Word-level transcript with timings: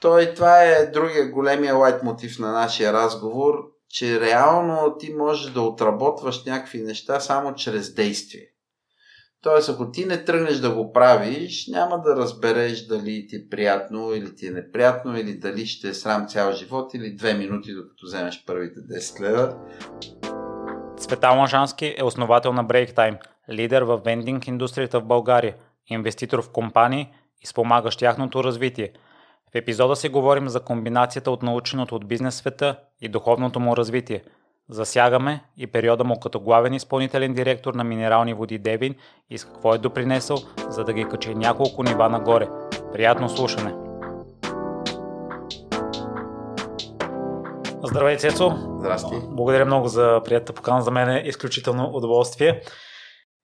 той, 0.00 0.34
това 0.34 0.62
е 0.62 0.86
другия 0.86 1.30
големия 1.30 1.74
лайт 1.74 2.02
мотив 2.02 2.38
на 2.38 2.52
нашия 2.52 2.92
разговор, 2.92 3.54
че 3.88 4.20
реално 4.20 4.96
ти 4.98 5.14
можеш 5.14 5.52
да 5.52 5.60
отработваш 5.60 6.44
някакви 6.44 6.82
неща 6.82 7.20
само 7.20 7.54
чрез 7.54 7.94
действие. 7.94 8.46
Тоест, 9.42 9.68
ако 9.68 9.90
ти 9.90 10.04
не 10.04 10.24
тръгнеш 10.24 10.56
да 10.56 10.70
го 10.70 10.92
правиш, 10.92 11.66
няма 11.68 12.00
да 12.00 12.16
разбереш 12.16 12.86
дали 12.86 13.26
ти 13.28 13.36
е 13.36 13.48
приятно 13.50 14.14
или 14.14 14.36
ти 14.36 14.46
е 14.46 14.50
неприятно, 14.50 15.18
или 15.18 15.38
дали 15.38 15.66
ще 15.66 15.88
е 15.88 15.94
срам 15.94 16.28
цял 16.28 16.52
живот, 16.52 16.94
или 16.94 17.16
две 17.16 17.34
минути, 17.34 17.74
докато 17.74 18.06
вземеш 18.06 18.44
първите 18.46 18.80
10 18.80 19.20
лева. 19.20 19.56
Цветал 20.98 21.40
Лъжански 21.40 21.94
е 21.98 22.04
основател 22.04 22.52
на 22.52 22.64
BreakTime, 22.64 23.18
лидер 23.50 23.82
в 23.82 24.00
вендинг 24.04 24.46
индустрията 24.46 25.00
в 25.00 25.06
България, 25.06 25.56
инвеститор 25.86 26.42
в 26.42 26.50
компании 26.50 27.12
и 27.42 27.46
спомагащ 27.46 27.98
тяхното 27.98 28.44
развитие. 28.44 28.92
В 29.52 29.54
епизода 29.54 29.96
си 29.96 30.08
говорим 30.08 30.48
за 30.48 30.60
комбинацията 30.60 31.30
от 31.30 31.42
наученото 31.42 31.96
от 31.96 32.08
бизнес 32.08 32.34
света 32.34 32.76
и 33.00 33.08
духовното 33.08 33.60
му 33.60 33.76
развитие– 33.76 34.22
Засягаме 34.70 35.44
и 35.56 35.66
периода 35.66 36.04
му 36.04 36.20
като 36.20 36.40
главен 36.40 36.74
изпълнителен 36.74 37.34
директор 37.34 37.74
на 37.74 37.84
Минерални 37.84 38.34
води 38.34 38.58
Девин 38.58 38.94
и 39.30 39.38
с 39.38 39.44
какво 39.44 39.74
е 39.74 39.78
допринесъл, 39.78 40.36
за 40.68 40.84
да 40.84 40.92
ги 40.92 41.04
качи 41.04 41.34
няколко 41.34 41.82
нива 41.82 42.08
нагоре. 42.08 42.48
Приятно 42.92 43.28
слушане! 43.28 43.74
Здравей, 47.84 48.16
Цецо! 48.16 48.50
Здрасти! 48.78 49.14
Благодаря 49.28 49.64
много 49.64 49.88
за 49.88 50.20
приятата 50.24 50.52
покана. 50.52 50.82
За 50.82 50.90
мен 50.90 51.08
е 51.08 51.22
изключително 51.26 51.90
удоволствие. 51.92 52.60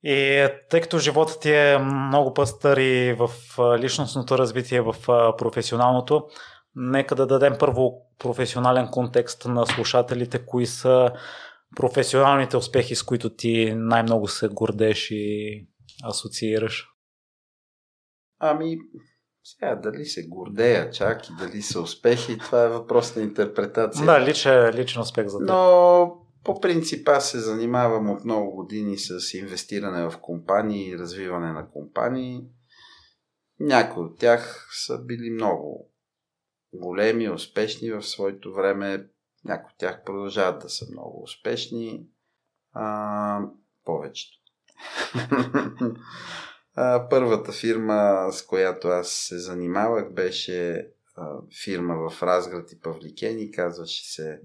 И 0.02 0.48
тъй 0.70 0.80
като 0.80 0.98
животът 0.98 1.41
ти 1.41 1.52
е 1.52 1.78
много 1.78 2.34
пъстър 2.34 2.77
и 2.77 3.12
в 3.12 3.30
личностното 3.78 4.38
развитие, 4.38 4.80
в 4.80 4.95
професионалното, 5.38 6.28
Нека 6.78 7.14
да 7.14 7.27
дадем 7.27 7.54
първо 7.60 8.02
професионален 8.18 8.88
контекст 8.90 9.45
на 9.45 9.66
слушателите, 9.66 10.46
кои 10.46 10.66
са 10.66 11.10
професионалните 11.76 12.56
успехи, 12.56 12.95
с 12.95 13.02
които 13.02 13.30
ти 13.30 13.74
най-много 13.76 14.29
се 14.29 14.48
гордеш 14.48 15.09
и 15.10 15.66
асоциираш. 16.04 16.88
Ами, 18.38 18.76
сега 19.45 19.74
дали 19.74 20.04
се 20.04 20.28
гордея 20.28 20.90
чак 20.90 21.28
и 21.28 21.32
дали 21.38 21.62
са 21.62 21.80
успехи, 21.80 22.38
това 22.38 22.62
е 22.62 22.68
въпрос 22.68 23.16
на 23.16 23.23
интерпретация. 23.23 24.06
Да, 24.06 24.21
личен, 24.21 24.74
личен 24.74 25.02
успех 25.02 25.26
за 25.26 25.38
теб. 25.38 25.49
Но 25.49 26.26
по 26.47 26.61
принцип 26.61 27.09
аз 27.09 27.30
се 27.30 27.39
занимавам 27.39 28.11
от 28.11 28.25
много 28.25 28.51
години 28.51 28.99
с 28.99 29.35
инвестиране 29.35 30.11
в 30.11 30.19
компании 30.21 30.89
и 30.89 30.99
развиване 30.99 31.52
на 31.52 31.71
компании. 31.71 32.45
Някои 33.61 34.05
от 34.05 34.19
тях 34.19 34.69
са 34.73 34.99
били 34.99 35.30
много 35.30 35.91
големи, 36.73 37.30
успешни 37.30 37.93
в 37.93 38.02
своето 38.02 38.55
време. 38.55 39.09
Някои 39.45 39.73
от 39.73 39.79
тях 39.79 40.05
продължават 40.05 40.63
да 40.63 40.69
са 40.69 40.87
много 40.93 41.23
успешни. 41.23 42.07
А, 42.73 43.41
повечето. 43.85 44.39
първата 47.11 47.52
фирма, 47.52 48.29
с 48.33 48.47
която 48.47 48.89
аз 48.89 49.09
се 49.09 49.39
занимавах, 49.39 50.13
беше 50.13 50.91
фирма 51.65 52.11
в 52.11 52.23
Разград 52.23 52.73
и 52.73 52.80
Павликени, 52.80 53.51
казваше 53.51 54.13
се 54.13 54.41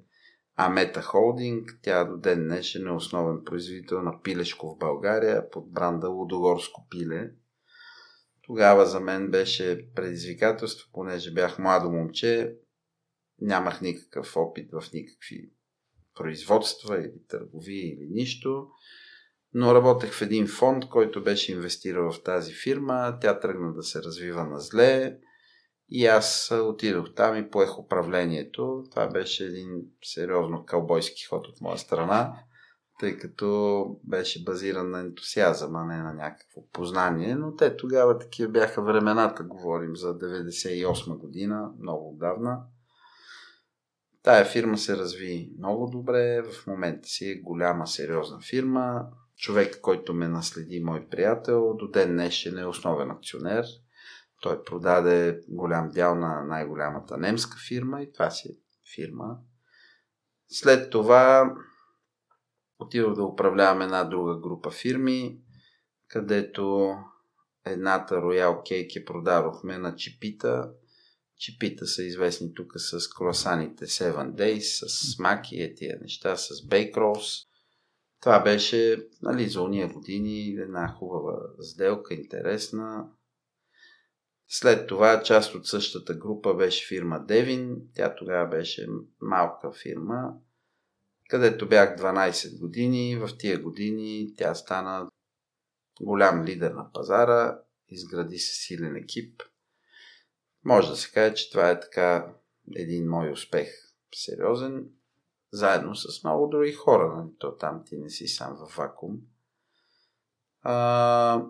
Амета 0.65 1.01
Холдинг. 1.01 1.79
Тя 1.81 2.03
до 2.03 2.17
ден 2.17 2.43
днешен 2.43 2.87
е 2.87 2.91
основен 2.91 3.43
производител 3.45 4.01
на 4.01 4.21
пилешко 4.21 4.75
в 4.75 4.77
България 4.77 5.49
под 5.49 5.71
бранда 5.71 6.09
Лудогорско 6.09 6.87
пиле. 6.89 7.31
Тогава 8.41 8.85
за 8.85 8.99
мен 8.99 9.31
беше 9.31 9.93
предизвикателство, 9.95 10.89
понеже 10.93 11.33
бях 11.33 11.59
младо 11.59 11.91
момче, 11.91 12.55
нямах 13.41 13.81
никакъв 13.81 14.37
опит 14.37 14.69
в 14.71 14.83
никакви 14.93 15.51
производства 16.15 16.99
или 16.99 17.27
търгови 17.27 17.79
или 17.79 18.07
нищо, 18.11 18.67
но 19.53 19.75
работех 19.75 20.13
в 20.13 20.21
един 20.21 20.47
фонд, 20.47 20.85
който 20.89 21.23
беше 21.23 21.51
инвестирал 21.51 22.11
в 22.11 22.23
тази 22.23 22.53
фирма, 22.53 23.17
тя 23.21 23.39
тръгна 23.39 23.73
да 23.73 23.83
се 23.83 24.03
развива 24.03 24.45
на 24.45 24.59
зле 24.59 25.17
и 25.91 26.05
аз 26.05 26.51
отидох 26.63 27.13
там 27.15 27.37
и 27.37 27.49
поех 27.49 27.79
управлението. 27.79 28.83
Това 28.91 29.07
беше 29.07 29.45
един 29.45 29.81
сериозно 30.03 30.65
кълбойски 30.65 31.25
ход 31.25 31.47
от 31.47 31.61
моя 31.61 31.77
страна 31.77 32.33
тъй 33.01 33.17
като 33.17 33.85
беше 34.03 34.43
базиран 34.43 34.89
на 34.89 34.99
ентусиазъм, 34.99 35.75
а 35.75 35.85
не 35.85 35.97
на 35.97 36.13
някакво 36.13 36.61
познание. 36.73 37.35
Но 37.35 37.55
те 37.55 37.77
тогава 37.77 38.19
такива 38.19 38.51
бяха 38.51 38.81
времената, 38.81 39.43
говорим 39.43 39.95
за 39.95 40.19
98 40.19 41.17
година, 41.17 41.71
много 41.79 42.09
отдавна. 42.09 42.63
Тая 44.23 44.45
фирма 44.45 44.77
се 44.77 44.97
разви 44.97 45.51
много 45.57 45.89
добре, 45.91 46.41
в 46.41 46.67
момента 46.67 47.07
си 47.07 47.29
е 47.29 47.41
голяма, 47.41 47.87
сериозна 47.87 48.39
фирма. 48.49 49.05
Човек, 49.37 49.79
който 49.81 50.13
ме 50.13 50.27
наследи, 50.27 50.79
мой 50.79 51.07
приятел, 51.09 51.73
до 51.73 51.87
ден 51.87 52.11
днешен 52.11 52.57
е 52.57 52.65
основен 52.65 53.11
акционер. 53.11 53.65
Той 54.41 54.63
продаде 54.63 55.41
голям 55.47 55.89
дял 55.89 56.15
на 56.15 56.43
най-голямата 56.43 57.17
немска 57.17 57.57
фирма 57.67 58.01
и 58.01 58.13
това 58.13 58.29
си 58.29 58.47
е 58.47 58.55
фирма. 58.95 59.37
След 60.47 60.89
това 60.89 61.55
отидох 62.79 63.15
да 63.15 63.23
управлявам 63.23 63.81
една 63.81 64.03
друга 64.03 64.39
група 64.39 64.71
фирми, 64.71 65.39
където 66.07 66.95
едната 67.65 68.15
Royal 68.15 68.61
Cake 68.61 69.05
продадохме 69.05 69.77
на 69.77 69.95
чипита. 69.95 70.71
Чипита 71.37 71.87
са 71.87 72.03
известни 72.03 72.53
тук 72.53 72.73
с 72.75 73.09
круасаните 73.09 73.85
Seven 73.85 74.33
Days, 74.33 74.87
с 74.87 75.19
маки, 75.19 75.61
е 75.61 75.73
тия 75.75 75.97
неща, 76.01 76.37
с 76.37 76.49
Bake 76.49 76.93
Rolls. 76.93 77.47
Това 78.21 78.43
беше 78.43 79.07
нали, 79.21 79.49
за 79.49 79.61
уния 79.61 79.93
години 79.93 80.47
една 80.47 80.87
хубава 80.87 81.39
сделка, 81.59 82.13
интересна. 82.13 83.09
След 84.53 84.87
това 84.87 85.23
част 85.23 85.55
от 85.55 85.67
същата 85.67 86.13
група 86.13 86.53
беше 86.53 86.87
фирма 86.87 87.25
Devin. 87.27 87.77
Тя 87.95 88.15
тогава 88.15 88.47
беше 88.47 88.87
малка 89.21 89.71
фирма 89.71 90.33
където 91.31 91.69
бях 91.69 91.97
12 91.97 92.59
години. 92.59 93.15
В 93.15 93.29
тия 93.37 93.61
години 93.61 94.33
тя 94.37 94.55
стана 94.55 95.09
голям 96.01 96.45
лидер 96.45 96.71
на 96.71 96.91
пазара, 96.93 97.59
изгради 97.87 98.37
се 98.37 98.55
силен 98.55 98.95
екип. 98.95 99.41
Може 100.65 100.89
да 100.89 100.95
се 100.95 101.11
каже, 101.11 101.35
че 101.35 101.51
това 101.51 101.69
е 101.69 101.79
така 101.79 102.33
един 102.75 103.09
мой 103.09 103.31
успех 103.31 103.67
сериозен, 104.15 104.89
заедно 105.51 105.95
с 105.95 106.23
много 106.23 106.47
други 106.47 106.71
хора. 106.71 107.15
Нали? 107.15 107.29
То 107.39 107.57
там 107.57 107.83
ти 107.85 107.97
не 107.97 108.09
си 108.09 108.27
сам 108.27 108.55
в 108.55 108.77
вакуум. 108.77 109.17
А, 110.61 111.41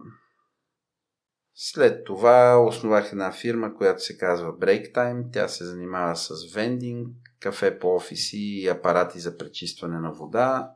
след 1.64 2.04
това 2.04 2.64
основах 2.68 3.12
една 3.12 3.32
фирма, 3.32 3.76
която 3.76 4.04
се 4.04 4.18
казва 4.18 4.54
Breaktime. 4.54 5.34
Тя 5.34 5.48
се 5.48 5.66
занимава 5.66 6.16
с 6.16 6.54
вендинг, 6.54 7.08
кафе 7.40 7.80
по 7.80 7.96
офиси 7.96 8.38
и 8.38 8.68
апарати 8.68 9.20
за 9.20 9.38
пречистване 9.38 10.00
на 10.00 10.12
вода. 10.12 10.72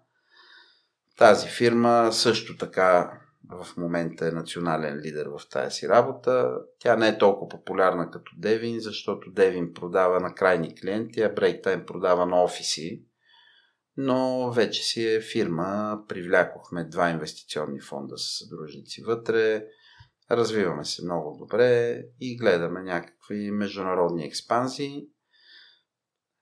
Тази 1.18 1.48
фирма 1.48 2.10
също 2.12 2.58
така 2.58 3.20
в 3.50 3.78
момента 3.78 4.28
е 4.28 4.32
национален 4.32 4.98
лидер 4.98 5.26
в 5.26 5.50
тази 5.50 5.76
си 5.76 5.90
работа. 5.90 6.58
Тя 6.80 6.96
не 6.96 7.08
е 7.08 7.18
толкова 7.18 7.50
популярна 7.50 8.12
като 8.12 8.32
Девин, 8.38 8.80
защото 8.80 9.32
Девин 9.32 9.74
продава 9.74 10.20
на 10.20 10.36
крайни 10.36 10.76
клиенти, 10.76 11.22
а 11.22 11.36
Breaktime 11.36 11.86
продава 11.86 12.26
на 12.26 12.44
офиси. 12.44 13.04
Но 13.98 14.52
вече 14.52 14.84
си 14.84 15.08
е 15.08 15.22
фирма, 15.22 16.00
привлякохме 16.08 16.84
два 16.84 17.10
инвестиционни 17.10 17.80
фонда 17.80 18.18
с 18.18 18.38
съдружници 18.38 19.02
вътре, 19.02 19.66
развиваме 20.32 20.86
се 20.86 21.06
много 21.06 21.38
добре 21.40 22.02
и 22.20 22.38
гледаме 22.38 22.84
някакви 22.84 23.52
международни 23.52 24.26
експанзии. 24.26 25.08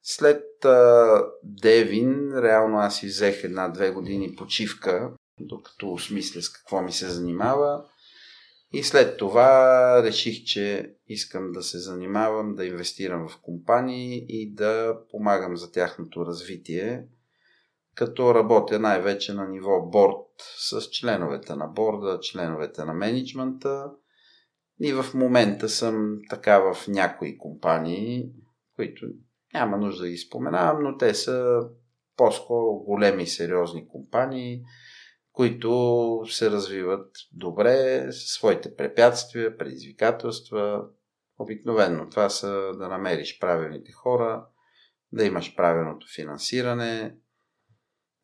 След 0.04 0.66
а, 0.66 1.22
Девин, 1.44 2.32
реално 2.38 2.78
аз 2.78 3.00
си 3.00 3.08
взех 3.08 3.44
една-две 3.44 3.92
години 3.92 4.36
почивка, 4.36 5.14
докато 5.40 5.94
осмисля 5.94 6.42
с 6.42 6.50
какво 6.50 6.82
ми 6.82 6.92
се 6.92 7.10
занимава. 7.10 7.86
И 8.74 8.84
след 8.84 9.18
това 9.18 10.04
реших, 10.04 10.44
че 10.44 10.96
искам 11.08 11.52
да 11.52 11.64
се 11.64 11.80
занимавам, 11.80 12.56
да 12.56 12.66
инвестирам 12.66 13.30
в 13.30 13.40
компании 13.42 14.26
и 14.30 14.54
да 14.54 14.98
помагам 15.12 15.58
за 15.58 15.72
тяхното 15.72 16.26
развитие, 16.26 17.08
като 17.96 18.36
работя 18.36 18.80
най-вече 18.80 19.34
на 19.34 19.48
ниво 19.48 19.82
борд 19.82 20.28
с 20.58 20.82
членовете 20.82 21.56
на 21.56 21.68
борда, 21.68 22.20
членовете 22.22 22.86
на 22.86 22.94
менеджмента. 22.94 23.92
И 24.80 24.94
в 24.94 25.06
момента 25.14 25.70
съм 25.70 26.20
така 26.30 26.60
в 26.60 26.88
някои 26.88 27.38
компании, 27.38 28.30
които 28.76 29.06
няма 29.54 29.78
нужда 29.78 30.04
да 30.04 30.10
ги 30.10 30.18
споменавам, 30.18 30.84
но 30.84 30.98
те 30.98 31.14
са 31.14 31.60
по-скоро 32.18 32.74
големи 32.74 33.28
сериозни 33.28 33.88
компании, 33.88 34.62
които 35.32 36.22
се 36.30 36.52
развиват 36.52 37.12
добре, 37.32 38.06
със 38.12 38.30
своите 38.30 38.76
препятствия, 38.76 39.58
предизвикателства. 39.58 40.86
Обикновено 41.40 42.10
това 42.10 42.30
са 42.30 42.72
да 42.78 42.88
намериш 42.88 43.40
правилните 43.40 43.92
хора, 43.92 44.46
да 45.12 45.26
имаш 45.26 45.56
правилното 45.56 46.08
финансиране. 46.16 47.16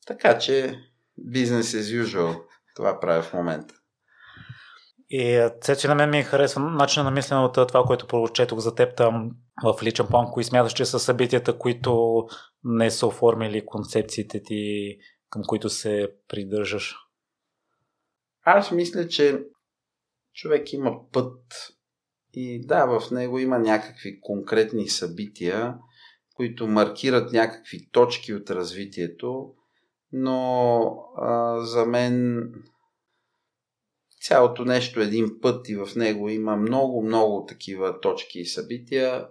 Така 0.09 0.37
че 0.37 0.79
бизнес 1.17 1.71
as 1.71 2.03
usual. 2.03 2.43
Това 2.75 2.99
правя 2.99 3.21
в 3.21 3.33
момента. 3.33 3.73
И 5.09 5.49
се, 5.61 5.75
че 5.77 5.87
на 5.87 5.95
мен 5.95 6.09
ми 6.09 6.23
харесва 6.23 6.61
начинът 6.61 7.05
на 7.05 7.11
мислене 7.11 7.41
от 7.41 7.53
това, 7.53 7.83
което 7.83 8.07
прочетох 8.07 8.59
за 8.59 8.75
теб 8.75 8.97
там 8.97 9.31
в 9.63 9.83
личен 9.83 10.07
план, 10.07 10.31
кои 10.31 10.43
смяташ, 10.43 10.73
че 10.73 10.85
са 10.85 10.99
събитията, 10.99 11.57
които 11.57 12.23
не 12.63 12.91
са 12.91 13.07
оформили 13.07 13.65
концепциите 13.65 14.43
ти, 14.43 14.95
към 15.29 15.41
които 15.47 15.69
се 15.69 16.09
придържаш? 16.27 16.95
Аз 18.43 18.71
мисля, 18.71 19.07
че 19.07 19.43
човек 20.33 20.73
има 20.73 21.11
път 21.11 21.43
и 22.33 22.65
да, 22.67 22.85
в 22.85 23.11
него 23.11 23.39
има 23.39 23.59
някакви 23.59 24.21
конкретни 24.21 24.87
събития, 24.87 25.75
които 26.35 26.67
маркират 26.67 27.33
някакви 27.33 27.89
точки 27.91 28.33
от 28.33 28.49
развитието, 28.49 29.53
но 30.11 30.81
а, 31.17 31.59
за 31.59 31.85
мен 31.85 32.43
цялото 34.21 34.65
нещо 34.65 34.99
един 34.99 35.29
път 35.41 35.69
и 35.69 35.75
в 35.75 35.89
него 35.95 36.29
има 36.29 36.55
много, 36.55 37.03
много 37.03 37.45
такива 37.45 37.99
точки 37.99 38.39
и 38.39 38.45
събития. 38.45 39.27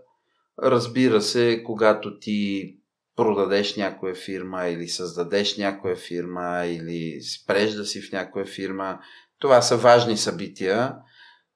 Разбира 0.63 1.21
се, 1.21 1.63
когато 1.67 2.19
ти 2.19 2.75
продадеш 3.17 3.77
някоя 3.77 4.15
фирма 4.15 4.67
или 4.67 4.89
създадеш 4.89 5.57
някоя 5.57 5.97
фирма 5.97 6.67
или 6.67 7.21
спреш 7.23 7.73
да 7.73 7.85
си 7.85 8.01
в 8.01 8.13
някоя 8.13 8.45
фирма, 8.45 8.99
това 9.39 9.63
са 9.63 9.77
важни 9.77 10.17
събития, 10.17 10.95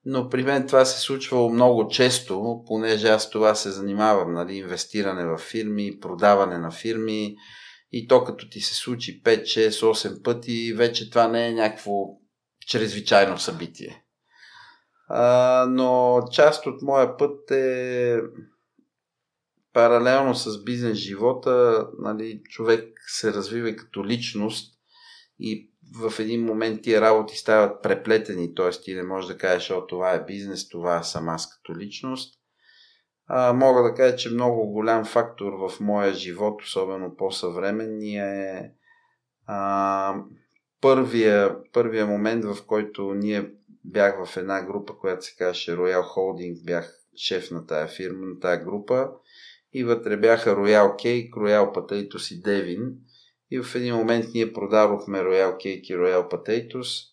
но 0.04 0.28
при 0.28 0.42
мен 0.42 0.66
това 0.66 0.84
се 0.84 1.00
случвало 1.00 1.50
много 1.50 1.88
често, 1.88 2.62
понеже 2.66 3.08
аз 3.08 3.30
това 3.30 3.54
се 3.54 3.70
занимавам, 3.70 4.32
нали, 4.32 4.54
инвестиране 4.54 5.26
в 5.26 5.38
фирми, 5.38 6.00
продаване 6.00 6.58
на 6.58 6.70
фирми 6.70 7.36
и 7.92 8.08
то 8.08 8.24
като 8.24 8.48
ти 8.48 8.60
се 8.60 8.74
случи 8.74 9.22
5, 9.22 9.42
6, 9.42 9.68
8 9.68 10.22
пъти, 10.22 10.72
вече 10.72 11.10
това 11.10 11.28
не 11.28 11.48
е 11.48 11.52
някакво 11.52 11.92
чрезвичайно 12.66 13.38
събитие. 13.38 14.04
А, 15.08 15.66
но 15.70 16.20
част 16.32 16.66
от 16.66 16.82
моя 16.82 17.16
път 17.16 17.50
е 17.50 18.18
паралелно 19.72 20.34
с 20.34 20.64
бизнес 20.64 20.98
живота, 20.98 21.86
нали, 21.98 22.42
човек 22.48 22.88
се 23.06 23.32
развива 23.32 23.76
като 23.76 24.06
личност 24.06 24.78
и 25.38 25.70
в 26.00 26.18
един 26.18 26.44
момент 26.44 26.82
тия 26.82 27.00
работи 27.00 27.36
стават 27.36 27.82
преплетени, 27.82 28.54
т.е. 28.54 28.70
ти 28.70 28.94
не 28.94 29.02
можеш 29.02 29.28
да 29.28 29.38
кажеш, 29.38 29.70
о, 29.70 29.86
това 29.86 30.12
е 30.12 30.24
бизнес, 30.24 30.68
това 30.68 31.02
съм 31.02 31.28
аз 31.28 31.50
като 31.50 31.78
личност. 31.78 32.41
А, 33.34 33.52
мога 33.52 33.82
да 33.82 33.94
кажа, 33.94 34.16
че 34.16 34.30
много 34.30 34.66
голям 34.66 35.04
фактор 35.04 35.52
в 35.52 35.80
моя 35.80 36.14
живот, 36.14 36.62
особено 36.62 37.16
по-съвременния 37.16 38.26
е 38.26 38.70
а, 39.46 40.14
първия, 40.80 41.56
първия 41.72 42.06
момент, 42.06 42.44
в 42.44 42.66
който 42.66 43.14
ние 43.14 43.50
бях 43.84 44.26
в 44.26 44.36
една 44.36 44.62
група, 44.62 44.98
която 44.98 45.24
се 45.24 45.36
казваше 45.38 45.76
Royal 45.76 46.02
Holding, 46.02 46.64
бях 46.64 46.94
шеф 47.16 47.50
на 47.50 47.66
тая 47.66 47.88
фирма, 47.88 48.26
на 48.26 48.40
тая 48.40 48.64
група. 48.64 49.10
И 49.72 49.84
вътре 49.84 50.16
бяха 50.16 50.50
Royal 50.50 50.94
Cake, 50.94 51.30
Royal 51.30 51.74
Potatoes 51.74 52.34
и 52.34 52.42
Devin. 52.42 52.92
И 53.50 53.62
в 53.62 53.74
един 53.74 53.94
момент 53.94 54.26
ние 54.34 54.52
продавахме 54.52 55.18
Royal 55.18 55.56
Cake 55.56 55.82
и 55.82 55.96
Royal 55.96 56.30
Potatoes. 56.30 57.08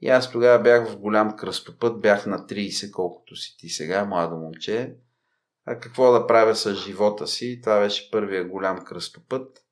И 0.00 0.08
аз 0.08 0.30
тогава 0.30 0.62
бях 0.62 0.88
в 0.88 0.98
голям 0.98 1.36
кръстопът, 1.36 2.00
бях 2.00 2.26
на 2.26 2.38
30, 2.38 2.90
колкото 2.90 3.36
си 3.36 3.56
ти 3.58 3.68
сега, 3.68 4.04
младо 4.04 4.36
момче. 4.36 4.94
А 5.66 5.78
какво 5.78 6.12
да 6.12 6.26
правя 6.26 6.54
с 6.54 6.74
живота 6.74 7.26
си? 7.26 7.60
Това 7.62 7.80
беше 7.80 8.10
първия 8.10 8.44
голям 8.44 8.84
кръстопът. 8.84 9.64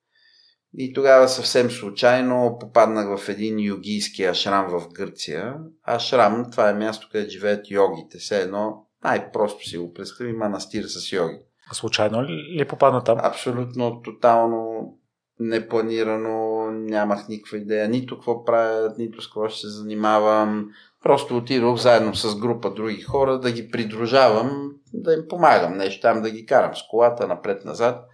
И 0.78 0.92
тогава 0.92 1.28
съвсем 1.28 1.70
случайно 1.70 2.56
попаднах 2.60 3.18
в 3.18 3.28
един 3.28 3.60
йогийски 3.60 4.24
ашрам 4.24 4.68
в 4.68 4.88
Гърция. 4.92 5.54
Ашрам, 5.82 6.50
това 6.50 6.70
е 6.70 6.74
място, 6.74 7.08
където 7.12 7.30
живеят 7.30 7.70
йогите. 7.70 8.18
Все 8.18 8.40
едно, 8.40 8.86
най-просто 9.04 9.68
си 9.68 9.78
го 9.78 9.92
представи, 9.92 10.32
манастир 10.32 10.84
с 10.84 11.12
йоги. 11.12 11.38
А 11.70 11.74
случайно 11.74 12.24
ли 12.24 12.66
попадна 12.68 13.04
там? 13.04 13.18
Абсолютно, 13.22 14.02
тотално 14.02 14.92
непланирано, 15.40 16.70
нямах 16.70 17.28
никаква 17.28 17.58
идея 17.58 17.88
нито 17.88 18.16
какво 18.16 18.44
правят, 18.44 18.98
нито 18.98 19.22
с 19.22 19.26
какво 19.26 19.48
ще 19.48 19.60
се 19.60 19.68
занимавам. 19.68 20.68
Просто 21.02 21.36
отидох 21.36 21.78
заедно 21.78 22.14
с 22.14 22.36
група 22.36 22.70
други 22.70 23.02
хора 23.02 23.38
да 23.38 23.52
ги 23.52 23.70
придружавам, 23.70 24.72
да 24.92 25.14
им 25.14 25.28
помагам 25.28 25.76
нещо 25.76 26.00
там, 26.00 26.22
да 26.22 26.30
ги 26.30 26.46
карам 26.46 26.76
с 26.76 26.80
колата 26.90 27.28
напред-назад. 27.28 28.04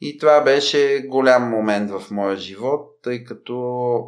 И 0.00 0.18
това 0.18 0.40
беше 0.40 1.04
голям 1.08 1.50
момент 1.50 1.90
в 1.90 2.10
моя 2.10 2.36
живот, 2.36 3.02
тъй 3.02 3.24
като 3.24 4.00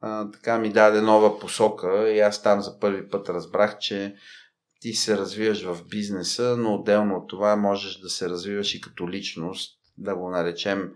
а, 0.00 0.30
така 0.30 0.58
ми 0.58 0.72
даде 0.72 1.00
нова 1.00 1.38
посока 1.38 2.10
и 2.10 2.20
аз 2.20 2.42
там 2.42 2.60
за 2.60 2.78
първи 2.78 3.08
път 3.08 3.28
разбрах, 3.28 3.78
че 3.78 4.14
ти 4.80 4.92
се 4.92 5.18
развиваш 5.18 5.64
в 5.64 5.88
бизнеса, 5.88 6.56
но 6.58 6.74
отделно 6.74 7.16
от 7.16 7.28
това 7.28 7.56
можеш 7.56 7.96
да 7.96 8.08
се 8.08 8.28
развиваш 8.28 8.74
и 8.74 8.80
като 8.80 9.10
личност, 9.10 9.78
да 9.98 10.16
го 10.16 10.30
наречем 10.30 10.92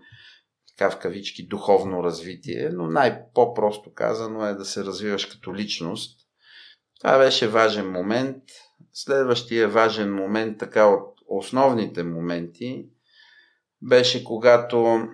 така 0.77 0.91
в 0.91 0.99
кавички 0.99 1.47
духовно 1.47 2.03
развитие, 2.03 2.69
но 2.73 2.87
най-по-просто 2.87 3.93
казано 3.93 4.45
е 4.45 4.53
да 4.53 4.65
се 4.65 4.83
развиваш 4.83 5.25
като 5.25 5.55
личност. 5.55 6.19
Това 6.99 7.17
беше 7.17 7.47
важен 7.47 7.91
момент. 7.91 8.43
Следващия 8.93 9.69
важен 9.69 10.15
момент, 10.15 10.57
така 10.57 10.85
от 10.85 11.17
основните 11.27 12.03
моменти, 12.03 12.89
беше 13.81 14.23
когато 14.23 15.07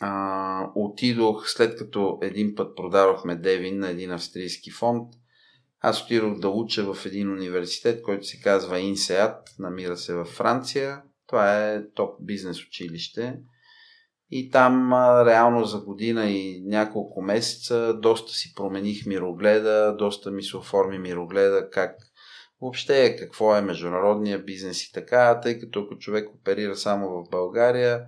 а, 0.00 0.70
отидох, 0.74 1.48
след 1.48 1.78
като 1.78 2.18
един 2.22 2.54
път 2.54 2.76
продавахме 2.76 3.36
Девин 3.36 3.78
на 3.78 3.88
един 3.88 4.10
австрийски 4.10 4.70
фонд, 4.70 5.14
аз 5.80 6.02
отидох 6.04 6.38
да 6.38 6.48
уча 6.48 6.94
в 6.94 7.06
един 7.06 7.32
университет, 7.32 8.02
който 8.02 8.26
се 8.26 8.40
казва 8.40 8.80
Инсеат, 8.80 9.48
намира 9.58 9.96
се 9.96 10.14
във 10.14 10.28
Франция. 10.28 11.02
Това 11.26 11.68
е 11.68 11.88
топ 11.94 12.16
бизнес 12.20 12.66
училище. 12.66 13.40
И 14.30 14.50
там 14.50 14.92
реално 15.26 15.64
за 15.64 15.78
година 15.80 16.30
и 16.30 16.62
няколко 16.66 17.22
месеца 17.22 17.94
доста 17.94 18.32
си 18.32 18.52
промених 18.56 19.06
мирогледа, 19.06 19.96
доста 19.98 20.30
ми 20.30 20.42
се 20.42 20.56
оформи 20.56 20.98
мирогледа 20.98 21.70
как 21.70 21.96
въобще 22.60 23.16
какво 23.18 23.56
е 23.56 23.62
международния 23.62 24.38
бизнес 24.38 24.84
и 24.84 24.92
така, 24.92 25.40
тъй 25.40 25.58
като 25.58 25.80
ако 25.80 25.98
човек 25.98 26.28
оперира 26.34 26.76
само 26.76 27.08
в 27.08 27.30
България, 27.30 28.06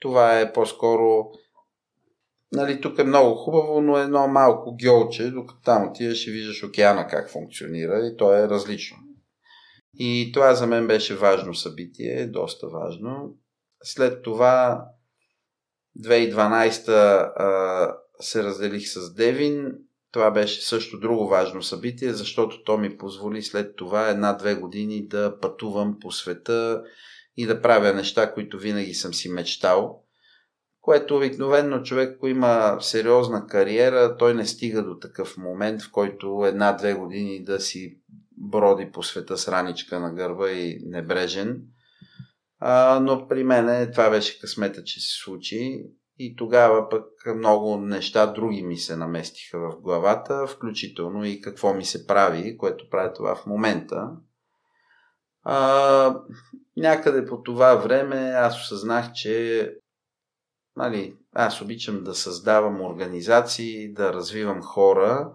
това 0.00 0.40
е 0.40 0.52
по-скоро 0.52 1.30
Нали, 2.54 2.80
тук 2.80 2.98
е 2.98 3.04
много 3.04 3.34
хубаво, 3.34 3.80
но 3.80 3.98
едно 3.98 4.28
малко 4.28 4.76
гьолче, 4.84 5.30
докато 5.30 5.60
там 5.60 5.88
отидеш 5.88 6.26
и 6.26 6.30
виждаш 6.30 6.64
океана 6.64 7.06
как 7.06 7.30
функционира 7.30 8.06
и 8.06 8.16
то 8.16 8.34
е 8.34 8.48
различно. 8.48 8.96
И 9.98 10.30
това 10.34 10.54
за 10.54 10.66
мен 10.66 10.86
беше 10.86 11.16
важно 11.16 11.54
събитие, 11.54 12.26
доста 12.26 12.68
важно. 12.68 13.34
След 13.82 14.22
това 14.22 14.84
2012 16.00 16.88
а, 16.88 17.96
се 18.20 18.42
разделих 18.42 18.88
с 18.88 19.14
Девин. 19.14 19.72
Това 20.12 20.30
беше 20.30 20.66
също 20.66 21.00
друго 21.00 21.28
важно 21.28 21.62
събитие, 21.62 22.12
защото 22.12 22.64
то 22.64 22.78
ми 22.78 22.98
позволи 22.98 23.42
след 23.42 23.76
това 23.76 24.08
една-две 24.08 24.54
години 24.54 25.06
да 25.06 25.38
пътувам 25.40 25.98
по 26.00 26.12
света 26.12 26.82
и 27.36 27.46
да 27.46 27.62
правя 27.62 27.92
неща, 27.92 28.32
които 28.32 28.58
винаги 28.58 28.94
съм 28.94 29.14
си 29.14 29.28
мечтал. 29.28 30.00
Което 30.80 31.16
обикновено 31.16 31.82
човек, 31.82 32.14
ако 32.16 32.28
има 32.28 32.76
сериозна 32.80 33.46
кариера, 33.46 34.16
той 34.16 34.34
не 34.34 34.46
стига 34.46 34.82
до 34.82 34.98
такъв 34.98 35.36
момент, 35.36 35.82
в 35.82 35.90
който 35.90 36.44
една-две 36.46 36.94
години 36.94 37.44
да 37.44 37.60
си 37.60 37.98
броди 38.36 38.90
по 38.92 39.02
света 39.02 39.38
с 39.38 39.48
раничка 39.48 40.00
на 40.00 40.14
гърба 40.14 40.50
и 40.50 40.80
небрежен. 40.86 41.62
А, 42.66 43.00
но 43.00 43.28
при 43.28 43.44
мен 43.44 43.92
това 43.92 44.10
беше 44.10 44.40
късмета, 44.40 44.84
че 44.84 45.00
се 45.00 45.22
случи. 45.22 45.84
И 46.18 46.36
тогава 46.36 46.88
пък 46.88 47.04
много 47.36 47.76
неща 47.76 48.26
други 48.26 48.62
ми 48.62 48.76
се 48.76 48.96
наместиха 48.96 49.58
в 49.58 49.80
главата, 49.80 50.46
включително 50.46 51.24
и 51.24 51.40
какво 51.40 51.74
ми 51.74 51.84
се 51.84 52.06
прави, 52.06 52.58
което 52.58 52.90
прави 52.90 53.14
това 53.14 53.34
в 53.34 53.46
момента. 53.46 54.10
А, 55.42 56.20
някъде 56.76 57.26
по 57.26 57.42
това 57.42 57.74
време 57.74 58.16
аз 58.16 58.62
осъзнах, 58.62 59.12
че 59.12 59.70
нали, 60.76 61.16
аз 61.32 61.60
обичам 61.62 62.04
да 62.04 62.14
създавам 62.14 62.80
организации, 62.80 63.92
да 63.92 64.12
развивам 64.12 64.62
хора 64.62 65.32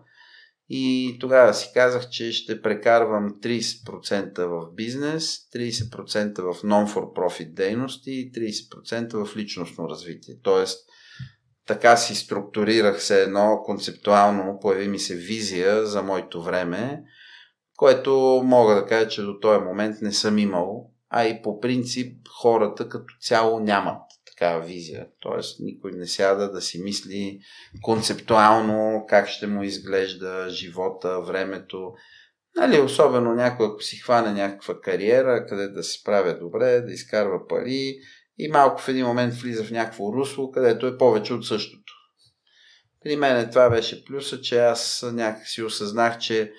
и 0.69 1.17
тогава 1.19 1.53
си 1.53 1.71
казах, 1.73 2.09
че 2.09 2.31
ще 2.31 2.61
прекарвам 2.61 3.35
30% 3.43 4.45
в 4.45 4.73
бизнес, 4.73 5.37
30% 5.55 6.41
в 6.41 6.61
non-for-profit 6.61 7.53
дейности 7.53 8.11
и 8.11 8.31
30% 8.31 9.25
в 9.25 9.37
личностно 9.37 9.89
развитие. 9.89 10.35
Тоест, 10.43 10.89
така 11.65 11.97
си 11.97 12.15
структурирах 12.15 13.03
се 13.03 13.21
едно 13.21 13.61
концептуално, 13.65 14.59
появи 14.61 14.87
ми 14.87 14.99
се 14.99 15.15
визия 15.15 15.85
за 15.85 16.03
моето 16.03 16.43
време, 16.43 17.03
което 17.77 18.41
мога 18.45 18.75
да 18.75 18.85
кажа, 18.85 19.07
че 19.07 19.21
до 19.21 19.39
този 19.39 19.65
момент 19.65 20.01
не 20.01 20.11
съм 20.11 20.37
имал, 20.37 20.91
а 21.09 21.25
и 21.25 21.41
по 21.41 21.59
принцип 21.59 22.27
хората 22.41 22.89
като 22.89 23.13
цяло 23.21 23.59
нямат 23.59 24.01
такава 24.39 24.65
визия. 24.65 25.07
Тоест 25.19 25.59
никой 25.59 25.91
не 25.91 26.07
сяда 26.07 26.51
да 26.51 26.61
си 26.61 26.81
мисли 26.81 27.39
концептуално 27.81 29.05
как 29.09 29.29
ще 29.29 29.47
му 29.47 29.63
изглежда 29.63 30.49
живота, 30.49 31.21
времето. 31.21 31.91
Нали, 32.55 32.79
особено 32.79 33.33
някой, 33.33 33.67
ако 33.67 33.81
си 33.81 33.97
хване 33.97 34.33
някаква 34.33 34.81
кариера, 34.81 35.45
къде 35.45 35.67
да 35.67 35.83
се 35.83 35.99
справя 35.99 36.39
добре, 36.39 36.81
да 36.81 36.91
изкарва 36.91 37.47
пари 37.47 37.95
и 38.37 38.47
малко 38.51 38.81
в 38.81 38.87
един 38.87 39.05
момент 39.05 39.33
влиза 39.33 39.63
в 39.63 39.71
някакво 39.71 40.13
русло, 40.13 40.51
където 40.51 40.87
е 40.87 40.97
повече 40.97 41.33
от 41.33 41.45
същото. 41.45 41.93
При 43.03 43.15
мен 43.15 43.49
това 43.49 43.69
беше 43.69 44.05
плюса, 44.05 44.41
че 44.41 44.59
аз 44.59 45.05
някакси 45.13 45.63
осъзнах, 45.63 46.19
че 46.19 46.51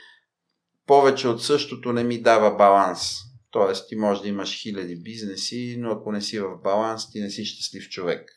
повече 0.86 1.28
от 1.28 1.44
същото 1.44 1.92
не 1.92 2.04
ми 2.04 2.22
дава 2.22 2.56
баланс. 2.56 3.29
Тоест, 3.50 3.88
ти 3.88 3.96
можеш 3.96 4.22
да 4.22 4.28
имаш 4.28 4.62
хиляди 4.62 4.96
бизнеси, 4.96 5.76
но 5.78 5.90
ако 5.90 6.12
не 6.12 6.20
си 6.20 6.40
в 6.40 6.56
баланс, 6.62 7.10
ти 7.10 7.20
не 7.20 7.30
си 7.30 7.44
щастлив 7.44 7.88
човек. 7.88 8.30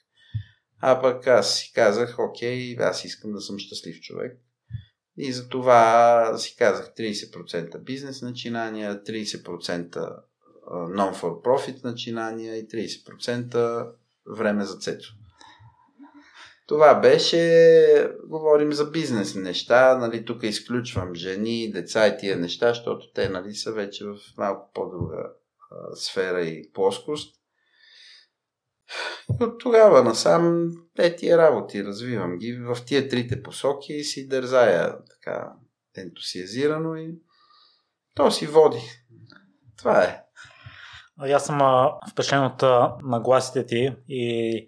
А 0.79 1.01
пък 1.01 1.27
аз 1.27 1.55
си 1.55 1.71
казах, 1.75 2.15
окей, 2.19 2.75
аз 2.79 3.05
искам 3.05 3.31
да 3.31 3.41
съм 3.41 3.59
щастлив 3.59 4.01
човек. 4.01 4.37
И 5.17 5.31
за 5.31 5.49
това 5.49 6.37
си 6.37 6.55
казах 6.55 6.93
30% 6.97 7.83
бизнес 7.83 8.21
начинания, 8.21 9.03
30% 9.03 10.23
non-for 10.71 11.41
profit 11.41 11.83
начинания 11.83 12.57
и 12.57 12.67
30% 12.67 13.91
време 14.37 14.65
за 14.65 14.77
цето. 14.77 15.15
Това 16.67 16.95
беше, 16.95 18.11
говорим 18.27 18.73
за 18.73 18.85
бизнес 18.85 19.35
неща, 19.35 19.97
нали, 19.97 20.25
тук 20.25 20.43
изключвам 20.43 21.15
жени, 21.15 21.71
деца 21.71 22.07
и 22.07 22.17
тия 22.17 22.37
неща, 22.37 22.69
защото 22.69 23.11
те 23.11 23.29
нали, 23.29 23.53
са 23.53 23.71
вече 23.71 24.05
в 24.05 24.17
малко 24.37 24.71
по-друга 24.73 25.31
а, 25.71 25.95
сфера 25.95 26.41
и 26.41 26.71
плоскост. 26.73 27.35
И 29.41 29.43
от 29.43 29.59
тогава 29.59 30.03
насам 30.03 30.71
е 30.97 31.15
тия 31.15 31.37
работи, 31.37 31.83
развивам 31.83 32.37
ги 32.37 32.53
в 32.53 32.77
тия 32.85 33.09
трите 33.09 33.43
посоки 33.43 33.93
и 33.93 34.03
си 34.03 34.27
дързая 34.27 34.97
така 35.09 35.53
ентусиазирано 35.97 36.95
и 36.95 37.15
то 38.15 38.31
си 38.31 38.47
води. 38.47 38.81
Това 39.77 40.03
е. 40.03 40.23
Аз 41.17 41.45
съм 41.45 41.59
впечатлен 42.11 42.45
от 42.45 42.61
нагласите 43.03 43.65
ти 43.65 43.95
и 44.07 44.67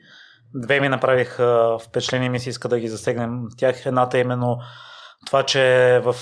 Две 0.57 0.79
ми 0.79 0.89
направих 0.89 1.39
впечатление, 1.81 2.29
ми 2.29 2.39
се 2.39 2.49
иска 2.49 2.69
да 2.69 2.79
ги 2.79 2.87
засегнем. 2.87 3.43
Тях 3.57 3.85
едната 3.85 4.17
е 4.17 4.21
именно 4.21 4.57
това, 5.25 5.43
че 5.43 6.01
в 6.03 6.15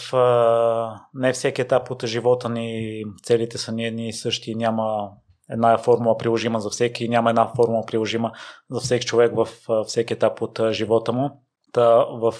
не 1.13 1.33
всеки 1.33 1.61
етап 1.61 1.91
от 1.91 2.05
живота 2.05 2.49
ни 2.49 3.03
целите 3.23 3.57
са 3.57 3.71
ни 3.71 3.85
едни 3.85 4.07
и 4.07 4.13
същи. 4.13 4.55
Няма 4.55 5.09
една 5.49 5.77
формула 5.77 6.17
приложима 6.17 6.59
за 6.59 6.69
всеки, 6.69 7.09
няма 7.09 7.29
една 7.29 7.47
формула 7.55 7.83
приложима 7.87 8.31
за 8.69 8.79
всеки 8.79 9.05
човек 9.05 9.31
в 9.35 9.47
всеки 9.87 10.13
етап 10.13 10.41
от 10.41 10.59
живота 10.71 11.13
му. 11.13 11.43
Та 11.71 12.05
в 12.05 12.33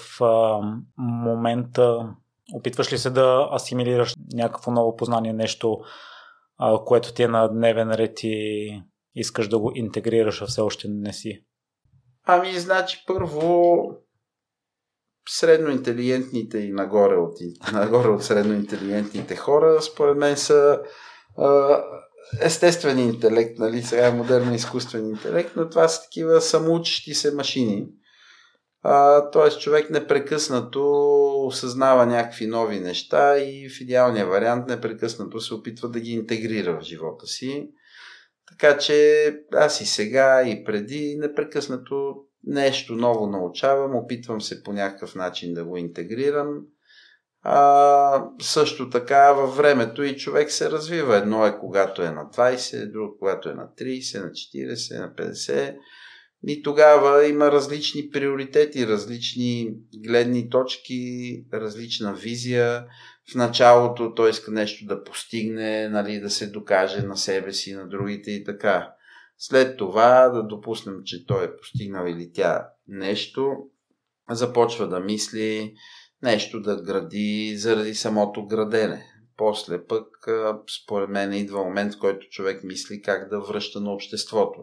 момента 0.98 2.08
опитваш 2.54 2.92
ли 2.92 2.98
се 2.98 3.10
да 3.10 3.48
асимилираш 3.52 4.14
някакво 4.34 4.70
ново 4.70 4.96
познание, 4.96 5.32
нещо, 5.32 5.78
което 6.84 7.14
ти 7.14 7.22
е 7.22 7.28
на 7.28 7.48
дневен 7.48 7.90
ред 7.90 8.18
и 8.22 8.82
искаш 9.14 9.48
да 9.48 9.58
го 9.58 9.72
интегрираш, 9.74 10.42
а 10.42 10.46
все 10.46 10.60
още 10.60 10.88
не 10.88 11.12
си? 11.12 11.44
Ами, 12.26 12.58
значи, 12.58 13.04
първо 13.06 13.76
средно 15.28 15.70
интелигентните 15.70 16.58
и 16.58 16.72
нагоре 16.72 17.16
от, 17.16 17.38
нагоре 17.72 18.08
от 18.08 18.24
средно 18.24 18.54
интелигентните 18.54 19.36
хора, 19.36 19.82
според 19.82 20.16
мен 20.16 20.36
са 20.36 20.80
а, 21.38 21.82
естествен 22.40 22.98
интелект, 22.98 23.58
нали? 23.58 23.82
Сега 23.82 24.06
е 24.06 24.12
модерно 24.12 24.54
изкуствен 24.54 25.08
интелект, 25.08 25.56
но 25.56 25.68
това 25.68 25.88
са 25.88 26.02
такива 26.02 26.40
самоучещи 26.40 27.14
се 27.14 27.34
машини. 27.34 27.86
т.е. 29.32 29.50
човек 29.50 29.90
непрекъснато 29.90 30.82
осъзнава 31.46 32.06
някакви 32.06 32.46
нови 32.46 32.80
неща 32.80 33.38
и 33.38 33.68
в 33.68 33.80
идеалния 33.80 34.26
вариант 34.26 34.68
непрекъснато 34.68 35.40
се 35.40 35.54
опитва 35.54 35.88
да 35.88 36.00
ги 36.00 36.10
интегрира 36.10 36.78
в 36.80 36.82
живота 36.82 37.26
си. 37.26 37.68
Така 38.58 38.78
че 38.78 39.26
аз 39.52 39.80
и 39.80 39.86
сега, 39.86 40.42
и 40.48 40.64
преди 40.64 41.16
непрекъснато 41.18 42.16
нещо 42.46 42.94
ново 42.94 43.26
научавам, 43.26 43.96
опитвам 43.96 44.40
се 44.40 44.62
по 44.62 44.72
някакъв 44.72 45.14
начин 45.14 45.54
да 45.54 45.64
го 45.64 45.76
интегрирам. 45.76 46.60
А, 47.42 48.24
също 48.42 48.90
така 48.90 49.32
във 49.32 49.56
времето 49.56 50.02
и 50.02 50.16
човек 50.16 50.50
се 50.50 50.70
развива. 50.70 51.16
Едно 51.16 51.46
е 51.46 51.58
когато 51.58 52.02
е 52.02 52.10
на 52.10 52.24
20, 52.24 52.92
друго 52.92 53.16
когато 53.18 53.48
е 53.48 53.54
на 53.54 53.68
30, 53.78 54.22
на 54.22 54.30
40, 54.30 55.00
на 55.00 55.14
50. 55.14 55.76
И 56.46 56.62
тогава 56.62 57.26
има 57.26 57.52
различни 57.52 58.10
приоритети, 58.10 58.86
различни 58.86 59.74
гледни 59.96 60.50
точки, 60.50 61.44
различна 61.52 62.14
визия 62.14 62.84
в 63.32 63.34
началото 63.34 64.14
той 64.14 64.30
иска 64.30 64.50
нещо 64.50 64.86
да 64.86 65.04
постигне, 65.04 65.88
нали, 65.88 66.20
да 66.20 66.30
се 66.30 66.46
докаже 66.46 67.02
на 67.02 67.16
себе 67.16 67.52
си, 67.52 67.74
на 67.74 67.88
другите 67.88 68.30
и 68.30 68.44
така. 68.44 68.94
След 69.38 69.76
това 69.76 70.28
да 70.28 70.42
допуснем, 70.42 70.94
че 71.04 71.26
той 71.26 71.44
е 71.44 71.56
постигнал 71.56 72.06
или 72.06 72.32
тя 72.32 72.68
нещо, 72.88 73.56
започва 74.30 74.88
да 74.88 75.00
мисли 75.00 75.74
нещо 76.22 76.60
да 76.60 76.82
гради 76.82 77.54
заради 77.56 77.94
самото 77.94 78.46
градене. 78.46 79.06
После 79.36 79.86
пък, 79.86 80.06
според 80.82 81.08
мен, 81.10 81.32
идва 81.32 81.64
момент, 81.64 81.94
в 81.94 81.98
който 81.98 82.28
човек 82.28 82.64
мисли 82.64 83.02
как 83.02 83.28
да 83.28 83.40
връща 83.40 83.80
на 83.80 83.92
обществото. 83.92 84.60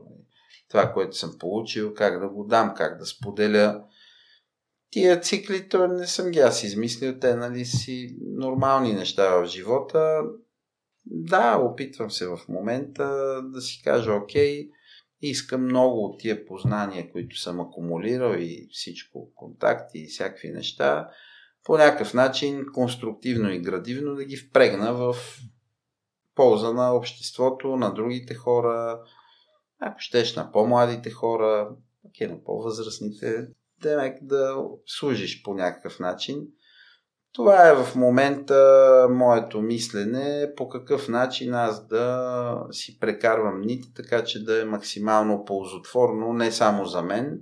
Това, 0.70 0.94
което 0.94 1.18
съм 1.18 1.36
получил, 1.40 1.94
как 1.94 2.20
да 2.20 2.30
го 2.30 2.44
дам, 2.44 2.74
как 2.78 2.98
да 2.98 3.06
споделя 3.06 3.84
тия 4.92 5.22
цикли, 5.22 5.70
то 5.70 5.88
не 5.88 6.08
съм 6.08 6.32
ги 6.32 6.40
аз 6.40 6.64
измислил, 6.64 7.20
те 7.20 7.36
нали 7.36 7.66
си 7.66 8.18
нормални 8.22 8.94
неща 8.94 9.36
в 9.36 9.46
живота. 9.46 10.22
Да, 11.06 11.58
опитвам 11.58 12.12
се 12.12 12.28
в 12.28 12.40
момента 12.50 13.06
да 13.44 13.62
си 13.62 13.82
кажа, 13.84 14.14
окей, 14.14 14.70
искам 15.22 15.64
много 15.64 16.06
от 16.06 16.20
тия 16.20 16.46
познания, 16.46 17.12
които 17.12 17.40
съм 17.40 17.60
акумулирал 17.60 18.36
и 18.38 18.68
всичко, 18.72 19.32
контакти 19.36 20.00
и 20.00 20.08
всякакви 20.08 20.50
неща, 20.50 21.10
по 21.64 21.78
някакъв 21.78 22.14
начин 22.14 22.66
конструктивно 22.74 23.52
и 23.52 23.60
градивно 23.60 24.16
да 24.16 24.26
ги 24.26 24.38
впрегна 24.38 24.94
в 24.94 25.16
полза 26.36 26.74
на 26.74 26.96
обществото, 26.96 27.68
на 27.68 27.94
другите 27.94 28.34
хора, 28.34 29.02
ако 29.80 30.00
щеш 30.00 30.36
на 30.36 30.52
по-младите 30.52 31.12
хора, 31.12 31.76
окей, 32.06 32.28
на 32.28 32.44
по-възрастните, 32.44 33.48
демек 33.82 34.18
да 34.22 34.56
служиш 34.86 35.44
по 35.44 35.54
някакъв 35.54 36.00
начин. 36.00 36.48
Това 37.34 37.70
е 37.70 37.76
в 37.76 37.96
момента 37.96 39.08
моето 39.12 39.62
мислене, 39.62 40.54
по 40.56 40.70
какъв 40.70 41.10
начин 41.10 41.54
аз 41.54 41.88
да 41.88 42.68
си 42.72 43.00
прекарвам 43.00 43.62
нити, 43.62 43.94
така 43.94 44.24
че 44.24 44.44
да 44.44 44.62
е 44.62 44.66
максимално 44.66 45.46
ползотворно 45.46 46.34
не 46.34 46.52
само 46.52 46.86
за 46.86 47.02
мен, 47.02 47.40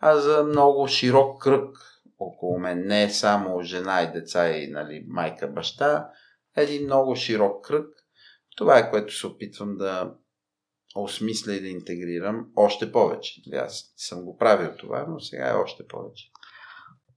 а 0.00 0.16
за 0.16 0.44
много 0.44 0.88
широк 0.88 1.42
кръг 1.42 1.76
около 2.18 2.58
мен. 2.58 2.86
Не 2.86 3.10
само 3.10 3.62
жена 3.62 4.02
и 4.02 4.12
деца 4.12 4.50
и 4.50 4.70
нали, 4.70 5.04
майка, 5.08 5.48
баща, 5.48 6.08
един 6.56 6.84
много 6.84 7.16
широк 7.16 7.64
кръг. 7.64 7.86
Това 8.56 8.78
е 8.78 8.90
което 8.90 9.14
се 9.14 9.26
опитвам 9.26 9.76
да 9.76 10.14
осмисля 10.96 11.54
и 11.54 11.60
да 11.60 11.68
интегрирам 11.68 12.46
още 12.56 12.92
повече. 12.92 13.42
Аз 13.52 13.92
съм 13.96 14.24
го 14.24 14.36
правил 14.36 14.70
това, 14.78 15.06
но 15.08 15.20
сега 15.20 15.48
е 15.48 15.54
още 15.54 15.86
повече. 15.86 16.30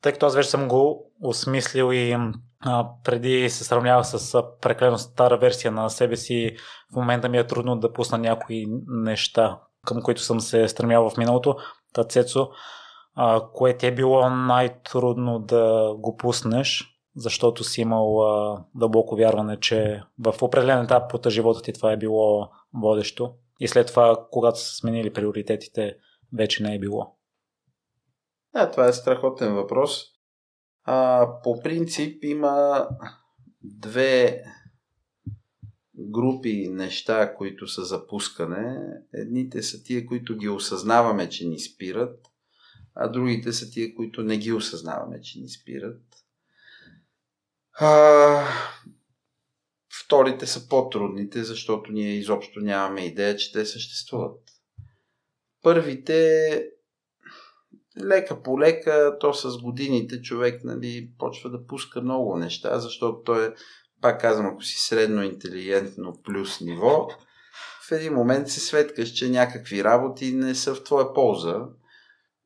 Тъй 0.01 0.11
като 0.11 0.25
аз 0.25 0.35
вече 0.35 0.49
съм 0.49 0.67
го 0.67 1.11
осмислил 1.21 1.93
и 1.93 2.17
а, 2.59 2.87
преди 3.03 3.49
се 3.49 3.63
сравнявах 3.63 4.07
с 4.07 4.43
преклено 4.61 4.97
стара 4.97 5.37
версия 5.37 5.71
на 5.71 5.89
себе 5.89 6.15
си, 6.15 6.55
в 6.93 6.95
момента 6.95 7.29
ми 7.29 7.37
е 7.37 7.47
трудно 7.47 7.75
да 7.75 7.93
пусна 7.93 8.17
някои 8.17 8.65
неща, 8.87 9.59
към 9.85 10.01
които 10.01 10.21
съм 10.21 10.39
се 10.39 10.67
стремял 10.67 11.09
в 11.09 11.17
миналото. 11.17 11.55
Та 11.93 12.03
Цецо, 12.03 12.49
а, 13.15 13.41
кое 13.53 13.77
ти 13.77 13.87
е 13.87 13.95
било 13.95 14.29
най-трудно 14.29 15.39
да 15.39 15.93
го 15.97 16.17
пуснеш, 16.17 16.97
защото 17.15 17.63
си 17.63 17.81
имал 17.81 18.21
а, 18.21 18.63
дълбоко 18.75 19.15
вярване, 19.15 19.59
че 19.59 20.03
в 20.19 20.41
определен 20.41 20.83
етап 20.83 21.13
от 21.13 21.29
живота 21.29 21.61
ти 21.61 21.73
това 21.73 21.91
е 21.91 21.97
било 21.97 22.49
водещо? 22.73 23.33
И 23.61 23.67
след 23.67 23.87
това, 23.87 24.27
когато 24.31 24.59
са 24.59 24.75
сменили 24.75 25.13
приоритетите, 25.13 25.97
вече 26.33 26.63
не 26.63 26.75
е 26.75 26.79
било? 26.79 27.17
Да, 28.53 28.71
това 28.71 28.87
е 28.87 28.93
страхотен 28.93 29.53
въпрос. 29.53 30.03
А, 30.83 31.27
по 31.43 31.61
принцип 31.61 32.23
има 32.23 32.87
две 33.63 34.43
групи 35.95 36.69
неща, 36.69 37.35
които 37.35 37.67
са 37.67 37.85
запускане. 37.85 38.77
Едните 39.13 39.63
са 39.63 39.83
тия, 39.83 40.05
които 40.05 40.37
ги 40.37 40.49
осъзнаваме, 40.49 41.29
че 41.29 41.47
ни 41.47 41.59
спират, 41.59 42.19
а 42.95 43.07
другите 43.07 43.53
са 43.53 43.71
тия, 43.71 43.95
които 43.95 44.23
не 44.23 44.37
ги 44.37 44.51
осъзнаваме, 44.51 45.21
че 45.21 45.39
ни 45.39 45.49
спират. 45.49 46.01
А, 47.73 48.43
Вторите 50.11 50.47
са 50.47 50.67
по-трудните, 50.67 51.43
защото 51.43 51.91
ние 51.91 52.13
изобщо 52.13 52.59
нямаме 52.59 53.05
идея, 53.05 53.35
че 53.35 53.51
те 53.51 53.65
съществуват. 53.65 54.39
Първите 55.63 56.63
лека 58.03 58.41
по 58.41 58.59
лека, 58.59 59.17
то 59.19 59.33
с 59.33 59.57
годините 59.57 60.21
човек 60.21 60.63
нали, 60.63 61.11
почва 61.19 61.49
да 61.49 61.65
пуска 61.65 62.01
много 62.01 62.37
неща, 62.37 62.79
защото 62.79 63.21
той 63.23 63.47
е, 63.47 63.51
пак 64.01 64.21
казвам, 64.21 64.45
ако 64.45 64.63
си 64.63 64.77
средно 64.79 65.23
интелигентно 65.23 66.19
плюс 66.23 66.61
ниво, 66.61 67.07
в 67.87 67.91
един 67.91 68.13
момент 68.13 68.49
се 68.49 68.59
светкаш, 68.59 69.09
че 69.09 69.29
някакви 69.29 69.83
работи 69.83 70.31
не 70.31 70.55
са 70.55 70.75
в 70.75 70.83
твоя 70.83 71.13
полза. 71.13 71.59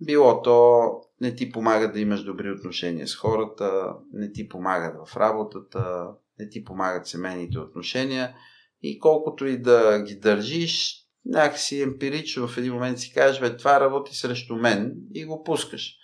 Било 0.02 0.42
то 0.42 0.82
не 1.22 1.36
ти 1.36 1.52
помага 1.52 1.92
да 1.92 2.00
имаш 2.00 2.24
добри 2.24 2.52
отношения 2.52 3.08
с 3.08 3.16
хората, 3.16 3.94
не 4.14 4.32
ти 4.32 4.50
помагат 4.50 4.96
в 5.08 5.18
работата, 5.18 6.08
не 6.40 6.50
ти 6.50 6.64
помагат 6.64 7.08
семейните 7.08 7.60
отношения 7.60 8.36
и 8.82 9.00
колкото 9.00 9.46
и 9.46 9.62
да 9.62 10.04
ги 10.04 10.16
държиш, 10.16 11.06
някакси 11.26 11.82
емпирично 11.82 12.48
в 12.48 12.58
един 12.58 12.74
момент 12.74 13.00
си 13.00 13.14
кажеш, 13.14 13.40
бе, 13.40 13.58
това 13.58 13.80
работи 13.80 14.16
срещу 14.16 14.56
мен 14.56 14.94
и 15.14 15.26
го 15.26 15.44
пускаш. 15.44 15.96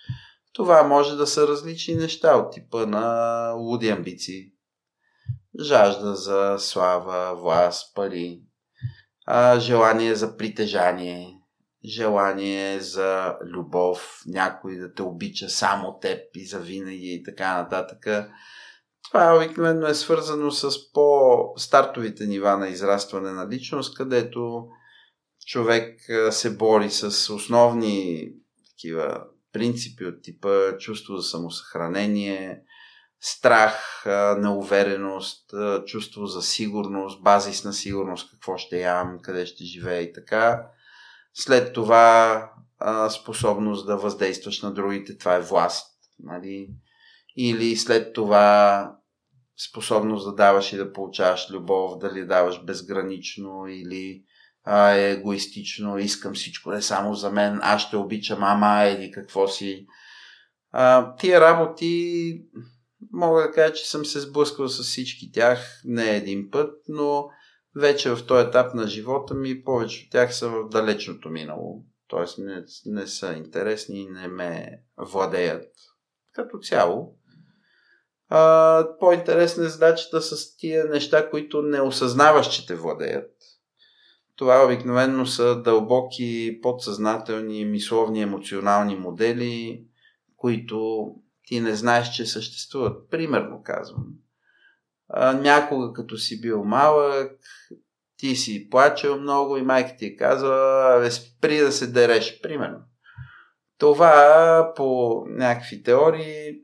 Това 0.52 0.82
може 0.82 1.16
да 1.16 1.26
са 1.26 1.48
различни 1.48 1.94
неща 1.94 2.36
от 2.36 2.52
типа 2.52 2.86
на 2.86 3.54
луди 3.56 3.88
амбиции. 3.88 4.52
Жажда 5.60 6.14
за 6.14 6.56
слава, 6.58 7.36
власт, 7.36 7.94
пари, 7.94 8.42
желание 9.58 10.14
за 10.14 10.36
притежание, 10.36 11.41
желание 11.84 12.80
за 12.80 13.36
любов, 13.44 14.22
някой 14.26 14.76
да 14.76 14.94
те 14.94 15.02
обича 15.02 15.48
само 15.48 15.98
теб 15.98 16.20
и 16.34 16.46
за 16.46 16.58
винаги 16.58 17.14
и 17.14 17.22
така 17.22 17.62
нататък. 17.62 18.30
Това 19.08 19.36
обикновено 19.36 19.86
е 19.86 19.94
свързано 19.94 20.50
с 20.50 20.92
по-стартовите 20.92 22.26
нива 22.26 22.56
на 22.56 22.68
израстване 22.68 23.30
на 23.30 23.48
личност, 23.48 23.96
където 23.96 24.66
човек 25.46 26.00
се 26.30 26.56
бори 26.56 26.90
с 26.90 27.30
основни 27.34 28.28
такива 28.70 29.24
принципи 29.52 30.04
от 30.04 30.22
типа 30.22 30.78
чувство 30.78 31.16
за 31.16 31.22
самосъхранение, 31.22 32.62
страх, 33.20 34.04
неувереност, 34.38 35.50
чувство 35.86 36.26
за 36.26 36.42
сигурност, 36.42 37.22
базис 37.22 37.64
на 37.64 37.72
сигурност, 37.72 38.30
какво 38.30 38.56
ще 38.56 38.80
ям, 38.80 39.18
къде 39.22 39.46
ще 39.46 39.64
живея 39.64 40.02
и 40.02 40.12
така. 40.12 40.66
След 41.34 41.72
това 41.72 42.48
способност 43.20 43.86
да 43.86 43.96
въздействаш 43.96 44.62
на 44.62 44.74
другите, 44.74 45.18
това 45.18 45.34
е 45.34 45.40
власт. 45.40 45.92
Нали? 46.18 46.70
Или 47.36 47.76
след 47.76 48.12
това 48.12 48.92
способност 49.70 50.24
да 50.24 50.34
даваш 50.34 50.72
и 50.72 50.76
да 50.76 50.92
получаваш 50.92 51.50
любов, 51.50 51.98
дали 51.98 52.26
даваш 52.26 52.64
безгранично 52.64 53.66
или 53.68 54.22
а, 54.64 54.90
егоистично, 54.90 55.98
искам 55.98 56.34
всичко 56.34 56.70
да 56.70 56.76
е 56.76 56.82
само 56.82 57.14
за 57.14 57.30
мен, 57.30 57.58
аз 57.62 57.82
ще 57.82 57.96
обичам 57.96 58.40
мама 58.40 58.84
или 58.84 59.10
какво 59.10 59.48
си. 59.48 59.86
А, 60.70 61.16
тия 61.16 61.40
работи 61.40 62.34
мога 63.12 63.42
да 63.42 63.50
кажа, 63.50 63.74
че 63.74 63.90
съм 63.90 64.04
се 64.04 64.20
сблъскал 64.20 64.68
с 64.68 64.82
всички 64.82 65.32
тях 65.32 65.80
не 65.84 66.16
един 66.16 66.50
път, 66.50 66.74
но 66.88 67.28
вече 67.76 68.10
в 68.10 68.26
този 68.26 68.46
етап 68.46 68.74
на 68.74 68.88
живота 68.88 69.34
ми 69.34 69.64
повече 69.64 70.04
от 70.04 70.12
тях 70.12 70.34
са 70.34 70.48
в 70.48 70.68
далечното 70.68 71.30
минало. 71.30 71.84
Тоест 72.08 72.38
не, 72.38 72.64
не 72.86 73.06
са 73.06 73.32
интересни 73.32 74.00
и 74.00 74.08
не 74.08 74.28
ме 74.28 74.82
владеят 74.96 75.66
като 76.32 76.58
цяло. 76.58 77.18
А, 78.28 78.86
по-интересна 79.00 79.64
е 79.64 79.68
задачата 79.68 80.22
с 80.22 80.56
тия 80.56 80.84
неща, 80.84 81.30
които 81.30 81.62
не 81.62 81.80
осъзнаваш, 81.80 82.54
че 82.54 82.66
те 82.66 82.74
владеят. 82.74 83.30
Това 84.36 84.64
обикновено 84.64 85.26
са 85.26 85.62
дълбоки, 85.62 86.58
подсъзнателни, 86.62 87.64
мисловни, 87.64 88.22
емоционални 88.22 88.96
модели, 88.96 89.84
които 90.36 91.06
ти 91.46 91.60
не 91.60 91.74
знаеш, 91.74 92.10
че 92.10 92.26
съществуват. 92.26 93.10
Примерно 93.10 93.62
казвам. 93.64 94.06
Някога 95.16 95.92
като 95.92 96.18
си 96.18 96.40
бил 96.40 96.64
малък, 96.64 97.32
ти 98.16 98.36
си 98.36 98.68
плачел 98.70 99.20
много 99.20 99.56
и 99.56 99.62
майка 99.62 99.96
ти 99.98 100.06
е 100.06 100.16
казва, 100.16 101.08
спри 101.10 101.58
да 101.58 101.72
се 101.72 101.86
дереш. 101.86 102.40
Примерно. 102.42 102.78
Това 103.78 104.72
по 104.76 105.22
някакви 105.28 105.82
теории, 105.82 106.60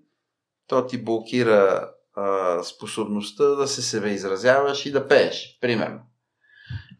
то 0.66 0.86
ти 0.86 1.04
блокира 1.04 1.90
а, 2.14 2.62
способността 2.62 3.44
да 3.44 3.68
се 3.68 3.82
себе 3.82 4.08
изразяваш 4.08 4.86
и 4.86 4.92
да 4.92 5.08
пееш. 5.08 5.58
Примерно. 5.60 6.00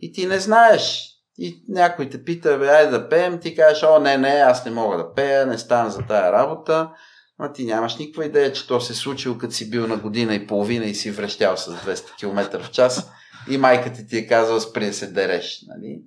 И 0.00 0.12
ти 0.12 0.26
не 0.26 0.38
знаеш. 0.38 1.14
И 1.38 1.64
някой 1.68 2.08
те 2.08 2.24
пита, 2.24 2.58
бе, 2.58 2.68
айде 2.68 2.90
да 2.90 3.08
пеем, 3.08 3.40
ти 3.40 3.56
кажеш, 3.56 3.82
о, 3.82 3.98
не, 3.98 4.18
не, 4.18 4.28
аз 4.28 4.64
не 4.64 4.70
мога 4.70 4.96
да 4.96 5.14
пея, 5.14 5.46
не 5.46 5.58
стана 5.58 5.90
за 5.90 6.02
тая 6.02 6.32
работа. 6.32 6.90
Ама 7.38 7.53
ти 7.53 7.64
нямаш 7.64 7.96
никаква 7.96 8.24
идея, 8.24 8.53
че 8.53 8.66
то 8.66 8.81
се 8.81 8.92
е 8.92 8.96
случило, 8.96 9.38
като 9.38 9.55
си 9.55 9.70
бил 9.70 9.87
на 9.87 9.96
година 9.96 10.35
и 10.35 10.46
половина 10.46 10.85
и 10.85 10.94
си 10.94 11.11
връщал 11.11 11.57
с 11.57 11.70
200 11.70 12.16
км 12.18 12.62
в 12.62 12.70
час 12.70 13.11
и 13.51 13.59
майката 13.59 14.07
ти 14.07 14.16
е 14.16 14.27
казала 14.27 14.61
спри 14.61 14.87
да 14.87 14.92
се 14.92 15.07
дереш. 15.07 15.64
Нали? 15.66 16.03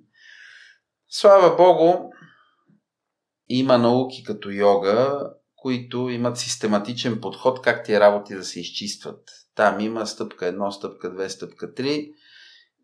Слава 1.08 1.56
Богу, 1.56 2.10
има 3.48 3.78
науки 3.78 4.24
като 4.24 4.50
йога, 4.50 5.30
които 5.56 6.08
имат 6.08 6.38
систематичен 6.38 7.20
подход 7.20 7.62
как 7.62 7.84
тия 7.84 8.00
работи 8.00 8.34
да 8.34 8.44
се 8.44 8.60
изчистват. 8.60 9.30
Там 9.54 9.80
има 9.80 10.06
стъпка 10.06 10.44
1, 10.44 10.70
стъпка 10.70 11.14
2, 11.14 11.28
стъпка 11.28 11.74
3 11.74 12.12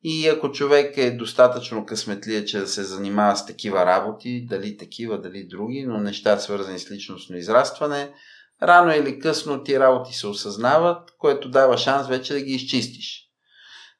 и 0.02 0.28
ако 0.28 0.52
човек 0.52 0.96
е 0.96 1.10
достатъчно 1.10 1.86
късметлия, 1.86 2.44
че 2.44 2.58
да 2.58 2.66
се 2.66 2.82
занимава 2.82 3.36
с 3.36 3.46
такива 3.46 3.86
работи, 3.86 4.46
дали 4.48 4.76
такива, 4.76 5.20
дали 5.20 5.46
други, 5.46 5.84
но 5.88 6.00
неща 6.00 6.38
свързани 6.38 6.78
с 6.78 6.90
личностно 6.90 7.36
израстване, 7.36 8.12
рано 8.62 8.92
или 8.92 9.20
късно 9.20 9.64
ти 9.64 9.80
работи 9.80 10.14
се 10.14 10.26
осъзнават, 10.26 11.14
което 11.18 11.50
дава 11.50 11.78
шанс 11.78 12.08
вече 12.08 12.34
да 12.34 12.40
ги 12.40 12.52
изчистиш. 12.52 13.24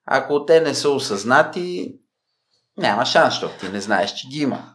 Ако 0.06 0.44
те 0.44 0.60
не 0.60 0.74
са 0.74 0.90
осъзнати, 0.90 1.96
няма 2.76 3.06
шанс, 3.06 3.34
защото 3.34 3.58
ти 3.58 3.68
не 3.68 3.80
знаеш, 3.80 4.14
че 4.14 4.28
ги 4.28 4.38
има. 4.38 4.74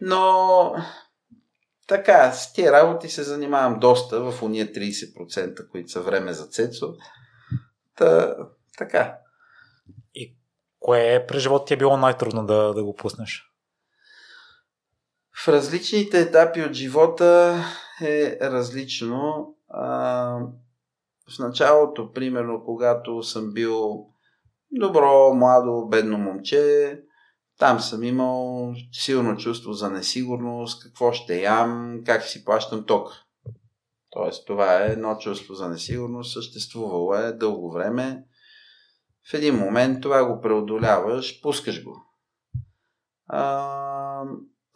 Но 0.00 0.74
така, 1.86 2.32
с 2.32 2.52
тия 2.52 2.72
работи 2.72 3.08
се 3.08 3.22
занимавам 3.22 3.80
доста 3.80 4.20
в 4.20 4.42
уния 4.42 4.66
30%, 4.66 5.68
които 5.68 5.90
са 5.90 6.00
време 6.00 6.32
за 6.32 6.46
Цецо. 6.46 6.94
Та, 7.96 8.36
така. 8.78 9.18
И 10.14 10.36
кое 10.80 11.26
през 11.28 11.42
живота 11.42 11.64
ти 11.64 11.74
е 11.74 11.76
било 11.76 11.96
най-трудно 11.96 12.46
да, 12.46 12.74
да 12.74 12.84
го 12.84 12.96
пуснеш? 12.96 13.50
В 15.44 15.48
различните 15.48 16.20
етапи 16.20 16.62
от 16.62 16.72
живота 16.72 17.60
е 18.02 18.38
различно. 18.40 19.54
В 21.28 21.38
началото, 21.38 22.12
примерно, 22.12 22.64
когато 22.64 23.22
съм 23.22 23.52
бил 23.52 24.06
добро, 24.72 25.34
младо, 25.34 25.86
бедно 25.88 26.18
момче, 26.18 27.00
там 27.58 27.80
съм 27.80 28.02
имал 28.02 28.72
силно 28.92 29.36
чувство 29.36 29.72
за 29.72 29.90
несигурност, 29.90 30.82
какво 30.82 31.12
ще 31.12 31.40
ям, 31.40 32.00
как 32.06 32.22
си 32.22 32.44
плащам 32.44 32.84
ток. 32.86 33.12
Тоест, 34.10 34.46
това 34.46 34.82
е 34.82 34.92
едно 34.92 35.16
чувство 35.18 35.54
за 35.54 35.68
несигурност, 35.68 36.32
съществувало 36.32 37.14
е 37.14 37.32
дълго 37.32 37.72
време. 37.72 38.24
В 39.30 39.34
един 39.34 39.54
момент 39.54 40.02
това 40.02 40.24
го 40.24 40.40
преодоляваш, 40.40 41.42
пускаш 41.42 41.84
го. 41.84 42.02
А, 43.26 44.24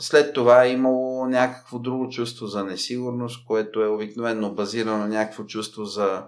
след 0.00 0.34
това 0.34 0.64
е 0.64 0.72
имало 0.72 1.26
някакво 1.26 1.78
друго 1.78 2.08
чувство 2.08 2.46
за 2.46 2.64
несигурност, 2.64 3.46
което 3.46 3.82
е 3.82 3.88
обикновено 3.88 4.54
базирано 4.54 4.98
на 4.98 5.08
някакво 5.08 5.44
чувство 5.44 5.84
за 5.84 6.26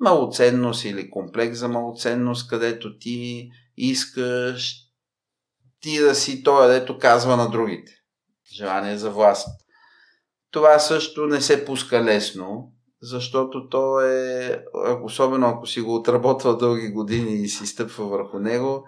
малоценност 0.00 0.84
или 0.84 1.10
комплекс 1.10 1.58
за 1.58 1.68
малоценност, 1.68 2.48
където 2.48 2.98
ти 2.98 3.48
искаш 3.76 4.74
ти 5.80 5.98
да 5.98 6.14
си 6.14 6.42
той, 6.42 6.68
дето 6.68 6.98
казва 6.98 7.36
на 7.36 7.50
другите. 7.50 7.92
Желание 8.56 8.98
за 8.98 9.10
власт. 9.10 9.48
Това 10.50 10.78
също 10.78 11.26
не 11.26 11.40
се 11.40 11.64
пуска 11.64 12.04
лесно, 12.04 12.72
защото 13.02 13.68
то 13.68 14.00
е, 14.00 14.64
особено 15.02 15.46
ако 15.46 15.66
си 15.66 15.80
го 15.80 15.94
отработва 15.94 16.56
дълги 16.56 16.88
години 16.88 17.34
и 17.34 17.48
си 17.48 17.66
стъпва 17.66 18.06
върху 18.06 18.38
него, 18.38 18.84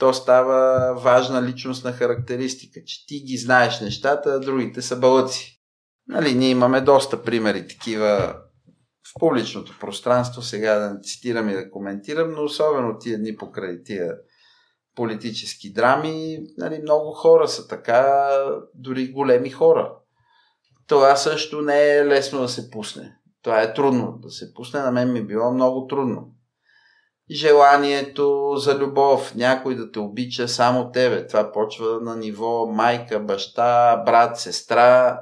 то 0.00 0.14
става 0.14 0.92
важна 0.94 1.42
личностна 1.42 1.92
характеристика, 1.92 2.80
че 2.86 3.06
ти 3.06 3.20
ги 3.20 3.36
знаеш 3.36 3.80
нещата, 3.80 4.30
а 4.30 4.40
другите 4.40 4.82
са 4.82 4.96
бълъци. 4.96 5.60
Нали, 6.08 6.34
ние 6.34 6.48
имаме 6.48 6.80
доста 6.80 7.22
примери 7.22 7.68
такива 7.68 8.34
в 9.08 9.20
публичното 9.20 9.76
пространство, 9.80 10.42
сега 10.42 10.78
да 10.78 10.90
не 10.90 11.00
цитирам 11.00 11.48
и 11.48 11.52
да 11.52 11.70
коментирам, 11.70 12.30
но 12.30 12.42
особено 12.42 12.98
тия 12.98 13.18
дни 13.18 13.36
покрай 13.36 13.82
тия 13.82 14.14
политически 14.96 15.72
драми, 15.72 16.38
нали, 16.58 16.78
много 16.82 17.12
хора 17.12 17.48
са 17.48 17.68
така, 17.68 18.30
дори 18.74 19.12
големи 19.12 19.50
хора. 19.50 19.92
Това 20.86 21.16
също 21.16 21.62
не 21.62 21.96
е 21.96 22.06
лесно 22.06 22.40
да 22.40 22.48
се 22.48 22.70
пусне. 22.70 23.16
Това 23.42 23.62
е 23.62 23.74
трудно 23.74 24.18
да 24.22 24.30
се 24.30 24.54
пусне. 24.54 24.80
На 24.80 24.90
мен 24.90 25.12
ми 25.12 25.26
било 25.26 25.52
много 25.52 25.86
трудно. 25.86 26.34
Желанието 27.30 28.56
за 28.56 28.78
любов, 28.78 29.34
някой 29.34 29.76
да 29.76 29.90
те 29.90 29.98
обича 29.98 30.48
само 30.48 30.92
тебе. 30.92 31.26
Това 31.26 31.52
почва 31.52 32.00
на 32.00 32.16
ниво 32.16 32.66
майка, 32.66 33.20
баща, 33.20 34.02
брат, 34.06 34.38
сестра. 34.38 35.20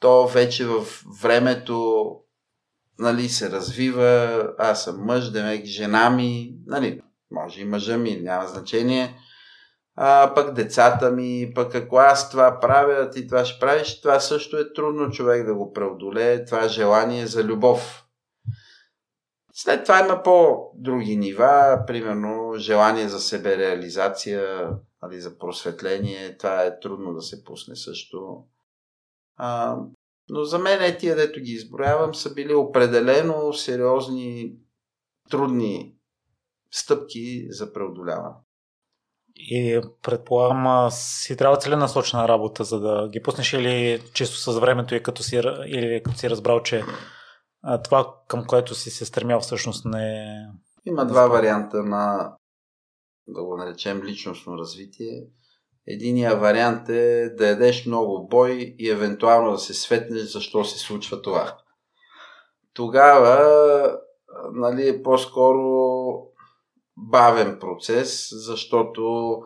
То 0.00 0.26
вече 0.26 0.66
в 0.66 0.84
времето 1.22 2.06
нали, 2.98 3.28
се 3.28 3.50
развива, 3.50 4.42
аз 4.58 4.84
съм 4.84 5.04
мъж, 5.04 5.30
демек 5.30 5.64
жена 5.64 6.10
ми, 6.10 6.54
нали, 6.66 7.00
може 7.30 7.60
и 7.60 7.64
мъжа 7.64 7.98
ми, 7.98 8.20
няма 8.22 8.46
значение. 8.46 9.16
А, 9.96 10.34
пък 10.34 10.52
децата 10.52 11.10
ми, 11.10 11.52
пък 11.54 11.74
ако 11.74 11.96
аз 11.96 12.30
това 12.30 12.60
правя, 12.60 13.10
ти 13.10 13.26
това 13.26 13.44
ще 13.44 13.60
правиш, 13.60 14.00
това 14.00 14.20
също 14.20 14.56
е 14.56 14.72
трудно 14.72 15.10
човек 15.10 15.46
да 15.46 15.54
го 15.54 15.72
преодолее, 15.72 16.44
това 16.44 16.68
желание 16.68 17.26
за 17.26 17.44
любов. 17.44 18.03
След 19.56 19.84
това 19.84 20.00
има 20.00 20.22
по-други 20.22 21.16
нива, 21.16 21.84
примерно 21.86 22.54
желание 22.56 23.08
за 23.08 23.20
себереализация, 23.20 24.70
нали, 25.02 25.20
за 25.20 25.38
просветление, 25.38 26.36
това 26.36 26.62
е 26.62 26.80
трудно 26.80 27.14
да 27.14 27.22
се 27.22 27.44
пусне 27.44 27.76
също. 27.76 28.44
А, 29.36 29.76
но 30.28 30.44
за 30.44 30.58
мен 30.58 30.82
е 30.82 30.96
тия, 30.96 31.16
дето 31.16 31.40
ги 31.40 31.52
изброявам, 31.52 32.14
са 32.14 32.34
били 32.34 32.54
определено 32.54 33.52
сериозни, 33.52 34.52
трудни 35.30 35.94
стъпки 36.70 37.46
за 37.50 37.72
преодоляване. 37.72 38.34
И 39.36 39.80
предполагам, 40.02 40.90
си 40.90 41.36
трябва 41.36 41.56
целенасочена 41.56 42.28
работа, 42.28 42.64
за 42.64 42.80
да 42.80 43.08
ги 43.08 43.22
пуснеш 43.22 43.52
или 43.52 44.02
чисто 44.14 44.36
с 44.36 44.60
времето 44.60 44.94
и 44.94 45.02
като 45.02 45.22
си, 45.22 45.36
или 45.66 46.02
като 46.04 46.18
си 46.18 46.30
разбрал, 46.30 46.62
че 46.62 46.82
това 47.84 48.14
към 48.28 48.46
което 48.46 48.74
си 48.74 48.90
се 48.90 49.04
стремял 49.04 49.40
всъщност 49.40 49.84
не 49.84 50.16
е... 50.16 50.46
Има 50.84 51.06
два 51.06 51.26
варианта 51.26 51.82
на, 51.82 52.36
да 53.28 53.44
го 53.44 53.56
наречем, 53.56 54.02
личностно 54.02 54.58
развитие. 54.58 55.26
Единия 55.86 56.36
вариант 56.36 56.88
е 56.88 57.30
да 57.30 57.48
ядеш 57.48 57.86
много 57.86 58.28
бой 58.28 58.74
и 58.78 58.90
евентуално 58.90 59.52
да 59.52 59.58
се 59.58 59.74
светнеш 59.74 60.32
защо 60.32 60.64
се 60.64 60.78
случва 60.78 61.22
това. 61.22 61.56
Тогава 62.74 63.98
нали, 64.52 64.88
е 64.88 65.02
по-скоро 65.02 65.62
бавен 66.96 67.58
процес, 67.60 68.28
защото 68.32 69.38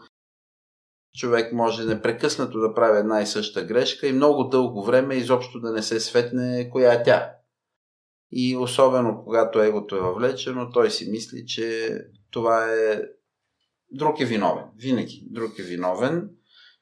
човек 1.18 1.52
може 1.52 1.84
непрекъснато 1.84 2.58
да 2.58 2.74
прави 2.74 2.98
една 2.98 3.22
и 3.22 3.26
съща 3.26 3.64
грешка 3.64 4.06
и 4.06 4.12
много 4.12 4.44
дълго 4.44 4.84
време 4.84 5.14
изобщо 5.14 5.60
да 5.60 5.72
не 5.72 5.82
се 5.82 6.00
светне 6.00 6.70
коя 6.70 6.92
е 6.92 7.02
тя. 7.02 7.37
И 8.30 8.56
особено 8.56 9.22
когато 9.24 9.62
егото 9.62 9.96
е 9.96 10.00
въвлечено, 10.00 10.70
той 10.70 10.90
си 10.90 11.10
мисли, 11.10 11.46
че 11.46 11.98
това 12.30 12.72
е 12.72 13.02
друг 13.90 14.20
е 14.20 14.24
виновен. 14.24 14.64
Винаги 14.76 15.22
друг 15.30 15.58
е 15.58 15.62
виновен. 15.62 16.30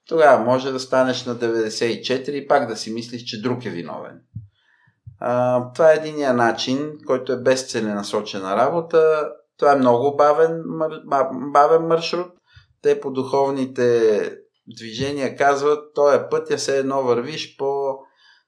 Тогава 0.08 0.44
може 0.44 0.72
да 0.72 0.80
станеш 0.80 1.24
на 1.24 1.36
94 1.36 2.30
и 2.30 2.48
пак 2.48 2.68
да 2.68 2.76
си 2.76 2.92
мислиш, 2.92 3.24
че 3.24 3.42
друг 3.42 3.64
е 3.64 3.70
виновен. 3.70 4.20
А, 5.18 5.72
това 5.72 5.92
е 5.92 5.96
единия 5.96 6.34
начин, 6.34 6.92
който 7.06 7.32
е 7.32 7.42
без 7.42 7.70
целенасочена 7.70 8.56
работа. 8.56 9.30
Това 9.58 9.72
е 9.72 9.78
много 9.78 10.16
бавен, 10.16 10.62
бавен 11.52 11.86
маршрут. 11.86 12.32
Те 12.82 13.00
по 13.00 13.10
духовните 13.10 14.20
движения 14.76 15.36
казват, 15.36 15.94
този 15.94 16.18
път 16.30 16.50
я 16.50 16.58
се 16.58 16.78
едно 16.78 17.02
вървиш 17.02 17.56
по 17.56 17.75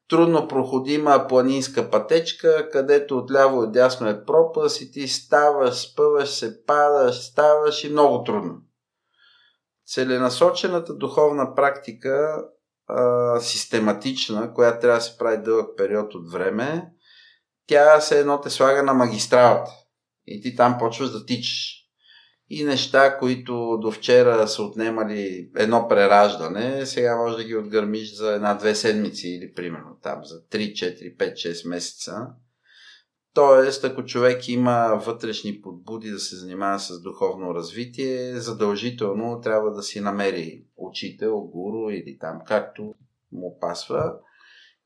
трудно 0.08 0.48
проходима 0.48 1.26
планинска 1.28 1.90
пътечка, 1.90 2.68
където 2.72 3.18
отляво 3.18 3.64
и 3.64 3.70
дясно 3.70 4.08
е 4.08 4.24
пропаст 4.24 4.80
и 4.80 4.92
ти 4.92 5.08
ставаш, 5.08 5.74
спъваш 5.74 6.28
се, 6.28 6.64
падаш, 6.64 7.16
ставаш 7.16 7.84
и 7.84 7.90
много 7.90 8.24
трудно. 8.24 8.56
Целенасочената 9.86 10.94
духовна 10.94 11.54
практика, 11.54 12.44
а, 12.86 13.40
систематична, 13.40 14.54
която 14.54 14.80
трябва 14.80 14.98
да 14.98 15.04
се 15.04 15.18
прави 15.18 15.42
дълъг 15.42 15.76
период 15.76 16.14
от 16.14 16.32
време, 16.32 16.92
тя 17.66 18.00
се 18.00 18.20
едно 18.20 18.40
те 18.40 18.50
слага 18.50 18.82
на 18.82 18.94
магистралата 18.94 19.70
и 20.26 20.40
ти 20.42 20.56
там 20.56 20.78
почваш 20.78 21.10
да 21.10 21.26
тичаш. 21.26 21.77
И 22.50 22.64
неща, 22.64 23.18
които 23.18 23.78
до 23.80 23.90
вчера 23.90 24.48
са 24.48 24.62
отнемали 24.62 25.50
едно 25.56 25.88
прераждане, 25.88 26.86
сега 26.86 27.16
може 27.16 27.36
да 27.36 27.44
ги 27.44 27.56
отгърмиш 27.56 28.14
за 28.14 28.32
една-две 28.34 28.74
седмици 28.74 29.28
или 29.28 29.52
примерно 29.54 29.98
там 30.02 30.24
за 30.24 30.40
3, 30.40 30.72
4, 30.72 31.16
5, 31.16 31.32
6 31.32 31.68
месеца. 31.68 32.26
Тоест, 33.34 33.84
ако 33.84 34.04
човек 34.04 34.48
има 34.48 35.00
вътрешни 35.06 35.60
подбуди 35.60 36.10
да 36.10 36.18
се 36.18 36.36
занимава 36.36 36.78
с 36.78 37.02
духовно 37.02 37.54
развитие, 37.54 38.40
задължително 38.40 39.40
трябва 39.40 39.70
да 39.70 39.82
си 39.82 40.00
намери 40.00 40.64
учител, 40.76 41.40
гуру 41.40 41.90
или 41.90 42.18
там 42.18 42.40
както 42.46 42.94
му 43.32 43.58
пасва 43.60 44.12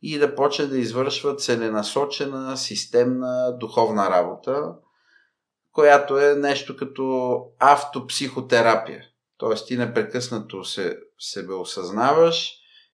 и 0.03 0.19
да 0.19 0.35
почне 0.35 0.67
да 0.67 0.79
извършва 0.79 1.37
целенасочена, 1.37 2.57
системна 2.57 3.57
духовна 3.61 4.11
работа, 4.11 4.75
която 5.73 6.19
е 6.19 6.35
нещо 6.35 6.77
като 6.77 7.37
автопсихотерапия. 7.59 9.05
Тоест 9.39 9.67
ти 9.67 9.77
непрекъснато 9.77 10.65
се, 10.65 10.99
себе 11.19 11.55
осъзнаваш 11.55 12.53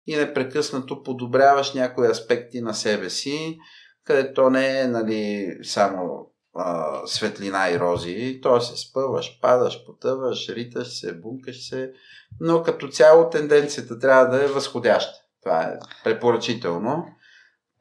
и 0.06 0.16
непрекъснато 0.16 1.02
подобряваш 1.02 1.74
някои 1.74 2.10
аспекти 2.10 2.60
на 2.60 2.74
себе 2.74 3.10
си, 3.10 3.58
където 4.04 4.34
то 4.34 4.50
не 4.50 4.80
е 4.80 4.86
нали, 4.86 5.48
само 5.62 6.30
а, 6.54 7.00
светлина 7.06 7.70
и 7.70 7.80
рози, 7.80 8.40
то 8.42 8.60
се 8.60 8.76
спъваш, 8.76 9.40
падаш, 9.40 9.84
потъваш, 9.86 10.48
риташ 10.48 11.00
се, 11.00 11.20
бункаш 11.20 11.68
се, 11.68 11.92
но 12.40 12.62
като 12.62 12.88
цяло 12.88 13.30
тенденцията 13.30 13.98
трябва 13.98 14.24
да 14.24 14.44
е 14.44 14.48
възходяща. 14.48 15.18
Това 15.42 15.62
е 15.62 15.78
препоръчително. 16.04 17.04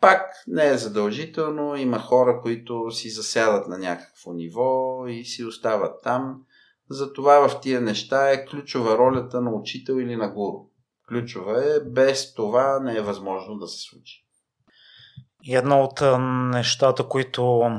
Пак 0.05 0.43
не 0.47 0.67
е 0.67 0.77
задължително, 0.77 1.75
има 1.75 1.99
хора, 1.99 2.41
които 2.41 2.91
си 2.91 3.09
засядат 3.09 3.67
на 3.67 3.77
някакво 3.77 4.33
ниво 4.33 5.03
и 5.07 5.25
си 5.25 5.43
остават 5.45 6.03
там. 6.03 6.41
Затова 6.89 7.47
в 7.47 7.61
тия 7.61 7.81
неща 7.81 8.31
е 8.31 8.45
ключова 8.45 8.97
ролята 8.97 9.41
на 9.41 9.51
учител 9.51 9.93
или 9.93 10.15
на 10.15 10.29
гуру. 10.29 10.59
Ключова 11.09 11.75
е, 11.75 11.79
без 11.79 12.33
това 12.33 12.79
не 12.79 12.95
е 12.95 13.01
възможно 13.01 13.57
да 13.57 13.67
се 13.67 13.81
случи. 13.81 14.25
И 15.43 15.55
едно 15.55 15.83
от 15.83 16.01
нещата, 16.53 17.03
които 17.03 17.71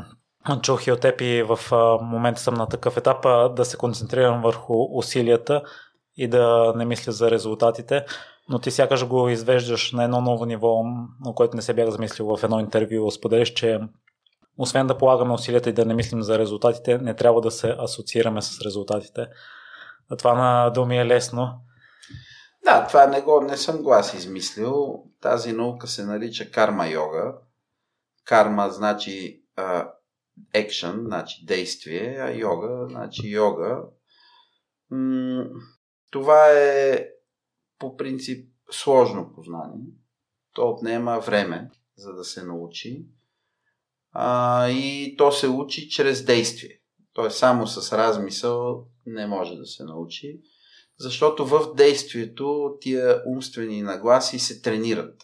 чух 0.62 0.86
и 0.86 0.92
от 0.92 1.00
теб 1.00 1.20
и 1.20 1.42
в 1.42 1.58
момента 2.02 2.40
съм 2.40 2.54
на 2.54 2.68
такъв 2.68 2.96
етап, 2.96 3.22
да 3.56 3.64
се 3.64 3.76
концентрирам 3.76 4.42
върху 4.42 4.98
усилията 4.98 5.62
и 6.16 6.28
да 6.28 6.72
не 6.76 6.84
мисля 6.84 7.12
за 7.12 7.30
резултатите 7.30 8.04
но 8.48 8.58
ти 8.58 8.70
сякаш 8.70 9.06
го 9.06 9.28
извеждаш 9.28 9.92
на 9.92 10.04
едно 10.04 10.20
ново 10.20 10.44
ниво, 10.44 10.82
на 11.24 11.34
което 11.34 11.56
не 11.56 11.62
се 11.62 11.74
бях 11.74 11.90
замислил 11.90 12.36
в 12.36 12.44
едно 12.44 12.60
интервю. 12.60 13.10
Споделиш, 13.10 13.52
че 13.52 13.80
освен 14.58 14.86
да 14.86 14.98
полагаме 14.98 15.34
усилията 15.34 15.70
и 15.70 15.72
да 15.72 15.84
не 15.84 15.94
мислим 15.94 16.22
за 16.22 16.38
резултатите, 16.38 16.98
не 16.98 17.14
трябва 17.14 17.40
да 17.40 17.50
се 17.50 17.76
асоциираме 17.78 18.42
с 18.42 18.60
резултатите. 18.60 19.26
А 20.10 20.16
това 20.16 20.34
на 20.34 20.70
думи 20.70 20.98
е 20.98 21.06
лесно. 21.06 21.60
Да, 22.64 22.86
това 22.86 23.06
не, 23.06 23.20
го, 23.20 23.40
не 23.40 23.56
съм 23.56 23.82
го 23.82 23.92
аз 23.92 24.14
измислил. 24.14 25.02
Тази 25.20 25.52
наука 25.52 25.86
се 25.86 26.04
нарича 26.04 26.50
карма 26.50 26.86
йога. 26.88 27.34
Карма 28.24 28.70
значи 28.70 29.42
екшен, 30.54 31.02
значи 31.06 31.44
действие, 31.46 32.18
а 32.20 32.30
йога 32.30 32.86
значи 32.90 33.28
йога. 33.28 33.82
М- 34.90 35.44
това 36.10 36.50
е 36.50 37.06
по 37.78 37.96
принцип 37.96 38.48
сложно 38.70 39.32
познание. 39.34 39.86
То 40.52 40.68
отнема 40.68 41.20
време, 41.20 41.70
за 41.96 42.12
да 42.12 42.24
се 42.24 42.44
научи. 42.44 43.06
А, 44.12 44.68
и 44.68 45.14
то 45.16 45.32
се 45.32 45.48
учи 45.48 45.88
чрез 45.88 46.24
действие. 46.24 46.80
Тоест 47.12 47.38
само 47.38 47.66
с 47.66 47.98
размисъл 47.98 48.86
не 49.06 49.26
може 49.26 49.56
да 49.56 49.66
се 49.66 49.84
научи, 49.84 50.40
защото 50.98 51.46
в 51.46 51.74
действието 51.74 52.76
тия 52.80 53.22
умствени 53.26 53.82
нагласи 53.82 54.38
се 54.38 54.62
тренират. 54.62 55.22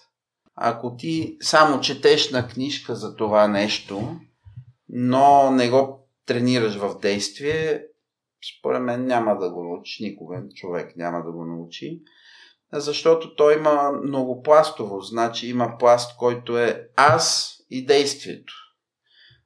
Ако 0.54 0.96
ти 0.96 1.36
само 1.40 1.80
четеш 1.80 2.30
на 2.30 2.48
книжка 2.48 2.96
за 2.96 3.16
това 3.16 3.48
нещо, 3.48 4.16
но 4.88 5.50
не 5.50 5.70
го 5.70 6.08
тренираш 6.26 6.76
в 6.76 6.98
действие, 7.02 7.86
според 8.58 8.82
мен 8.82 9.06
няма 9.06 9.38
да 9.38 9.50
го 9.50 9.64
научи 9.64 10.04
никога. 10.04 10.42
Човек 10.54 10.96
няма 10.96 11.24
да 11.24 11.32
го 11.32 11.44
научи 11.44 12.02
защото 12.72 13.34
той 13.34 13.56
има 13.56 13.92
многопластово. 14.04 15.00
Значи 15.00 15.48
има 15.48 15.76
пласт, 15.78 16.16
който 16.16 16.58
е 16.58 16.88
аз 16.96 17.56
и 17.70 17.86
действието. 17.86 18.54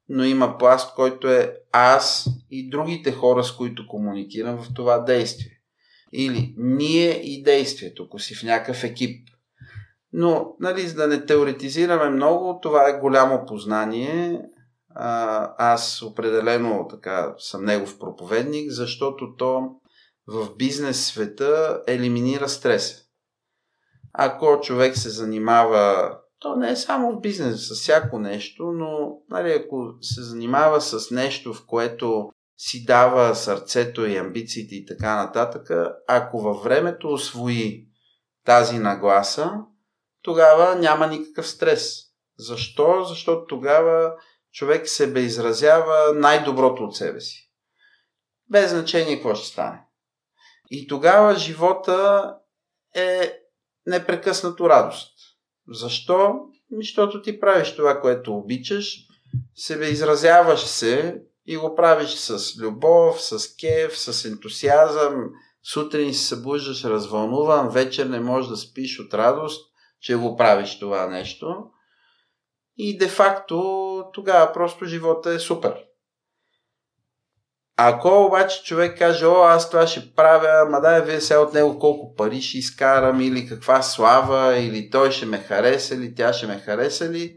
Но 0.08 0.24
има 0.24 0.58
пласт, 0.58 0.94
който 0.94 1.28
е 1.28 1.56
аз 1.72 2.28
и 2.50 2.70
другите 2.70 3.12
хора, 3.12 3.44
с 3.44 3.52
които 3.52 3.88
комуникирам 3.88 4.62
в 4.62 4.74
това 4.74 4.98
действие. 4.98 5.52
Или 6.12 6.54
ние 6.56 7.10
и 7.10 7.42
действието, 7.42 8.02
ако 8.02 8.18
си 8.18 8.34
в 8.34 8.42
някакъв 8.42 8.84
екип. 8.84 9.28
Но, 10.12 10.54
нали, 10.60 10.88
за 10.88 10.94
да 10.94 11.06
не 11.06 11.26
теоретизираме 11.26 12.10
много, 12.10 12.58
това 12.62 12.88
е 12.88 12.98
голямо 13.00 13.46
познание. 13.46 14.42
а, 14.98 15.54
аз 15.58 16.02
определено 16.02 16.86
така 16.90 17.34
съм 17.38 17.64
негов 17.64 17.98
проповедник, 17.98 18.70
защото 18.70 19.36
то 19.36 19.70
в 20.26 20.56
бизнес 20.56 21.06
света 21.06 21.82
елиминира 21.86 22.48
стреса. 22.48 23.05
Ако 24.18 24.60
човек 24.60 24.96
се 24.96 25.10
занимава, 25.10 26.16
то 26.38 26.56
не 26.56 26.70
е 26.70 26.76
само 26.76 27.12
в 27.12 27.20
бизнес, 27.20 27.68
с 27.68 27.74
всяко 27.74 28.18
нещо, 28.18 28.64
но 28.64 29.18
нали, 29.30 29.52
ако 29.52 29.94
се 30.00 30.22
занимава 30.22 30.80
с 30.80 31.10
нещо, 31.10 31.54
в 31.54 31.66
което 31.66 32.30
си 32.56 32.84
дава 32.84 33.34
сърцето 33.34 34.06
и 34.06 34.16
амбициите 34.16 34.74
и 34.74 34.86
така 34.86 35.16
нататък, 35.16 35.70
ако 36.08 36.40
във 36.40 36.62
времето 36.62 37.08
освои 37.08 37.86
тази 38.44 38.78
нагласа, 38.78 39.52
тогава 40.22 40.74
няма 40.74 41.06
никакъв 41.06 41.48
стрес. 41.48 41.94
Защо? 42.38 43.04
Защото 43.04 43.46
тогава 43.46 44.12
човек 44.52 44.88
себе 44.88 45.20
изразява 45.20 46.12
най-доброто 46.14 46.82
от 46.82 46.96
себе 46.96 47.20
си. 47.20 47.52
Без 48.50 48.70
значение 48.70 49.14
какво 49.14 49.34
ще 49.34 49.48
стане. 49.48 49.82
И 50.70 50.86
тогава 50.88 51.34
живота 51.34 52.34
е 52.94 53.32
непрекъснато 53.86 54.68
радост. 54.68 55.12
Защо? 55.68 56.34
Защото 56.72 57.22
ти 57.22 57.40
правиш 57.40 57.76
това, 57.76 58.00
което 58.00 58.34
обичаш, 58.34 58.96
себе 59.54 59.86
изразяваш 59.86 60.60
се 60.60 61.22
и 61.46 61.56
го 61.56 61.74
правиш 61.74 62.10
с 62.10 62.60
любов, 62.60 63.22
с 63.22 63.56
кеф, 63.56 63.98
с 63.98 64.24
ентусиазъм. 64.24 65.14
Сутрин 65.72 66.14
се 66.14 66.26
събуждаш 66.26 66.84
развълнуван, 66.84 67.68
вечер 67.68 68.06
не 68.06 68.20
можеш 68.20 68.50
да 68.50 68.56
спиш 68.56 69.00
от 69.00 69.14
радост, 69.14 69.72
че 70.00 70.16
го 70.16 70.36
правиш 70.36 70.78
това 70.78 71.06
нещо. 71.06 71.64
И 72.76 72.98
де-факто 72.98 74.04
тогава 74.12 74.52
просто 74.52 74.84
живота 74.84 75.30
е 75.30 75.38
супер. 75.38 75.85
Ако 77.78 78.24
обаче 78.24 78.62
човек 78.62 78.98
каже, 78.98 79.26
о, 79.26 79.42
аз 79.42 79.70
това 79.70 79.86
ще 79.86 80.12
правя, 80.16 80.70
ма 80.70 80.80
дай 80.80 81.02
вие 81.02 81.20
сега 81.20 81.40
от 81.40 81.54
него 81.54 81.78
колко 81.78 82.14
пари 82.14 82.42
ще 82.42 82.58
изкарам, 82.58 83.20
или 83.20 83.46
каква 83.46 83.82
слава, 83.82 84.58
или 84.58 84.90
той 84.90 85.10
ще 85.10 85.26
ме 85.26 85.38
хареса, 85.38 85.94
или 85.94 86.14
тя 86.14 86.32
ще 86.32 86.46
ме 86.46 86.58
хареса 86.58 87.08
ли, 87.08 87.36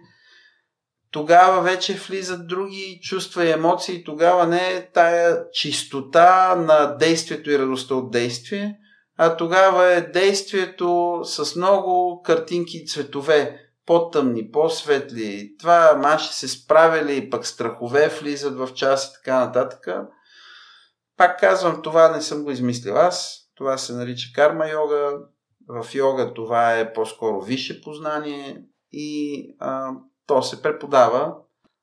тогава 1.11 1.61
вече 1.61 1.93
влизат 1.93 2.47
други 2.47 2.99
чувства 3.03 3.45
и 3.45 3.51
емоции, 3.51 4.03
тогава 4.03 4.47
не 4.47 4.67
е 4.67 4.91
тая 4.93 5.51
чистота 5.51 6.55
на 6.55 6.85
действието 6.85 7.51
и 7.51 7.59
радостта 7.59 7.95
от 7.95 8.11
действие, 8.11 8.77
а 9.17 9.37
тогава 9.37 9.85
е 9.85 10.01
действието 10.01 11.19
с 11.23 11.55
много 11.55 12.21
картинки 12.21 12.77
и 12.77 12.87
цветове, 12.87 13.59
по-тъмни, 13.85 14.51
по-светли, 14.51 15.51
това 15.59 15.95
маши 15.97 16.33
се 16.33 16.47
справили, 16.47 17.29
пък 17.29 17.47
страхове 17.47 18.07
влизат 18.21 18.57
в 18.57 18.73
час 18.73 19.05
и 19.05 19.13
така 19.13 19.39
нататък. 19.39 19.87
Пак 21.19 21.39
казвам, 21.39 21.81
това 21.81 22.11
не 22.11 22.21
съм 22.21 22.43
го 22.43 22.51
измислил 22.51 22.97
аз, 22.97 23.47
това 23.55 23.77
се 23.77 23.93
нарича 23.93 24.29
карма 24.35 24.69
йога, 24.69 25.17
в 25.67 25.95
йога 25.95 26.33
това 26.33 26.79
е 26.79 26.93
по-скоро 26.93 27.41
висше 27.41 27.81
познание 27.81 28.63
и 28.91 29.43
а, 29.59 29.91
то 30.27 30.43
се 30.43 30.61
преподава, 30.61 31.35